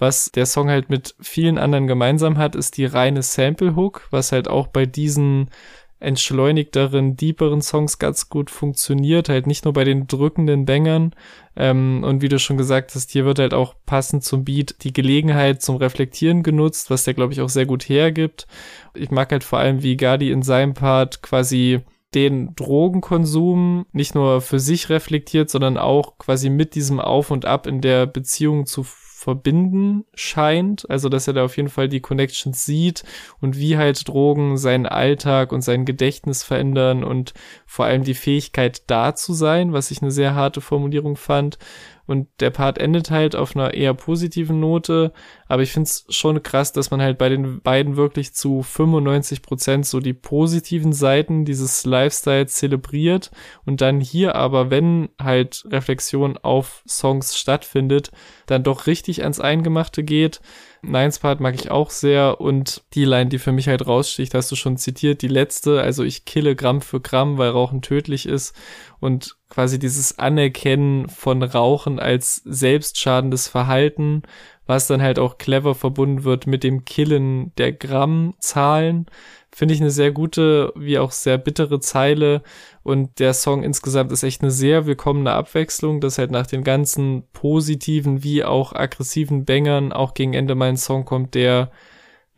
Was 0.00 0.32
der 0.32 0.46
Song 0.46 0.70
halt 0.70 0.88
mit 0.88 1.14
vielen 1.20 1.58
anderen 1.58 1.86
gemeinsam 1.86 2.38
hat, 2.38 2.56
ist 2.56 2.78
die 2.78 2.86
reine 2.86 3.22
Sample 3.22 3.76
Hook, 3.76 4.08
was 4.10 4.32
halt 4.32 4.48
auch 4.48 4.66
bei 4.66 4.86
diesen 4.86 5.50
entschleunigteren, 5.98 7.16
deeperen 7.16 7.60
Songs 7.60 7.98
ganz 7.98 8.30
gut 8.30 8.48
funktioniert, 8.48 9.28
halt 9.28 9.46
nicht 9.46 9.66
nur 9.66 9.74
bei 9.74 9.84
den 9.84 10.06
drückenden 10.06 10.64
Bängern. 10.64 11.14
Ähm, 11.54 12.02
und 12.02 12.22
wie 12.22 12.30
du 12.30 12.38
schon 12.38 12.56
gesagt 12.56 12.94
hast, 12.94 13.10
hier 13.10 13.26
wird 13.26 13.38
halt 13.38 13.52
auch 13.52 13.74
passend 13.84 14.24
zum 14.24 14.44
Beat 14.44 14.82
die 14.84 14.94
Gelegenheit 14.94 15.60
zum 15.60 15.76
Reflektieren 15.76 16.42
genutzt, 16.42 16.88
was 16.88 17.04
der, 17.04 17.12
glaube 17.12 17.34
ich, 17.34 17.42
auch 17.42 17.50
sehr 17.50 17.66
gut 17.66 17.86
hergibt. 17.86 18.46
Ich 18.94 19.10
mag 19.10 19.30
halt 19.30 19.44
vor 19.44 19.58
allem, 19.58 19.82
wie 19.82 19.98
Gadi 19.98 20.30
in 20.30 20.42
seinem 20.42 20.72
Part 20.72 21.20
quasi 21.20 21.80
den 22.14 22.54
Drogenkonsum 22.56 23.84
nicht 23.92 24.14
nur 24.14 24.40
für 24.40 24.58
sich 24.58 24.88
reflektiert, 24.88 25.50
sondern 25.50 25.76
auch 25.76 26.16
quasi 26.16 26.48
mit 26.48 26.74
diesem 26.74 26.98
Auf 27.00 27.30
und 27.30 27.44
Ab 27.44 27.66
in 27.66 27.82
der 27.82 28.06
Beziehung 28.06 28.64
zu 28.64 28.84
verbinden 29.20 30.06
scheint. 30.14 30.88
Also, 30.88 31.10
dass 31.10 31.26
er 31.26 31.34
da 31.34 31.44
auf 31.44 31.58
jeden 31.58 31.68
Fall 31.68 31.90
die 31.90 32.00
Connections 32.00 32.64
sieht 32.64 33.04
und 33.38 33.58
wie 33.58 33.76
halt 33.76 34.08
Drogen 34.08 34.56
seinen 34.56 34.86
Alltag 34.86 35.52
und 35.52 35.60
sein 35.60 35.84
Gedächtnis 35.84 36.42
verändern 36.42 37.04
und 37.04 37.34
vor 37.66 37.84
allem 37.84 38.02
die 38.02 38.14
Fähigkeit 38.14 38.82
da 38.86 39.14
zu 39.14 39.34
sein, 39.34 39.74
was 39.74 39.90
ich 39.90 40.00
eine 40.00 40.10
sehr 40.10 40.34
harte 40.34 40.62
Formulierung 40.62 41.16
fand. 41.16 41.58
Und 42.06 42.28
der 42.40 42.50
Part 42.50 42.78
endet 42.78 43.10
halt 43.10 43.36
auf 43.36 43.54
einer 43.54 43.74
eher 43.74 43.94
positiven 43.94 44.60
Note. 44.60 45.12
Aber 45.48 45.62
ich 45.62 45.72
finde 45.72 45.88
es 45.88 46.04
schon 46.08 46.42
krass, 46.42 46.72
dass 46.72 46.90
man 46.90 47.00
halt 47.00 47.18
bei 47.18 47.28
den 47.28 47.60
beiden 47.60 47.96
wirklich 47.96 48.34
zu 48.34 48.62
95 48.62 49.42
Prozent 49.42 49.86
so 49.86 50.00
die 50.00 50.12
positiven 50.12 50.92
Seiten 50.92 51.44
dieses 51.44 51.84
Lifestyles 51.84 52.54
zelebriert. 52.54 53.30
Und 53.64 53.80
dann 53.80 54.00
hier 54.00 54.34
aber, 54.34 54.70
wenn 54.70 55.10
halt 55.20 55.64
Reflexion 55.70 56.36
auf 56.38 56.82
Songs 56.86 57.38
stattfindet, 57.38 58.10
dann 58.46 58.62
doch 58.62 58.86
richtig 58.86 59.22
ans 59.22 59.40
Eingemachte 59.40 60.02
geht. 60.02 60.40
Nines 60.82 61.18
Part 61.18 61.40
mag 61.40 61.54
ich 61.54 61.70
auch 61.70 61.90
sehr 61.90 62.40
und 62.40 62.82
die 62.94 63.04
Line, 63.04 63.28
die 63.28 63.38
für 63.38 63.52
mich 63.52 63.68
halt 63.68 63.86
raussticht, 63.86 64.34
hast 64.34 64.50
du 64.50 64.56
schon 64.56 64.78
zitiert, 64.78 65.20
die 65.22 65.28
letzte, 65.28 65.80
also 65.82 66.04
ich 66.04 66.24
kille 66.24 66.56
Gramm 66.56 66.80
für 66.80 67.00
Gramm, 67.00 67.36
weil 67.36 67.50
Rauchen 67.50 67.82
tödlich 67.82 68.26
ist 68.26 68.54
und 68.98 69.36
quasi 69.50 69.78
dieses 69.78 70.18
Anerkennen 70.18 71.08
von 71.08 71.42
Rauchen 71.42 71.98
als 71.98 72.36
selbstschadendes 72.44 73.48
Verhalten, 73.48 74.22
was 74.66 74.86
dann 74.86 75.02
halt 75.02 75.18
auch 75.18 75.36
clever 75.36 75.74
verbunden 75.74 76.24
wird 76.24 76.46
mit 76.46 76.62
dem 76.62 76.84
Killen 76.84 77.52
der 77.56 77.72
Grammzahlen, 77.72 79.06
finde 79.52 79.74
ich 79.74 79.80
eine 79.80 79.90
sehr 79.90 80.12
gute, 80.12 80.72
wie 80.76 80.98
auch 80.98 81.10
sehr 81.10 81.36
bittere 81.36 81.80
Zeile. 81.80 82.42
Und 82.82 83.18
der 83.18 83.34
Song 83.34 83.62
insgesamt 83.62 84.12
ist 84.12 84.22
echt 84.22 84.42
eine 84.42 84.50
sehr 84.52 84.86
willkommene 84.86 85.32
Abwechslung, 85.32 86.00
dass 86.00 86.18
halt 86.18 86.30
nach 86.30 86.46
den 86.46 86.62
ganzen 86.62 87.24
positiven 87.32 88.22
wie 88.22 88.44
auch 88.44 88.72
aggressiven 88.72 89.44
Bängern 89.44 89.92
auch 89.92 90.14
gegen 90.14 90.34
Ende 90.34 90.54
mein 90.54 90.76
Song 90.76 91.04
kommt, 91.04 91.34
der 91.34 91.70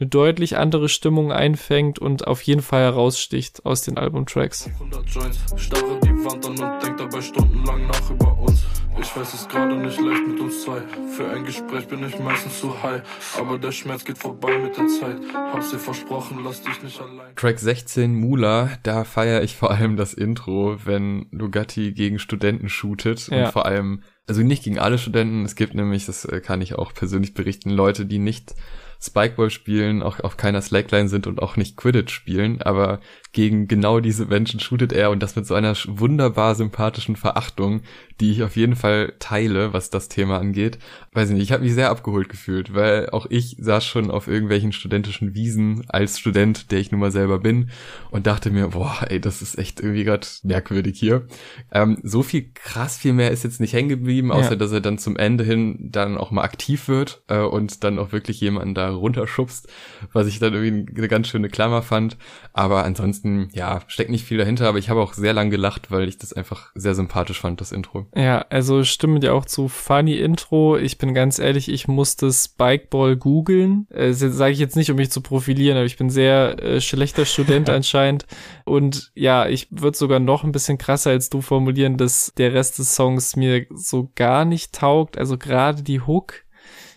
eine 0.03 0.09
deutlich 0.09 0.57
andere 0.57 0.89
Stimmung 0.89 1.31
einfängt 1.31 2.01
und 2.01 2.27
auf 2.27 2.43
jeden 2.43 2.61
Fall 2.61 2.83
heraussticht 2.83 3.65
aus 3.65 3.83
den 3.83 3.99
Albumtracks. 3.99 4.67
100 4.67 5.09
Joints, 5.09 5.39
starre 5.57 6.01
die 6.03 6.09
Wand 6.25 6.45
an 6.45 6.59
und 6.59 6.83
denk 6.83 6.97
dabei 6.97 7.21
stundenlang 7.21 7.87
nach 7.87 8.11
über 8.11 8.37
uns. 8.37 8.65
Ich 9.01 9.17
weiß 9.17 9.33
es 9.33 9.49
gerade 9.49 9.77
nicht 9.77 10.01
leicht 10.01 10.27
mit 10.27 10.41
uns 10.41 10.63
zwei. 10.65 10.81
Für 11.17 11.31
ein 11.31 11.45
Gespräch 11.45 11.87
bin 11.87 12.05
ich 12.05 12.19
meistens 12.19 12.61
zu 12.61 12.83
high. 12.83 13.03
Aber 13.39 13.59
der 13.59 13.71
Schmerz 13.71 14.05
geht 14.05 14.19
vorbei 14.19 14.59
mit 14.59 14.77
der 14.77 14.89
Zeit. 14.89 15.19
Hab's 15.35 15.71
dir 15.71 15.79
versprochen, 15.79 16.41
lass 16.45 16.63
dich 16.63 16.83
nicht 16.83 17.01
allein. 17.01 17.35
Track 17.37 17.61
16 17.61 18.13
Mula, 18.13 18.71
da 18.83 19.05
feiere 19.05 19.43
ich 19.43 19.55
vor 19.55 19.71
allem 19.71 19.97
das 19.97 20.15
Intro, 20.15 20.79
wenn 20.85 21.27
Lugatti 21.31 21.93
gegen 21.93 22.19
Studenten 22.19 22.69
shootet. 22.69 23.29
Ja. 23.29 23.47
Und 23.47 23.53
vor 23.53 23.67
allem, 23.67 24.03
also 24.27 24.43
nicht 24.43 24.65
gegen 24.65 24.81
alle 24.81 24.99
Studenten. 24.99 25.45
Es 25.45 25.55
gibt 25.55 25.75
nämlich, 25.75 26.07
das 26.07 26.25
äh, 26.25 26.41
kann 26.41 26.61
ich 26.61 26.75
auch 26.75 26.93
persönlich 26.93 27.35
berichten, 27.35 27.71
Leute, 27.71 28.05
die 28.05 28.19
nicht 28.19 28.55
Spikeball 29.03 29.51
spielen, 29.51 30.03
auch 30.03 30.21
auf 30.21 30.37
keiner 30.37 30.63
Slackline 30.63 31.09
sind 31.09 31.27
und 31.27 31.43
auch 31.43 31.57
nicht 31.57 31.77
Quidditch 31.77 32.15
spielen, 32.15 32.63
aber 32.63 33.01
gegen 33.33 33.67
genau 33.67 34.01
diese 34.01 34.27
Menschen 34.27 34.61
shootet 34.61 34.93
er 34.93 35.11
und 35.11 35.23
das 35.23 35.37
mit 35.37 35.47
so 35.47 35.55
einer 35.55 35.75
wunderbar 35.87 36.55
sympathischen 36.55 37.17
Verachtung, 37.17 37.81
die 38.21 38.31
ich 38.31 38.43
auf 38.43 38.57
jeden 38.57 38.77
Fall 38.77 39.15
teile, 39.19 39.73
was 39.73 39.91
das 39.91 40.09
Thema 40.09 40.39
angeht. 40.39 40.79
Weiß 41.13 41.31
ich 41.31 41.35
nicht, 41.35 41.45
ich 41.45 41.53
habe 41.53 41.65
mich 41.65 41.73
sehr 41.73 41.91
abgeholt 41.91 42.29
gefühlt, 42.29 42.75
weil 42.75 43.09
auch 43.11 43.27
ich 43.31 43.57
saß 43.59 43.85
schon 43.85 44.11
auf 44.11 44.29
irgendwelchen 44.29 44.73
studentischen 44.73 45.35
Wiesen 45.35 45.85
als 45.89 46.19
Student, 46.19 46.71
der 46.71 46.79
ich 46.79 46.91
nun 46.91 47.01
mal 47.01 47.11
selber 47.11 47.39
bin 47.39 47.71
und 48.11 48.27
dachte 48.27 48.51
mir, 48.51 48.69
boah, 48.69 48.99
ey, 49.09 49.21
das 49.21 49.41
ist 49.41 49.59
echt 49.59 49.81
irgendwie 49.81 50.05
gerade 50.05 50.27
merkwürdig 50.43 50.99
hier. 50.99 51.27
Ähm, 51.73 51.99
so 52.03 52.23
viel 52.23 52.51
krass 52.53 52.99
viel 52.99 53.15
mehr 53.15 53.31
ist 53.31 53.45
jetzt 53.45 53.61
nicht 53.61 53.73
hängen 53.73 53.89
geblieben, 53.89 54.31
außer 54.31 54.51
ja. 54.51 54.57
dass 54.57 54.73
er 54.73 54.81
dann 54.81 54.99
zum 54.99 55.17
Ende 55.17 55.45
hin 55.45 55.89
dann 55.91 56.19
auch 56.19 56.31
mal 56.31 56.43
aktiv 56.43 56.89
wird 56.89 57.23
äh, 57.29 57.41
und 57.41 57.83
dann 57.83 57.99
auch 57.99 58.13
wirklich 58.13 58.41
jemanden 58.41 58.75
da 58.75 58.91
runterschubst, 58.91 59.69
was 60.13 60.27
ich 60.27 60.39
dann 60.39 60.53
irgendwie 60.53 60.93
eine 60.97 61.09
ganz 61.09 61.29
schöne 61.29 61.49
Klammer 61.49 61.83
fand. 61.83 62.19
Aber 62.53 62.85
ansonsten 62.85 63.22
ansonsten, 63.25 63.49
ja, 63.57 63.81
steckt 63.87 64.11
nicht 64.11 64.25
viel 64.25 64.39
dahinter, 64.39 64.69
aber 64.69 64.79
ich 64.79 64.91
habe 64.91 65.01
auch 65.01 65.15
sehr 65.15 65.33
lang 65.33 65.51
gelacht, 65.51 65.91
weil 65.91 66.09
ich 66.09 66.19
das 66.19 66.33
einfach 66.33 66.71
sehr 66.75 66.95
sympathisch 66.95 67.41
fand, 67.41 67.61
das 67.61 67.73
Intro. 67.73 68.07
Ja, 68.15 68.45
also 68.51 68.85
stimme 68.85 69.21
dir 69.21 69.35
auch 69.35 69.45
zu 69.45 69.69
funny 69.69 70.17
Intro. 70.17 70.77
Ich 70.77 70.99
bin 70.99 71.15
ganz 71.15 71.39
ehrlich, 71.39 71.69
ich 71.69 71.89
musste 71.89 72.33
Spikeball 72.33 73.17
googeln. 73.17 73.87
Äh, 73.91 74.13
Sage 74.13 74.53
ich 74.53 74.59
jetzt 74.59 74.77
nicht, 74.77 74.91
um 74.91 74.97
mich 74.97 75.11
zu 75.11 75.21
profilieren, 75.21 75.77
aber 75.77 75.87
ich 75.87 75.97
bin 75.97 76.11
sehr 76.11 76.63
äh, 76.63 76.81
schlechter 76.81 77.25
Student 77.25 77.69
anscheinend. 77.71 78.27
Und 78.65 79.13
ja, 79.15 79.49
ich 79.49 79.69
würde 79.71 79.97
sogar 79.97 80.21
noch 80.21 80.45
ein 80.45 80.53
bisschen 80.53 80.79
krasser 80.79 81.11
als 81.11 81.31
du 81.31 81.41
formulieren, 81.41 81.97
dass 81.97 82.33
der 82.37 82.53
Rest 82.53 82.79
des 82.79 82.95
Songs 82.95 83.37
mir 83.37 83.67
so 83.75 84.11
gar 84.15 84.45
nicht 84.45 84.75
taugt. 84.75 85.19
Also 85.19 85.39
gerade 85.39 85.83
die 85.83 86.01
Hook 86.01 86.45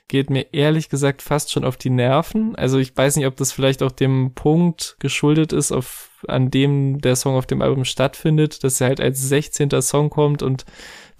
geht 0.07 0.29
mir 0.29 0.53
ehrlich 0.53 0.89
gesagt 0.89 1.21
fast 1.21 1.51
schon 1.51 1.65
auf 1.65 1.77
die 1.77 1.89
Nerven. 1.89 2.55
Also 2.55 2.77
ich 2.77 2.95
weiß 2.95 3.15
nicht, 3.15 3.25
ob 3.25 3.35
das 3.37 3.51
vielleicht 3.51 3.81
auch 3.81 3.91
dem 3.91 4.33
Punkt 4.35 4.97
geschuldet 4.99 5.51
ist, 5.51 5.71
auf, 5.71 6.11
an 6.27 6.51
dem 6.51 6.99
der 7.01 7.15
Song 7.15 7.35
auf 7.35 7.45
dem 7.45 7.61
Album 7.61 7.85
stattfindet, 7.85 8.63
dass 8.63 8.81
er 8.81 8.87
halt 8.87 9.01
als 9.01 9.21
16. 9.21 9.69
Song 9.81 10.09
kommt 10.09 10.43
und 10.43 10.65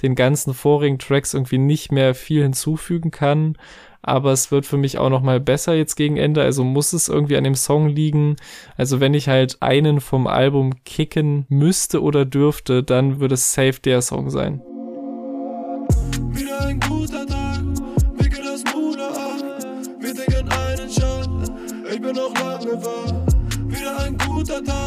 den 0.02 0.16
ganzen 0.16 0.54
vorigen 0.54 1.00
Tracks 1.00 1.34
irgendwie 1.34 1.58
nicht 1.58 1.92
mehr 1.92 2.16
viel 2.16 2.44
hinzufügen 2.44 3.12
kann. 3.12 3.58
Aber 4.02 4.32
es 4.32 4.52
wird 4.52 4.68
für 4.68 4.78
mich 4.78 5.00
auch 5.00 5.10
noch 5.10 5.22
mal 5.22 5.40
besser 5.40 5.74
jetzt 5.74 5.96
gegen 5.96 6.18
Ende. 6.18 6.44
Also 6.44 6.64
muss 6.64 6.94
es 6.94 7.08
irgendwie 7.08 7.38
an 7.38 7.44
dem 7.44 7.56
Song 7.56 7.88
liegen. 7.88 8.36
Also 8.78 9.00
wenn 9.00 9.16
ich 9.16 9.28
halt 9.28 9.58
einen 9.62 10.00
vom 10.00 10.28
Album 10.28 10.84
kicken 10.84 11.46
müsste 11.50 12.04
oder 12.04 12.24
dürfte, 12.24 12.84
dann 12.84 13.20
würde 13.20 13.34
es 13.34 13.54
safe 13.54 13.80
der 13.84 14.02
Song 14.04 14.30
sein. 14.30 14.62
Wieder 16.32 16.68
ein 16.68 16.80
guter 16.80 17.26
Tag. 17.26 17.36
Ich 21.96 22.02
bin 22.02 22.14
noch 22.14 22.34
lange 22.34 22.84
wach. 22.84 23.14
Wieder 23.70 24.00
ein 24.00 24.18
guter 24.18 24.62
Tag. 24.62 24.85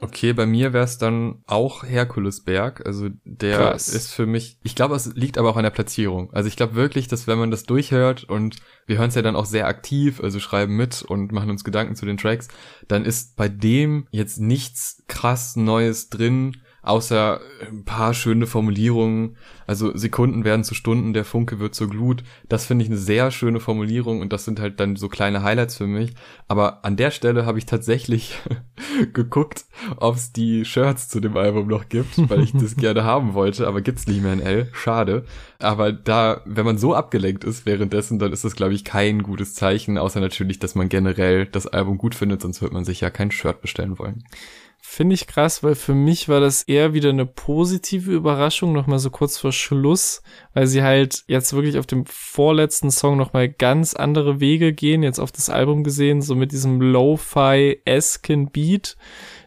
Okay, 0.00 0.32
bei 0.34 0.44
mir 0.44 0.72
wäre 0.72 0.84
es 0.84 0.98
dann 0.98 1.42
auch 1.46 1.82
Herkulesberg. 1.82 2.84
Also 2.84 3.08
der 3.24 3.56
Krass. 3.56 3.88
ist 3.88 4.12
für 4.12 4.26
mich, 4.26 4.58
ich 4.62 4.74
glaube, 4.74 4.94
es 4.94 5.14
liegt 5.14 5.38
aber 5.38 5.48
auch 5.48 5.56
an 5.56 5.62
der 5.62 5.70
Platzierung. 5.70 6.32
Also 6.32 6.48
ich 6.48 6.56
glaube 6.56 6.74
wirklich, 6.74 7.08
dass 7.08 7.26
wenn 7.26 7.38
man 7.38 7.50
das 7.50 7.64
durchhört 7.64 8.24
und 8.24 8.56
wir 8.86 8.98
hören 8.98 9.08
es 9.08 9.14
ja 9.14 9.22
dann 9.22 9.36
auch 9.36 9.46
sehr 9.46 9.66
aktiv, 9.66 10.20
also 10.20 10.40
schreiben 10.40 10.76
mit 10.76 11.02
und 11.02 11.32
machen 11.32 11.50
uns 11.50 11.64
Gedanken 11.64 11.96
zu 11.96 12.04
den 12.04 12.18
Tracks, 12.18 12.48
dann 12.86 13.04
ist 13.04 13.36
bei 13.36 13.48
dem 13.48 14.06
jetzt 14.10 14.38
nichts 14.38 15.02
krass 15.08 15.56
Neues 15.56 16.10
drin, 16.10 16.58
außer 16.84 17.40
ein 17.66 17.84
paar 17.84 18.14
schöne 18.14 18.46
Formulierungen. 18.46 19.36
Also 19.66 19.96
Sekunden 19.96 20.44
werden 20.44 20.64
zu 20.64 20.74
Stunden, 20.74 21.14
der 21.14 21.24
Funke 21.24 21.58
wird 21.58 21.74
zur 21.74 21.88
Glut. 21.88 22.22
Das 22.48 22.66
finde 22.66 22.84
ich 22.84 22.90
eine 22.90 22.98
sehr 22.98 23.30
schöne 23.30 23.60
Formulierung 23.60 24.20
und 24.20 24.32
das 24.32 24.44
sind 24.44 24.60
halt 24.60 24.78
dann 24.78 24.96
so 24.96 25.08
kleine 25.08 25.42
Highlights 25.42 25.76
für 25.76 25.86
mich. 25.86 26.12
Aber 26.46 26.84
an 26.84 26.96
der 26.96 27.10
Stelle 27.10 27.46
habe 27.46 27.58
ich 27.58 27.64
tatsächlich 27.64 28.38
geguckt, 29.14 29.64
ob 29.96 30.16
es 30.16 30.32
die 30.32 30.66
Shirts 30.66 31.08
zu 31.08 31.20
dem 31.20 31.36
Album 31.36 31.66
noch 31.68 31.88
gibt, 31.88 32.28
weil 32.28 32.42
ich 32.42 32.52
das 32.52 32.76
gerne 32.76 33.04
haben 33.04 33.32
wollte, 33.32 33.66
aber 33.66 33.80
gibt's 33.80 34.06
nicht 34.06 34.22
mehr 34.22 34.34
in 34.34 34.40
L. 34.40 34.68
Schade. 34.72 35.24
Aber 35.58 35.92
da, 35.92 36.42
wenn 36.44 36.66
man 36.66 36.76
so 36.76 36.94
abgelenkt 36.94 37.44
ist 37.44 37.64
währenddessen, 37.64 38.18
dann 38.18 38.32
ist 38.32 38.44
das, 38.44 38.56
glaube 38.56 38.74
ich, 38.74 38.84
kein 38.84 39.22
gutes 39.22 39.54
Zeichen, 39.54 39.96
außer 39.96 40.20
natürlich, 40.20 40.58
dass 40.58 40.74
man 40.74 40.90
generell 40.90 41.46
das 41.46 41.66
Album 41.66 41.96
gut 41.96 42.14
findet, 42.14 42.42
sonst 42.42 42.60
wird 42.60 42.72
man 42.72 42.84
sich 42.84 43.00
ja 43.00 43.08
kein 43.08 43.30
Shirt 43.30 43.62
bestellen 43.62 43.98
wollen. 43.98 44.24
Finde 44.86 45.14
ich 45.14 45.26
krass, 45.26 45.62
weil 45.62 45.74
für 45.74 45.94
mich 45.94 46.28
war 46.28 46.40
das 46.40 46.62
eher 46.62 46.92
wieder 46.92 47.08
eine 47.08 47.24
positive 47.24 48.12
Überraschung, 48.12 48.72
nochmal 48.72 48.98
so 48.98 49.08
kurz 49.08 49.38
vor 49.38 49.50
Schluss, 49.50 50.22
weil 50.52 50.66
sie 50.66 50.82
halt 50.82 51.24
jetzt 51.26 51.54
wirklich 51.54 51.78
auf 51.78 51.86
dem 51.86 52.04
vorletzten 52.04 52.90
Song 52.90 53.16
nochmal 53.16 53.48
ganz 53.48 53.94
andere 53.94 54.40
Wege 54.40 54.74
gehen, 54.74 55.02
jetzt 55.02 55.18
auf 55.18 55.32
das 55.32 55.48
Album 55.48 55.84
gesehen, 55.84 56.20
so 56.20 56.36
mit 56.36 56.52
diesem 56.52 56.82
Lo-Fi-esken 56.82 58.50
Beat 58.50 58.96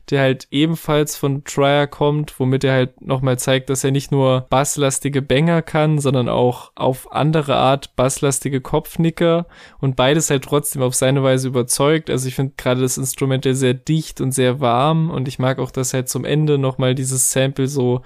der 0.09 0.21
halt 0.21 0.47
ebenfalls 0.51 1.15
von 1.15 1.43
Trier 1.43 1.87
kommt, 1.87 2.39
womit 2.39 2.63
er 2.63 2.73
halt 2.73 3.01
nochmal 3.01 3.37
zeigt, 3.39 3.69
dass 3.69 3.83
er 3.83 3.91
nicht 3.91 4.11
nur 4.11 4.47
basslastige 4.49 5.21
Banger 5.21 5.61
kann, 5.61 5.99
sondern 5.99 6.29
auch 6.29 6.71
auf 6.75 7.11
andere 7.11 7.55
Art 7.55 7.95
basslastige 7.95 8.61
Kopfnicker 8.61 9.47
und 9.79 9.95
beides 9.95 10.29
halt 10.29 10.43
trotzdem 10.43 10.81
auf 10.81 10.95
seine 10.95 11.23
Weise 11.23 11.47
überzeugt. 11.49 12.09
Also 12.09 12.27
ich 12.27 12.35
finde 12.35 12.53
gerade 12.57 12.81
das 12.81 12.97
Instrumental 12.97 13.53
sehr 13.53 13.73
dicht 13.73 14.21
und 14.21 14.31
sehr 14.31 14.59
warm 14.59 15.09
und 15.09 15.27
ich 15.27 15.39
mag 15.39 15.59
auch, 15.59 15.71
dass 15.71 15.93
halt 15.93 16.09
zum 16.09 16.25
Ende 16.25 16.57
nochmal 16.57 16.95
dieses 16.95 17.31
Sample 17.31 17.67
so 17.67 18.01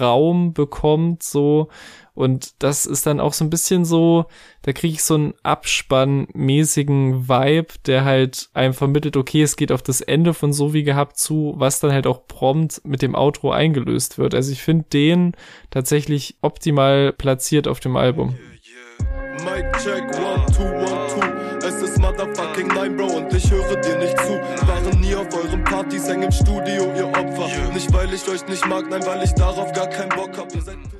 Raum 0.00 0.54
bekommt, 0.54 1.22
so. 1.22 1.68
Und 2.14 2.62
das 2.62 2.86
ist 2.86 3.06
dann 3.06 3.18
auch 3.18 3.32
so 3.32 3.44
ein 3.44 3.50
bisschen 3.50 3.84
so, 3.84 4.26
da 4.62 4.72
kriege 4.72 4.94
ich 4.94 5.02
so 5.02 5.14
einen 5.14 5.34
Abspannmäßigen 5.42 7.28
Vibe, 7.28 7.74
der 7.86 8.04
halt 8.04 8.50
einem 8.54 8.72
vermittelt, 8.72 9.16
okay, 9.16 9.42
es 9.42 9.56
geht 9.56 9.72
auf 9.72 9.82
das 9.82 10.00
Ende 10.00 10.32
von 10.32 10.52
so 10.52 10.72
wie 10.72 10.84
gehabt 10.84 11.18
zu, 11.18 11.54
was 11.56 11.80
dann 11.80 11.92
halt 11.92 12.06
auch 12.06 12.28
prompt 12.28 12.80
mit 12.84 13.02
dem 13.02 13.16
Outro 13.16 13.50
eingelöst 13.50 14.16
wird. 14.18 14.34
Also 14.34 14.52
ich 14.52 14.62
finde 14.62 14.84
den 14.92 15.32
tatsächlich 15.70 16.36
optimal 16.40 17.12
platziert 17.12 17.66
auf 17.66 17.80
dem 17.80 17.96
Album. 17.96 18.36
Yeah, 19.44 19.56
yeah 20.56 20.83
motherfucking 22.34 22.68
nein, 22.68 22.96
Bro, 22.96 23.06
und 23.16 23.32
ich 23.32 23.50
höre 23.50 23.76
dir 23.76 23.98
nicht 23.98 24.18
zu. 24.18 24.32
Waren 24.66 25.00
nie 25.00 25.14
auf 25.14 25.28
euren 25.34 25.62
Partys, 25.64 26.08
hängen 26.08 26.24
im 26.24 26.32
Studio, 26.32 26.92
ihr 26.96 27.08
Opfer. 27.08 27.72
Nicht 27.72 27.92
weil 27.92 28.12
ich 28.12 28.28
euch 28.28 28.46
nicht 28.48 28.66
mag, 28.66 28.88
nein, 28.90 29.04
weil 29.06 29.22
ich 29.22 29.32
darauf 29.32 29.72
gar 29.72 29.88
keinen 29.88 30.10
Bock 30.10 30.36
hab. 30.36 30.48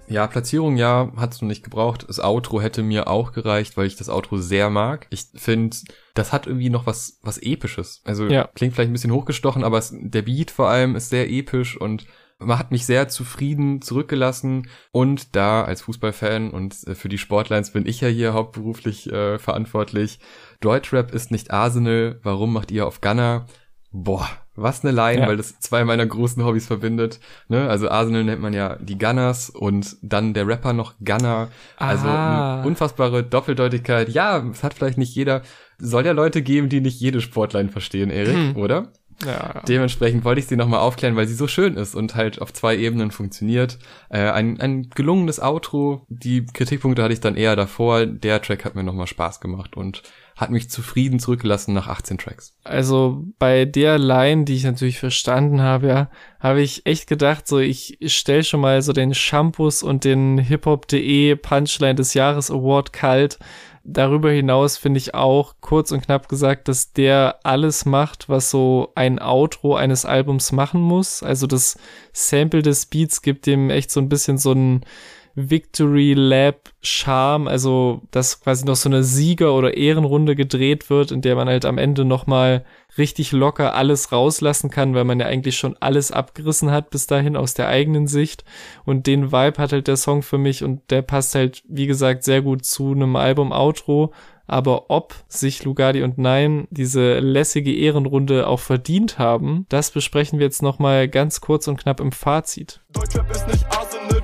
Ja, 0.09 0.27
Platzierung 0.27 0.77
ja, 0.77 1.11
hat's 1.17 1.41
noch 1.41 1.49
nicht 1.49 1.65
gebraucht. 1.65 2.07
Das 2.09 2.21
Outro 2.21 2.61
hätte 2.61 2.83
mir 2.83 3.09
auch 3.09 3.33
gereicht, 3.33 3.77
weil 3.77 3.87
ich 3.87 3.97
das 3.97 4.09
Outro 4.09 4.39
sehr 4.39 4.71
mag. 4.71 5.07
Ich 5.11 5.27
finde, 5.35 5.77
das 6.15 6.33
hat 6.33 6.47
irgendwie 6.47 6.71
noch 6.71 6.87
was, 6.87 7.19
was 7.23 7.39
Episches. 7.39 8.03
Also 8.05 8.27
ja. 8.27 8.49
klingt 8.55 8.75
vielleicht 8.75 8.91
ein 8.91 8.95
bisschen 8.95 9.13
hochgestochen, 9.13 9.65
aber 9.65 9.79
es, 9.79 9.93
der 9.93 10.23
Beat 10.23 10.51
vor 10.51 10.69
allem 10.69 10.95
ist 10.95 11.11
sehr 11.11 11.31
episch 11.31 11.81
und 11.81 12.07
hat 12.49 12.71
mich 12.71 12.87
sehr 12.87 13.09
zufrieden 13.09 13.83
zurückgelassen 13.83 14.69
und 14.93 15.35
da 15.37 15.65
als 15.65 15.83
Fußballfan 15.83 16.51
und 16.51 16.77
äh, 16.87 16.95
für 16.95 17.09
die 17.09 17.19
Sportlines 17.19 17.71
bin 17.71 17.87
ich 17.87 18.01
ja 18.01 18.09
hier 18.09 18.33
hauptberuflich 18.33 19.11
äh, 19.13 19.39
verantwortlich. 19.39 20.19
Deutschrap 20.61 21.13
ist 21.13 21.31
nicht 21.31 21.51
Arsenal, 21.51 22.19
warum 22.23 22.53
macht 22.53 22.71
ihr 22.71 22.87
auf 22.87 23.01
Gunner? 23.01 23.47
Boah, 23.93 24.29
was 24.57 24.85
eine 24.85 24.93
Line, 24.93 25.23
ja. 25.23 25.29
weil 25.29 25.37
das 25.37 25.59
zwei 25.61 25.85
meiner 25.85 26.07
großen 26.07 26.45
Hobbys 26.45 26.67
verbindet. 26.67 27.21
Ne? 27.49 27.69
Also 27.69 27.89
Arsenal 27.89 28.25
nennt 28.25 28.41
man 28.41 28.53
ja 28.53 28.77
die 28.77 28.99
Gunners 28.99 29.51
und 29.51 29.97
dann 30.03 30.35
der 30.35 30.47
Rapper 30.47 30.73
noch 30.73 30.95
Gunner. 31.05 31.49
Also 31.77 32.09
eine 32.09 32.67
unfassbare 32.67 33.23
Doppeldeutigkeit. 33.23 34.09
Ja, 34.09 34.45
es 34.51 34.63
hat 34.63 34.75
vielleicht 34.75 34.99
nicht 34.99 35.15
jeder. 35.15 35.43
Soll 35.79 36.07
ja 36.07 36.13
Leute 36.13 36.43
geben, 36.43 36.69
die 36.69 36.81
nicht 36.81 37.01
jede 37.01 37.21
Sportline 37.21 37.69
verstehen, 37.69 38.11
Erik, 38.11 38.35
hm. 38.35 38.57
oder? 38.57 38.93
Ja. 39.25 39.63
Dementsprechend 39.69 40.25
wollte 40.25 40.41
ich 40.41 40.47
sie 40.47 40.57
nochmal 40.57 40.81
aufklären, 40.81 41.17
weil 41.17 41.27
sie 41.27 41.35
so 41.35 41.47
schön 41.47 41.77
ist 41.77 41.95
und 41.95 42.15
halt 42.15 42.41
auf 42.41 42.53
zwei 42.53 42.77
Ebenen 42.77 43.11
funktioniert. 43.11 43.79
Äh, 44.09 44.31
ein, 44.31 44.61
ein 44.61 44.91
gelungenes 44.91 45.41
Outro. 45.41 46.07
Die 46.09 46.47
Kritikpunkte 46.47 47.03
hatte 47.03 47.15
ich 47.15 47.21
dann 47.21 47.37
eher 47.37 47.57
davor. 47.57 48.07
Der 48.07 48.43
Track 48.43 48.65
hat 48.65 48.75
mir 48.75 48.85
nochmal 48.85 49.07
Spaß 49.07 49.41
gemacht 49.41 49.77
und 49.77 50.03
hat 50.37 50.51
mich 50.51 50.69
zufrieden 50.69 51.21
zurückgelassen 51.21 51.75
nach 51.75 51.87
18 51.87 52.19
Tracks. 52.19 52.57
Also 52.65 53.25
bei 53.39 53.65
der 53.65 53.99
Line, 53.99 54.45
die 54.45 54.57
ich 54.57 54.65
natürlich 54.65 54.99
verstanden 54.99 55.63
habe, 55.63 55.87
ja, 55.87 56.11
habe 56.41 56.61
ich 56.61 56.87
echt 56.87 57.07
gedacht, 57.07 57.47
so 57.47 57.59
ich 57.59 57.99
stell 58.07 58.43
schon 58.43 58.61
mal 58.61 58.83
so 58.83 58.93
den 58.93 59.15
Shampoos 59.15 59.83
und 59.85 60.05
den 60.05 60.39
hiphop.de 60.39 61.37
Punchline 61.37 61.95
des 61.95 62.15
Jahres 62.15 62.51
Award 62.51 62.93
kalt 62.93 63.39
Darüber 63.87 64.31
hinaus 64.31 64.79
finde 64.79 64.97
ich 64.97 65.15
auch 65.15 65.57
kurz 65.61 65.93
und 65.93 66.01
knapp 66.01 66.31
gesagt, 66.31 66.69
dass 66.69 66.95
der 66.95 67.41
alles 67.43 67.85
macht, 67.85 68.31
was 68.31 68.51
so 68.51 68.93
ein 68.95 69.21
Outro 69.21 69.77
eines 69.77 70.07
Albums 70.07 70.53
machen 70.53 70.81
muss. 70.81 71.23
Also 71.23 71.47
das 71.47 71.77
Sample 72.15 72.63
des 72.63 72.87
Beats 72.87 73.21
gibt 73.21 73.45
dem 73.45 73.69
echt 73.69 73.91
so 73.91 74.01
ein 74.01 74.09
bisschen 74.09 74.39
so 74.39 74.53
ein 74.53 74.87
Victory 75.35 76.15
Lab 76.15 76.71
Charme, 76.81 77.49
also 77.49 78.03
dass 78.11 78.41
quasi 78.41 78.65
noch 78.65 78.77
so 78.77 78.89
eine 78.89 79.03
Sieger- 79.03 79.55
oder 79.55 79.77
Ehrenrunde 79.77 80.37
gedreht 80.37 80.91
wird, 80.91 81.11
in 81.11 81.23
der 81.23 81.35
man 81.35 81.49
halt 81.49 81.65
am 81.65 81.79
Ende 81.79 82.05
nochmal 82.05 82.65
richtig 82.97 83.33
locker 83.33 83.75
alles 83.75 84.13
rauslassen 84.13 84.71
kann, 84.71 84.95
weil 84.95 85.05
man 85.05 85.19
ja 85.19 85.27
eigentlich 85.27 85.57
schon 85.57 85.77
alles 85.81 86.13
abgerissen 86.13 86.71
hat 86.71 86.91
bis 86.91 87.07
dahin 87.07 87.37
aus 87.37 87.55
der 87.55 87.69
eigenen 87.69 88.07
Sicht. 88.07 88.45
Und 88.85 89.07
den 89.07 89.33
Vibe 89.33 89.59
hat 89.59 89.73
halt 89.73 89.89
der 89.89 89.97
Song 89.97 90.23
für 90.23 90.39
mich 90.39 90.63
und 90.63 90.91
der 90.91 91.03
passt 91.03 91.35
halt, 91.35 91.63
wie 91.69 91.87
gesagt, 91.87 92.25
sehr 92.25 92.43
gut 92.43 92.65
zu 92.65 92.93
einem 92.93 93.17
Album-Outro. 93.17 94.13
Aber 94.47 94.91
ob 94.91 95.15
sich 95.27 95.65
Lugardi 95.65 96.03
und 96.03 96.19
Nein 96.19 96.69
diese 96.71 97.19
lässige 97.19 97.75
Ehrenrunde 97.75 98.47
auch 98.47 98.61
verdient 98.61 99.19
haben, 99.19 99.65
das 99.71 99.91
besprechen 99.91 100.39
wir 100.39 100.47
jetzt 100.47 100.63
nochmal 100.63 101.09
ganz 101.09 101.41
kurz 101.41 101.67
und 101.67 101.79
knapp 101.79 101.99
im 101.99 102.13
Fazit. 102.13 102.81
Deutschrap 102.93 103.31
ist 103.31 103.47
nicht 103.47 103.65
Arsenal, 103.67 104.21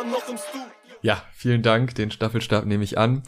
immer 0.00 0.10
noch 0.10 0.28
im 0.28 0.36
Studio. 0.36 0.66
Ja, 1.02 1.22
vielen 1.34 1.62
Dank, 1.62 1.94
den 1.94 2.10
Staffelstab 2.10 2.64
nehme 2.64 2.84
ich 2.84 2.96
an. 2.98 3.22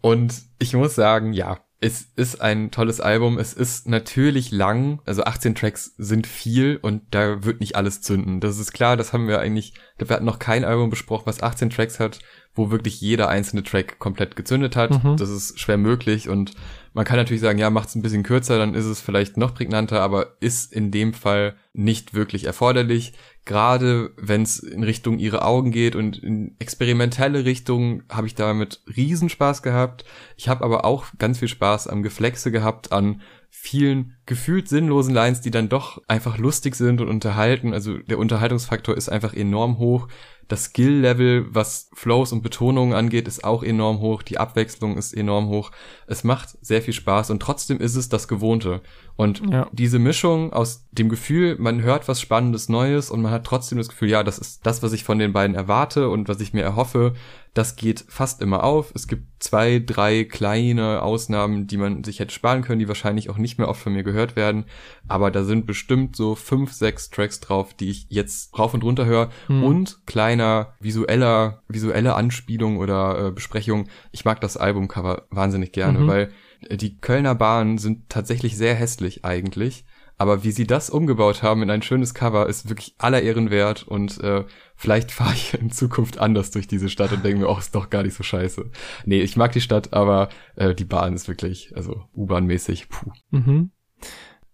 Und 0.00 0.34
ich 0.58 0.74
muss 0.74 0.94
sagen, 0.94 1.32
ja, 1.32 1.60
es 1.80 2.06
ist 2.14 2.40
ein 2.40 2.70
tolles 2.70 3.00
Album. 3.00 3.38
Es 3.38 3.54
ist 3.54 3.88
natürlich 3.88 4.52
lang. 4.52 5.00
Also 5.04 5.24
18 5.24 5.56
Tracks 5.56 5.94
sind 5.98 6.28
viel 6.28 6.78
und 6.80 7.02
da 7.10 7.42
wird 7.42 7.58
nicht 7.58 7.74
alles 7.74 8.02
zünden. 8.02 8.38
Das 8.38 8.58
ist 8.58 8.72
klar, 8.72 8.96
das 8.96 9.12
haben 9.12 9.26
wir 9.26 9.40
eigentlich, 9.40 9.74
wir 9.98 10.06
hatten 10.08 10.24
noch 10.24 10.38
kein 10.38 10.64
Album 10.64 10.90
besprochen, 10.90 11.26
was 11.26 11.42
18 11.42 11.70
Tracks 11.70 11.98
hat, 11.98 12.20
wo 12.54 12.70
wirklich 12.70 13.00
jeder 13.00 13.28
einzelne 13.28 13.64
Track 13.64 13.98
komplett 13.98 14.36
gezündet 14.36 14.76
hat. 14.76 15.02
Mhm. 15.02 15.16
Das 15.16 15.28
ist 15.28 15.58
schwer 15.58 15.76
möglich 15.76 16.28
und 16.28 16.52
man 16.94 17.04
kann 17.04 17.16
natürlich 17.16 17.40
sagen, 17.40 17.58
ja, 17.58 17.70
macht's 17.70 17.96
ein 17.96 18.02
bisschen 18.02 18.22
kürzer, 18.22 18.58
dann 18.58 18.74
ist 18.74 18.84
es 18.84 19.00
vielleicht 19.00 19.36
noch 19.36 19.54
prägnanter, 19.54 20.02
aber 20.02 20.36
ist 20.40 20.72
in 20.72 20.90
dem 20.92 21.14
Fall 21.14 21.56
nicht 21.72 22.14
wirklich 22.14 22.44
erforderlich. 22.44 23.14
Gerade 23.44 24.12
wenn 24.16 24.42
es 24.42 24.60
in 24.60 24.84
Richtung 24.84 25.18
ihre 25.18 25.44
Augen 25.44 25.72
geht 25.72 25.96
und 25.96 26.18
in 26.22 26.54
experimentelle 26.60 27.44
Richtungen, 27.44 28.04
habe 28.08 28.28
ich 28.28 28.36
damit 28.36 28.82
Riesenspaß 28.96 29.62
gehabt. 29.62 30.04
Ich 30.36 30.48
habe 30.48 30.64
aber 30.64 30.84
auch 30.84 31.06
ganz 31.18 31.40
viel 31.40 31.48
Spaß 31.48 31.88
am 31.88 32.04
Geflexe 32.04 32.52
gehabt, 32.52 32.92
an 32.92 33.20
vielen 33.54 34.16
gefühlt 34.26 34.68
sinnlosen 34.68 35.12
Lines, 35.12 35.40
die 35.40 35.50
dann 35.50 35.68
doch 35.68 36.00
einfach 36.08 36.38
lustig 36.38 36.74
sind 36.74 37.00
und 37.00 37.08
unterhalten. 37.08 37.74
Also 37.74 37.98
der 37.98 38.18
Unterhaltungsfaktor 38.18 38.96
ist 38.96 39.08
einfach 39.08 39.34
enorm 39.34 39.78
hoch. 39.78 40.08
Das 40.48 40.64
Skill-Level, 40.64 41.46
was 41.54 41.90
Flows 41.94 42.32
und 42.32 42.42
Betonungen 42.42 42.94
angeht, 42.94 43.28
ist 43.28 43.44
auch 43.44 43.62
enorm 43.62 44.00
hoch. 44.00 44.22
Die 44.22 44.38
Abwechslung 44.38 44.96
ist 44.96 45.12
enorm 45.12 45.48
hoch. 45.48 45.70
Es 46.06 46.24
macht 46.24 46.56
sehr 46.64 46.80
viel 46.80 46.94
Spaß 46.94 47.30
und 47.30 47.40
trotzdem 47.40 47.78
ist 47.78 47.96
es 47.96 48.08
das 48.08 48.28
Gewohnte. 48.28 48.82
Und 49.16 49.42
ja. 49.50 49.68
diese 49.72 49.98
Mischung 49.98 50.52
aus 50.52 50.86
dem 50.90 51.08
Gefühl, 51.08 51.56
man 51.58 51.82
hört 51.82 52.08
was 52.08 52.20
Spannendes 52.20 52.68
Neues 52.68 53.10
und 53.10 53.22
man 53.22 53.32
hat 53.32 53.44
trotzdem 53.44 53.78
das 53.78 53.88
Gefühl, 53.88 54.08
ja, 54.08 54.22
das 54.24 54.38
ist 54.38 54.66
das, 54.66 54.82
was 54.82 54.92
ich 54.92 55.04
von 55.04 55.18
den 55.18 55.32
beiden 55.32 55.54
erwarte 55.54 56.08
und 56.08 56.28
was 56.28 56.40
ich 56.40 56.52
mir 56.52 56.62
erhoffe, 56.62 57.14
das 57.54 57.76
geht 57.76 58.04
fast 58.08 58.40
immer 58.40 58.64
auf. 58.64 58.92
Es 58.94 59.06
gibt 59.06 59.42
zwei, 59.42 59.82
drei 59.84 60.24
kleine 60.24 61.02
Ausnahmen, 61.02 61.66
die 61.66 61.76
man 61.76 62.02
sich 62.02 62.18
hätte 62.18 62.32
sparen 62.32 62.62
können, 62.62 62.78
die 62.78 62.88
wahrscheinlich 62.88 63.28
auch 63.28 63.36
nicht 63.36 63.58
mehr 63.58 63.68
oft 63.68 63.82
von 63.82 63.92
mir 63.92 64.02
gehört 64.02 64.36
werden. 64.36 64.64
Aber 65.06 65.30
da 65.30 65.44
sind 65.44 65.66
bestimmt 65.66 66.16
so 66.16 66.34
fünf, 66.34 66.72
sechs 66.72 67.10
Tracks 67.10 67.40
drauf, 67.40 67.74
die 67.74 67.90
ich 67.90 68.06
jetzt 68.08 68.58
rauf 68.58 68.72
und 68.72 68.84
runter 68.84 69.04
höre. 69.04 69.28
Hm. 69.48 69.64
Und 69.64 70.06
kleiner 70.06 70.74
visueller, 70.80 71.62
visuelle 71.68 72.14
Anspielung 72.14 72.78
oder 72.78 73.26
äh, 73.26 73.30
Besprechung. 73.30 73.88
Ich 74.12 74.24
mag 74.24 74.40
das 74.40 74.56
Albumcover 74.56 75.26
wahnsinnig 75.28 75.72
gerne, 75.72 76.00
mhm. 76.00 76.06
weil 76.06 76.32
die 76.70 76.98
Kölner 76.98 77.34
Bahnen 77.34 77.78
sind 77.78 78.08
tatsächlich 78.08 78.56
sehr 78.56 78.74
hässlich 78.74 79.24
eigentlich. 79.24 79.84
Aber 80.18 80.44
wie 80.44 80.52
sie 80.52 80.66
das 80.66 80.88
umgebaut 80.88 81.42
haben 81.42 81.62
in 81.62 81.70
ein 81.70 81.82
schönes 81.82 82.14
Cover, 82.14 82.48
ist 82.48 82.68
wirklich 82.68 82.94
aller 82.98 83.22
Ehren 83.22 83.50
wert 83.50 83.82
und 83.82 84.20
äh, 84.20 84.44
vielleicht 84.76 85.10
fahre 85.10 85.34
ich 85.34 85.54
in 85.54 85.70
Zukunft 85.70 86.18
anders 86.18 86.50
durch 86.52 86.68
diese 86.68 86.88
Stadt 86.88 87.12
und 87.12 87.24
denke 87.24 87.40
mir, 87.40 87.48
oh, 87.48 87.58
ist 87.58 87.74
doch 87.74 87.90
gar 87.90 88.02
nicht 88.04 88.14
so 88.14 88.22
scheiße. 88.22 88.70
Nee, 89.04 89.20
ich 89.20 89.36
mag 89.36 89.52
die 89.52 89.60
Stadt, 89.60 89.92
aber 89.92 90.28
äh, 90.54 90.74
die 90.74 90.84
Bahn 90.84 91.14
ist 91.14 91.28
wirklich, 91.28 91.72
also 91.74 92.04
U-Bahn-mäßig, 92.14 92.88
puh. 92.88 93.10
Mhm. 93.30 93.72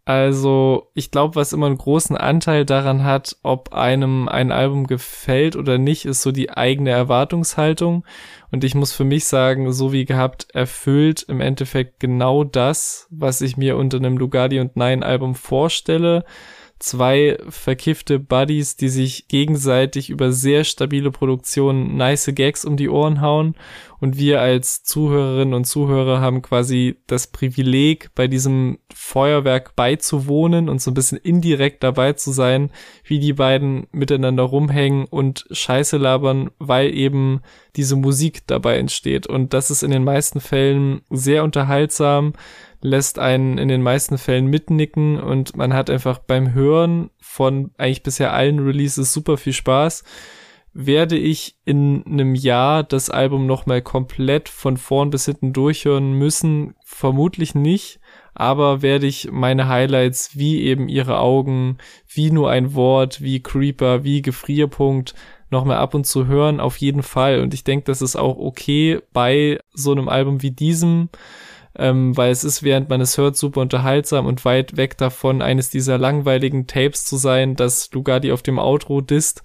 Also 0.09 0.89
ich 0.95 1.11
glaube, 1.11 1.37
was 1.37 1.53
immer 1.53 1.67
einen 1.67 1.77
großen 1.77 2.17
Anteil 2.17 2.65
daran 2.65 3.05
hat, 3.05 3.37
ob 3.43 3.75
einem 3.75 4.27
ein 4.27 4.53
Album 4.53 4.87
gefällt 4.87 5.55
oder 5.55 5.77
nicht, 5.77 6.07
ist 6.07 6.23
so 6.23 6.33
die 6.33 6.51
eigene 6.51 6.89
Erwartungshaltung. 6.89 8.07
Und 8.51 8.65
ich 8.65 8.75
muss 8.75 8.95
für 8.95 9.05
mich 9.05 9.27
sagen, 9.27 9.71
so 9.71 9.93
wie 9.93 10.07
gehabt, 10.07 10.47
erfüllt 10.55 11.27
im 11.29 11.43
Endeffekt 11.43 12.01
genau 12.01 12.43
das, 12.43 13.07
was 13.11 13.43
ich 13.43 13.59
mir 13.59 13.77
unter 13.77 13.99
einem 13.99 14.17
Lugardi 14.17 14.61
und 14.61 14.77
Nein 14.77 15.03
Album 15.03 15.35
vorstelle. 15.35 16.25
Zwei 16.79 17.39
verkiffte 17.49 18.19
Buddies, 18.19 18.77
die 18.77 18.89
sich 18.89 19.29
gegenseitig 19.29 20.11
über 20.11 20.33
sehr 20.33 20.65
stabile 20.65 21.11
Produktionen 21.11 21.97
nice 21.97 22.31
Gags 22.35 22.65
um 22.65 22.77
die 22.77 22.89
Ohren 22.89 23.21
hauen 23.21 23.55
und 24.01 24.17
wir 24.17 24.41
als 24.41 24.85
Zuhörerinnen 24.85 25.55
und 25.55 25.65
Zuhörer 25.65 26.21
haben 26.21 26.43
quasi 26.43 26.97
das 27.07 27.27
Privileg, 27.27 28.11
bei 28.15 28.29
diesem 28.29 28.79
Feuerwerk 28.95 29.75
beizuwohnen 29.75 30.69
und 30.69 30.81
so 30.81 30.91
ein 30.91 30.95
bisschen 30.95 31.19
indirekt 31.19 31.83
dabei 31.83 32.13
zu 32.13 32.31
sein, 32.31 32.71
wie 33.05 33.19
die 33.19 33.33
beiden 33.33 33.87
miteinander 33.91 34.45
rumhängen 34.45 35.05
und 35.05 35.47
Scheiße 35.51 35.97
labern, 35.97 36.51
weil 36.59 36.95
eben 36.95 37.41
diese 37.75 37.97
Musik 37.97 38.47
dabei 38.47 38.79
entsteht. 38.79 39.27
Und 39.27 39.53
das 39.53 39.71
ist 39.71 39.83
in 39.83 39.91
den 39.91 40.05
meisten 40.05 40.41
Fällen 40.41 41.03
sehr 41.11 41.43
unterhaltsam, 41.43 42.35
lässt 42.81 43.19
einen 43.19 43.59
in 43.59 43.69
den 43.69 43.83
meisten 43.83 44.19
Fällen 44.19 44.47
mitnicken 44.47 45.21
und 45.21 45.57
man 45.57 45.75
hat 45.75 45.91
einfach 45.91 46.19
beim 46.19 46.55
Hören 46.55 47.11
von 47.21 47.73
eigentlich 47.79 48.03
bisher 48.03 48.33
allen 48.33 48.59
Releases 48.59 49.13
super 49.13 49.37
viel 49.37 49.53
Spaß 49.53 50.05
werde 50.81 51.17
ich 51.17 51.57
in 51.65 52.05
einem 52.07 52.37
Jahr 52.37 52.85
das 52.85 53.11
Album 53.11 53.47
nochmal 53.47 53.83
komplett 53.83 54.49
von 54.49 54.77
vorn 54.77 55.11
bis 55.11 55.25
hinten 55.25 55.53
durchhören 55.53 56.13
müssen? 56.13 56.77
Vermutlich 56.85 57.57
nicht. 57.57 57.99
Aber 58.33 58.81
werde 58.81 59.09
ich 59.09 59.29
meine 59.33 59.67
Highlights 59.67 60.39
wie 60.39 60.63
eben 60.63 60.89
ihre 60.89 61.19
Augen, 61.19 61.79
wie 62.07 62.31
nur 62.31 62.51
ein 62.51 62.75
Wort, 62.75 63.21
wie 63.21 63.43
Creeper, 63.43 64.05
wie 64.05 64.23
Gefrierpunkt 64.23 65.15
nochmal 65.51 65.79
ab 65.79 65.95
und 65.95 66.07
zu 66.07 66.29
hören, 66.29 66.61
auf 66.61 66.77
jeden 66.77 67.03
Fall. 67.03 67.41
Und 67.41 67.55
ich 67.55 67.65
denke, 67.65 67.87
das 67.87 68.01
ist 68.01 68.15
auch 68.15 68.37
okay 68.37 69.01
bei 69.13 69.59
so 69.73 69.91
einem 69.91 70.09
Album 70.09 70.43
wie 70.43 70.53
diesem, 70.53 71.09
ähm, 71.79 72.17
weil 72.17 72.33
es 72.33 72.45
ist, 72.45 72.63
während 72.63 72.89
man 72.89 73.01
es 73.01 73.17
hört, 73.17 73.37
super 73.37 73.61
unterhaltsam 73.61 74.27
und 74.27 74.45
weit 74.45 74.77
weg 74.77 74.99
davon, 74.99 75.41
eines 75.43 75.71
dieser 75.71 75.97
langweiligen 75.97 76.67
Tapes 76.67 77.05
zu 77.05 77.17
sein, 77.17 77.55
dass 77.55 77.91
Lugatti 77.93 78.33
auf 78.33 78.43
dem 78.43 78.59
Outro 78.59 79.01
disst. 79.01 79.43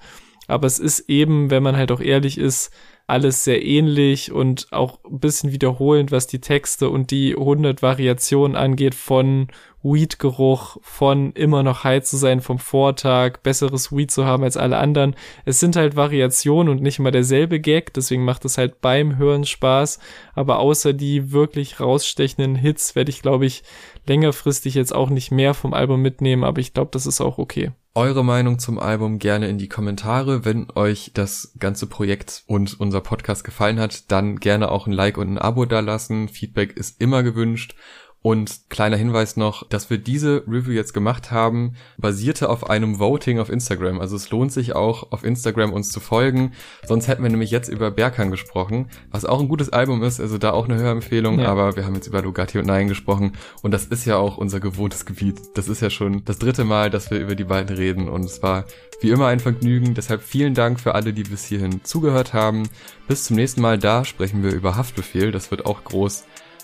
Aber 0.48 0.68
es 0.68 0.80
ist 0.80 1.10
eben, 1.10 1.52
wenn 1.52 1.64
man 1.64 1.78
halt 1.78 1.92
auch 1.92 2.02
ehrlich 2.02 2.38
ist, 2.38 2.72
alles 3.14 3.44
sehr 3.44 3.64
ähnlich 3.64 4.32
und 4.32 4.68
auch 4.72 5.00
ein 5.06 5.20
bisschen 5.20 5.52
wiederholend, 5.52 6.12
was 6.12 6.26
die 6.26 6.42
Texte 6.42 6.90
und 6.90 7.12
die 7.12 7.36
100 7.38 7.84
Variationen 7.84 8.58
angeht 8.58 8.96
von 8.96 9.48
Weed-Geruch, 9.84 10.78
von 10.82 11.34
immer 11.34 11.62
noch 11.62 11.84
high 11.84 12.04
zu 12.04 12.18
sein 12.18 12.42
vom 12.42 12.58
Vortag, 12.58 13.44
besseres 13.44 13.92
Weed 13.96 14.10
zu 14.10 14.26
haben 14.26 14.44
als 14.44 14.58
alle 14.58 14.78
anderen. 14.78 15.16
Es 15.46 15.60
sind 15.60 15.76
halt 15.76 15.96
Variationen 15.96 16.74
und 16.74 16.82
nicht 16.82 16.98
immer 16.98 17.12
derselbe 17.12 17.60
Gag, 17.60 17.94
deswegen 17.94 18.26
macht 18.26 18.46
es 18.46 18.58
halt 18.58 18.82
beim 18.82 19.18
Hören 19.18 19.46
Spaß. 19.46 20.00
Aber 20.34 20.58
außer 20.58 20.94
die 20.94 21.32
wirklich 21.32 21.80
rausstechenden 21.80 22.56
Hits 22.56 22.96
werde 22.96 23.12
ich, 23.12 23.22
glaube 23.22 23.46
ich, 23.46 23.64
längerfristig 24.08 24.74
jetzt 24.74 24.96
auch 24.96 25.12
nicht 25.12 25.32
mehr 25.32 25.54
vom 25.54 25.74
Album 25.74 26.02
mitnehmen, 26.02 26.44
aber 26.44 26.62
ich 26.62 26.74
glaube, 26.74 26.90
das 26.92 27.06
ist 27.06 27.22
auch 27.22 27.38
okay. 27.38 27.72
Eure 27.96 28.26
Meinung 28.26 28.58
zum 28.58 28.80
Album 28.80 29.20
gerne 29.20 29.48
in 29.50 29.60
die 29.60 29.70
Kommentare. 29.70 30.44
Wenn 30.44 30.66
euch 30.74 31.12
das 31.14 31.54
ganze 31.60 31.86
Projekt 31.86 32.44
und 32.48 32.80
unser 32.80 33.02
Podcast 33.02 33.44
gefallen 33.44 33.80
hat, 33.80 34.12
dann 34.12 34.38
gerne 34.38 34.72
auch 34.72 34.88
ein 34.88 34.94
Like 34.94 35.20
und 35.20 35.28
ein 35.28 35.38
Abo 35.38 35.66
dalassen. 35.66 36.28
Feedback 36.28 36.76
ist 36.76 37.00
immer 37.00 37.22
gewünscht. 37.22 37.76
Und 38.24 38.70
kleiner 38.70 38.96
Hinweis 38.96 39.36
noch, 39.36 39.68
dass 39.68 39.90
wir 39.90 39.98
diese 39.98 40.46
Review 40.48 40.72
jetzt 40.72 40.94
gemacht 40.94 41.30
haben, 41.30 41.76
basierte 41.98 42.50
auf 42.50 42.70
einem 42.70 42.98
Voting 42.98 43.38
auf 43.38 43.50
Instagram. 43.50 44.00
Also 44.00 44.16
es 44.16 44.32
lohnt 44.32 44.54
sich 44.54 44.74
auch 44.74 45.12
auf 45.12 45.26
Instagram 45.26 45.74
uns 45.74 45.92
zu 45.92 46.00
folgen. 46.00 46.54
Sonst 46.88 47.10
hätten 47.10 47.22
wir 47.22 47.30
nämlich 47.30 47.52
jetzt 47.52 47.68
über 47.68 47.92
Berkan 47.92 48.32
gesprochen, 48.32 48.88
was 49.12 49.26
auch 49.26 49.42
ein 49.42 49.50
gutes 49.50 49.74
Album 49.74 50.04
ist, 50.04 50.22
also 50.22 50.38
da 50.38 50.52
auch 50.52 50.70
eine 50.70 50.78
Hörempfehlung. 50.78 51.40
Ja. 51.40 51.50
Aber 51.50 51.76
wir 51.76 51.86
haben 51.86 51.96
jetzt 51.96 52.08
über 52.08 52.22
Lugatti 52.22 52.58
und 52.60 52.66
Nein 52.66 52.88
gesprochen. 52.88 53.34
Und 53.62 53.72
das 53.72 53.88
ist 53.88 54.06
ja 54.06 54.16
auch 54.16 54.38
unser 54.38 54.62
gewohntes 54.62 55.06
Gebiet. 55.06 55.42
Das 55.56 55.68
ist 55.68 55.82
ja 55.82 55.90
schon 55.90 56.24
das 56.24 56.40
dritte 56.40 56.64
Mal, 56.64 56.90
dass 56.90 57.12
wir 57.12 57.20
über 57.20 57.36
die 57.36 57.44
beiden 57.44 57.76
reden. 57.76 58.08
Und 58.08 58.24
es 58.24 58.42
war 58.42 58.64
wie 59.02 59.10
immer 59.10 59.28
ein 59.28 59.42
Vergnügen. 59.42 59.96
Deshalb 59.96 60.22
vielen 60.22 60.54
Dank 60.54 60.80
für 60.80 60.96
alle, 60.96 61.12
die 61.12 61.24
bis 61.24 61.44
hierhin 61.44 61.84
zugehört 61.84 62.32
haben. 62.32 62.70
Bis 63.10 63.26
zum 63.26 63.36
nächsten 63.36 63.60
Mal. 63.60 63.78
Da 63.78 64.06
sprechen 64.06 64.44
wir 64.44 64.54
über 64.54 64.78
Haftbefehl. 64.78 65.34
Das 65.34 65.52
wird 65.52 65.66
auch 65.66 65.84
groß. 65.84 66.24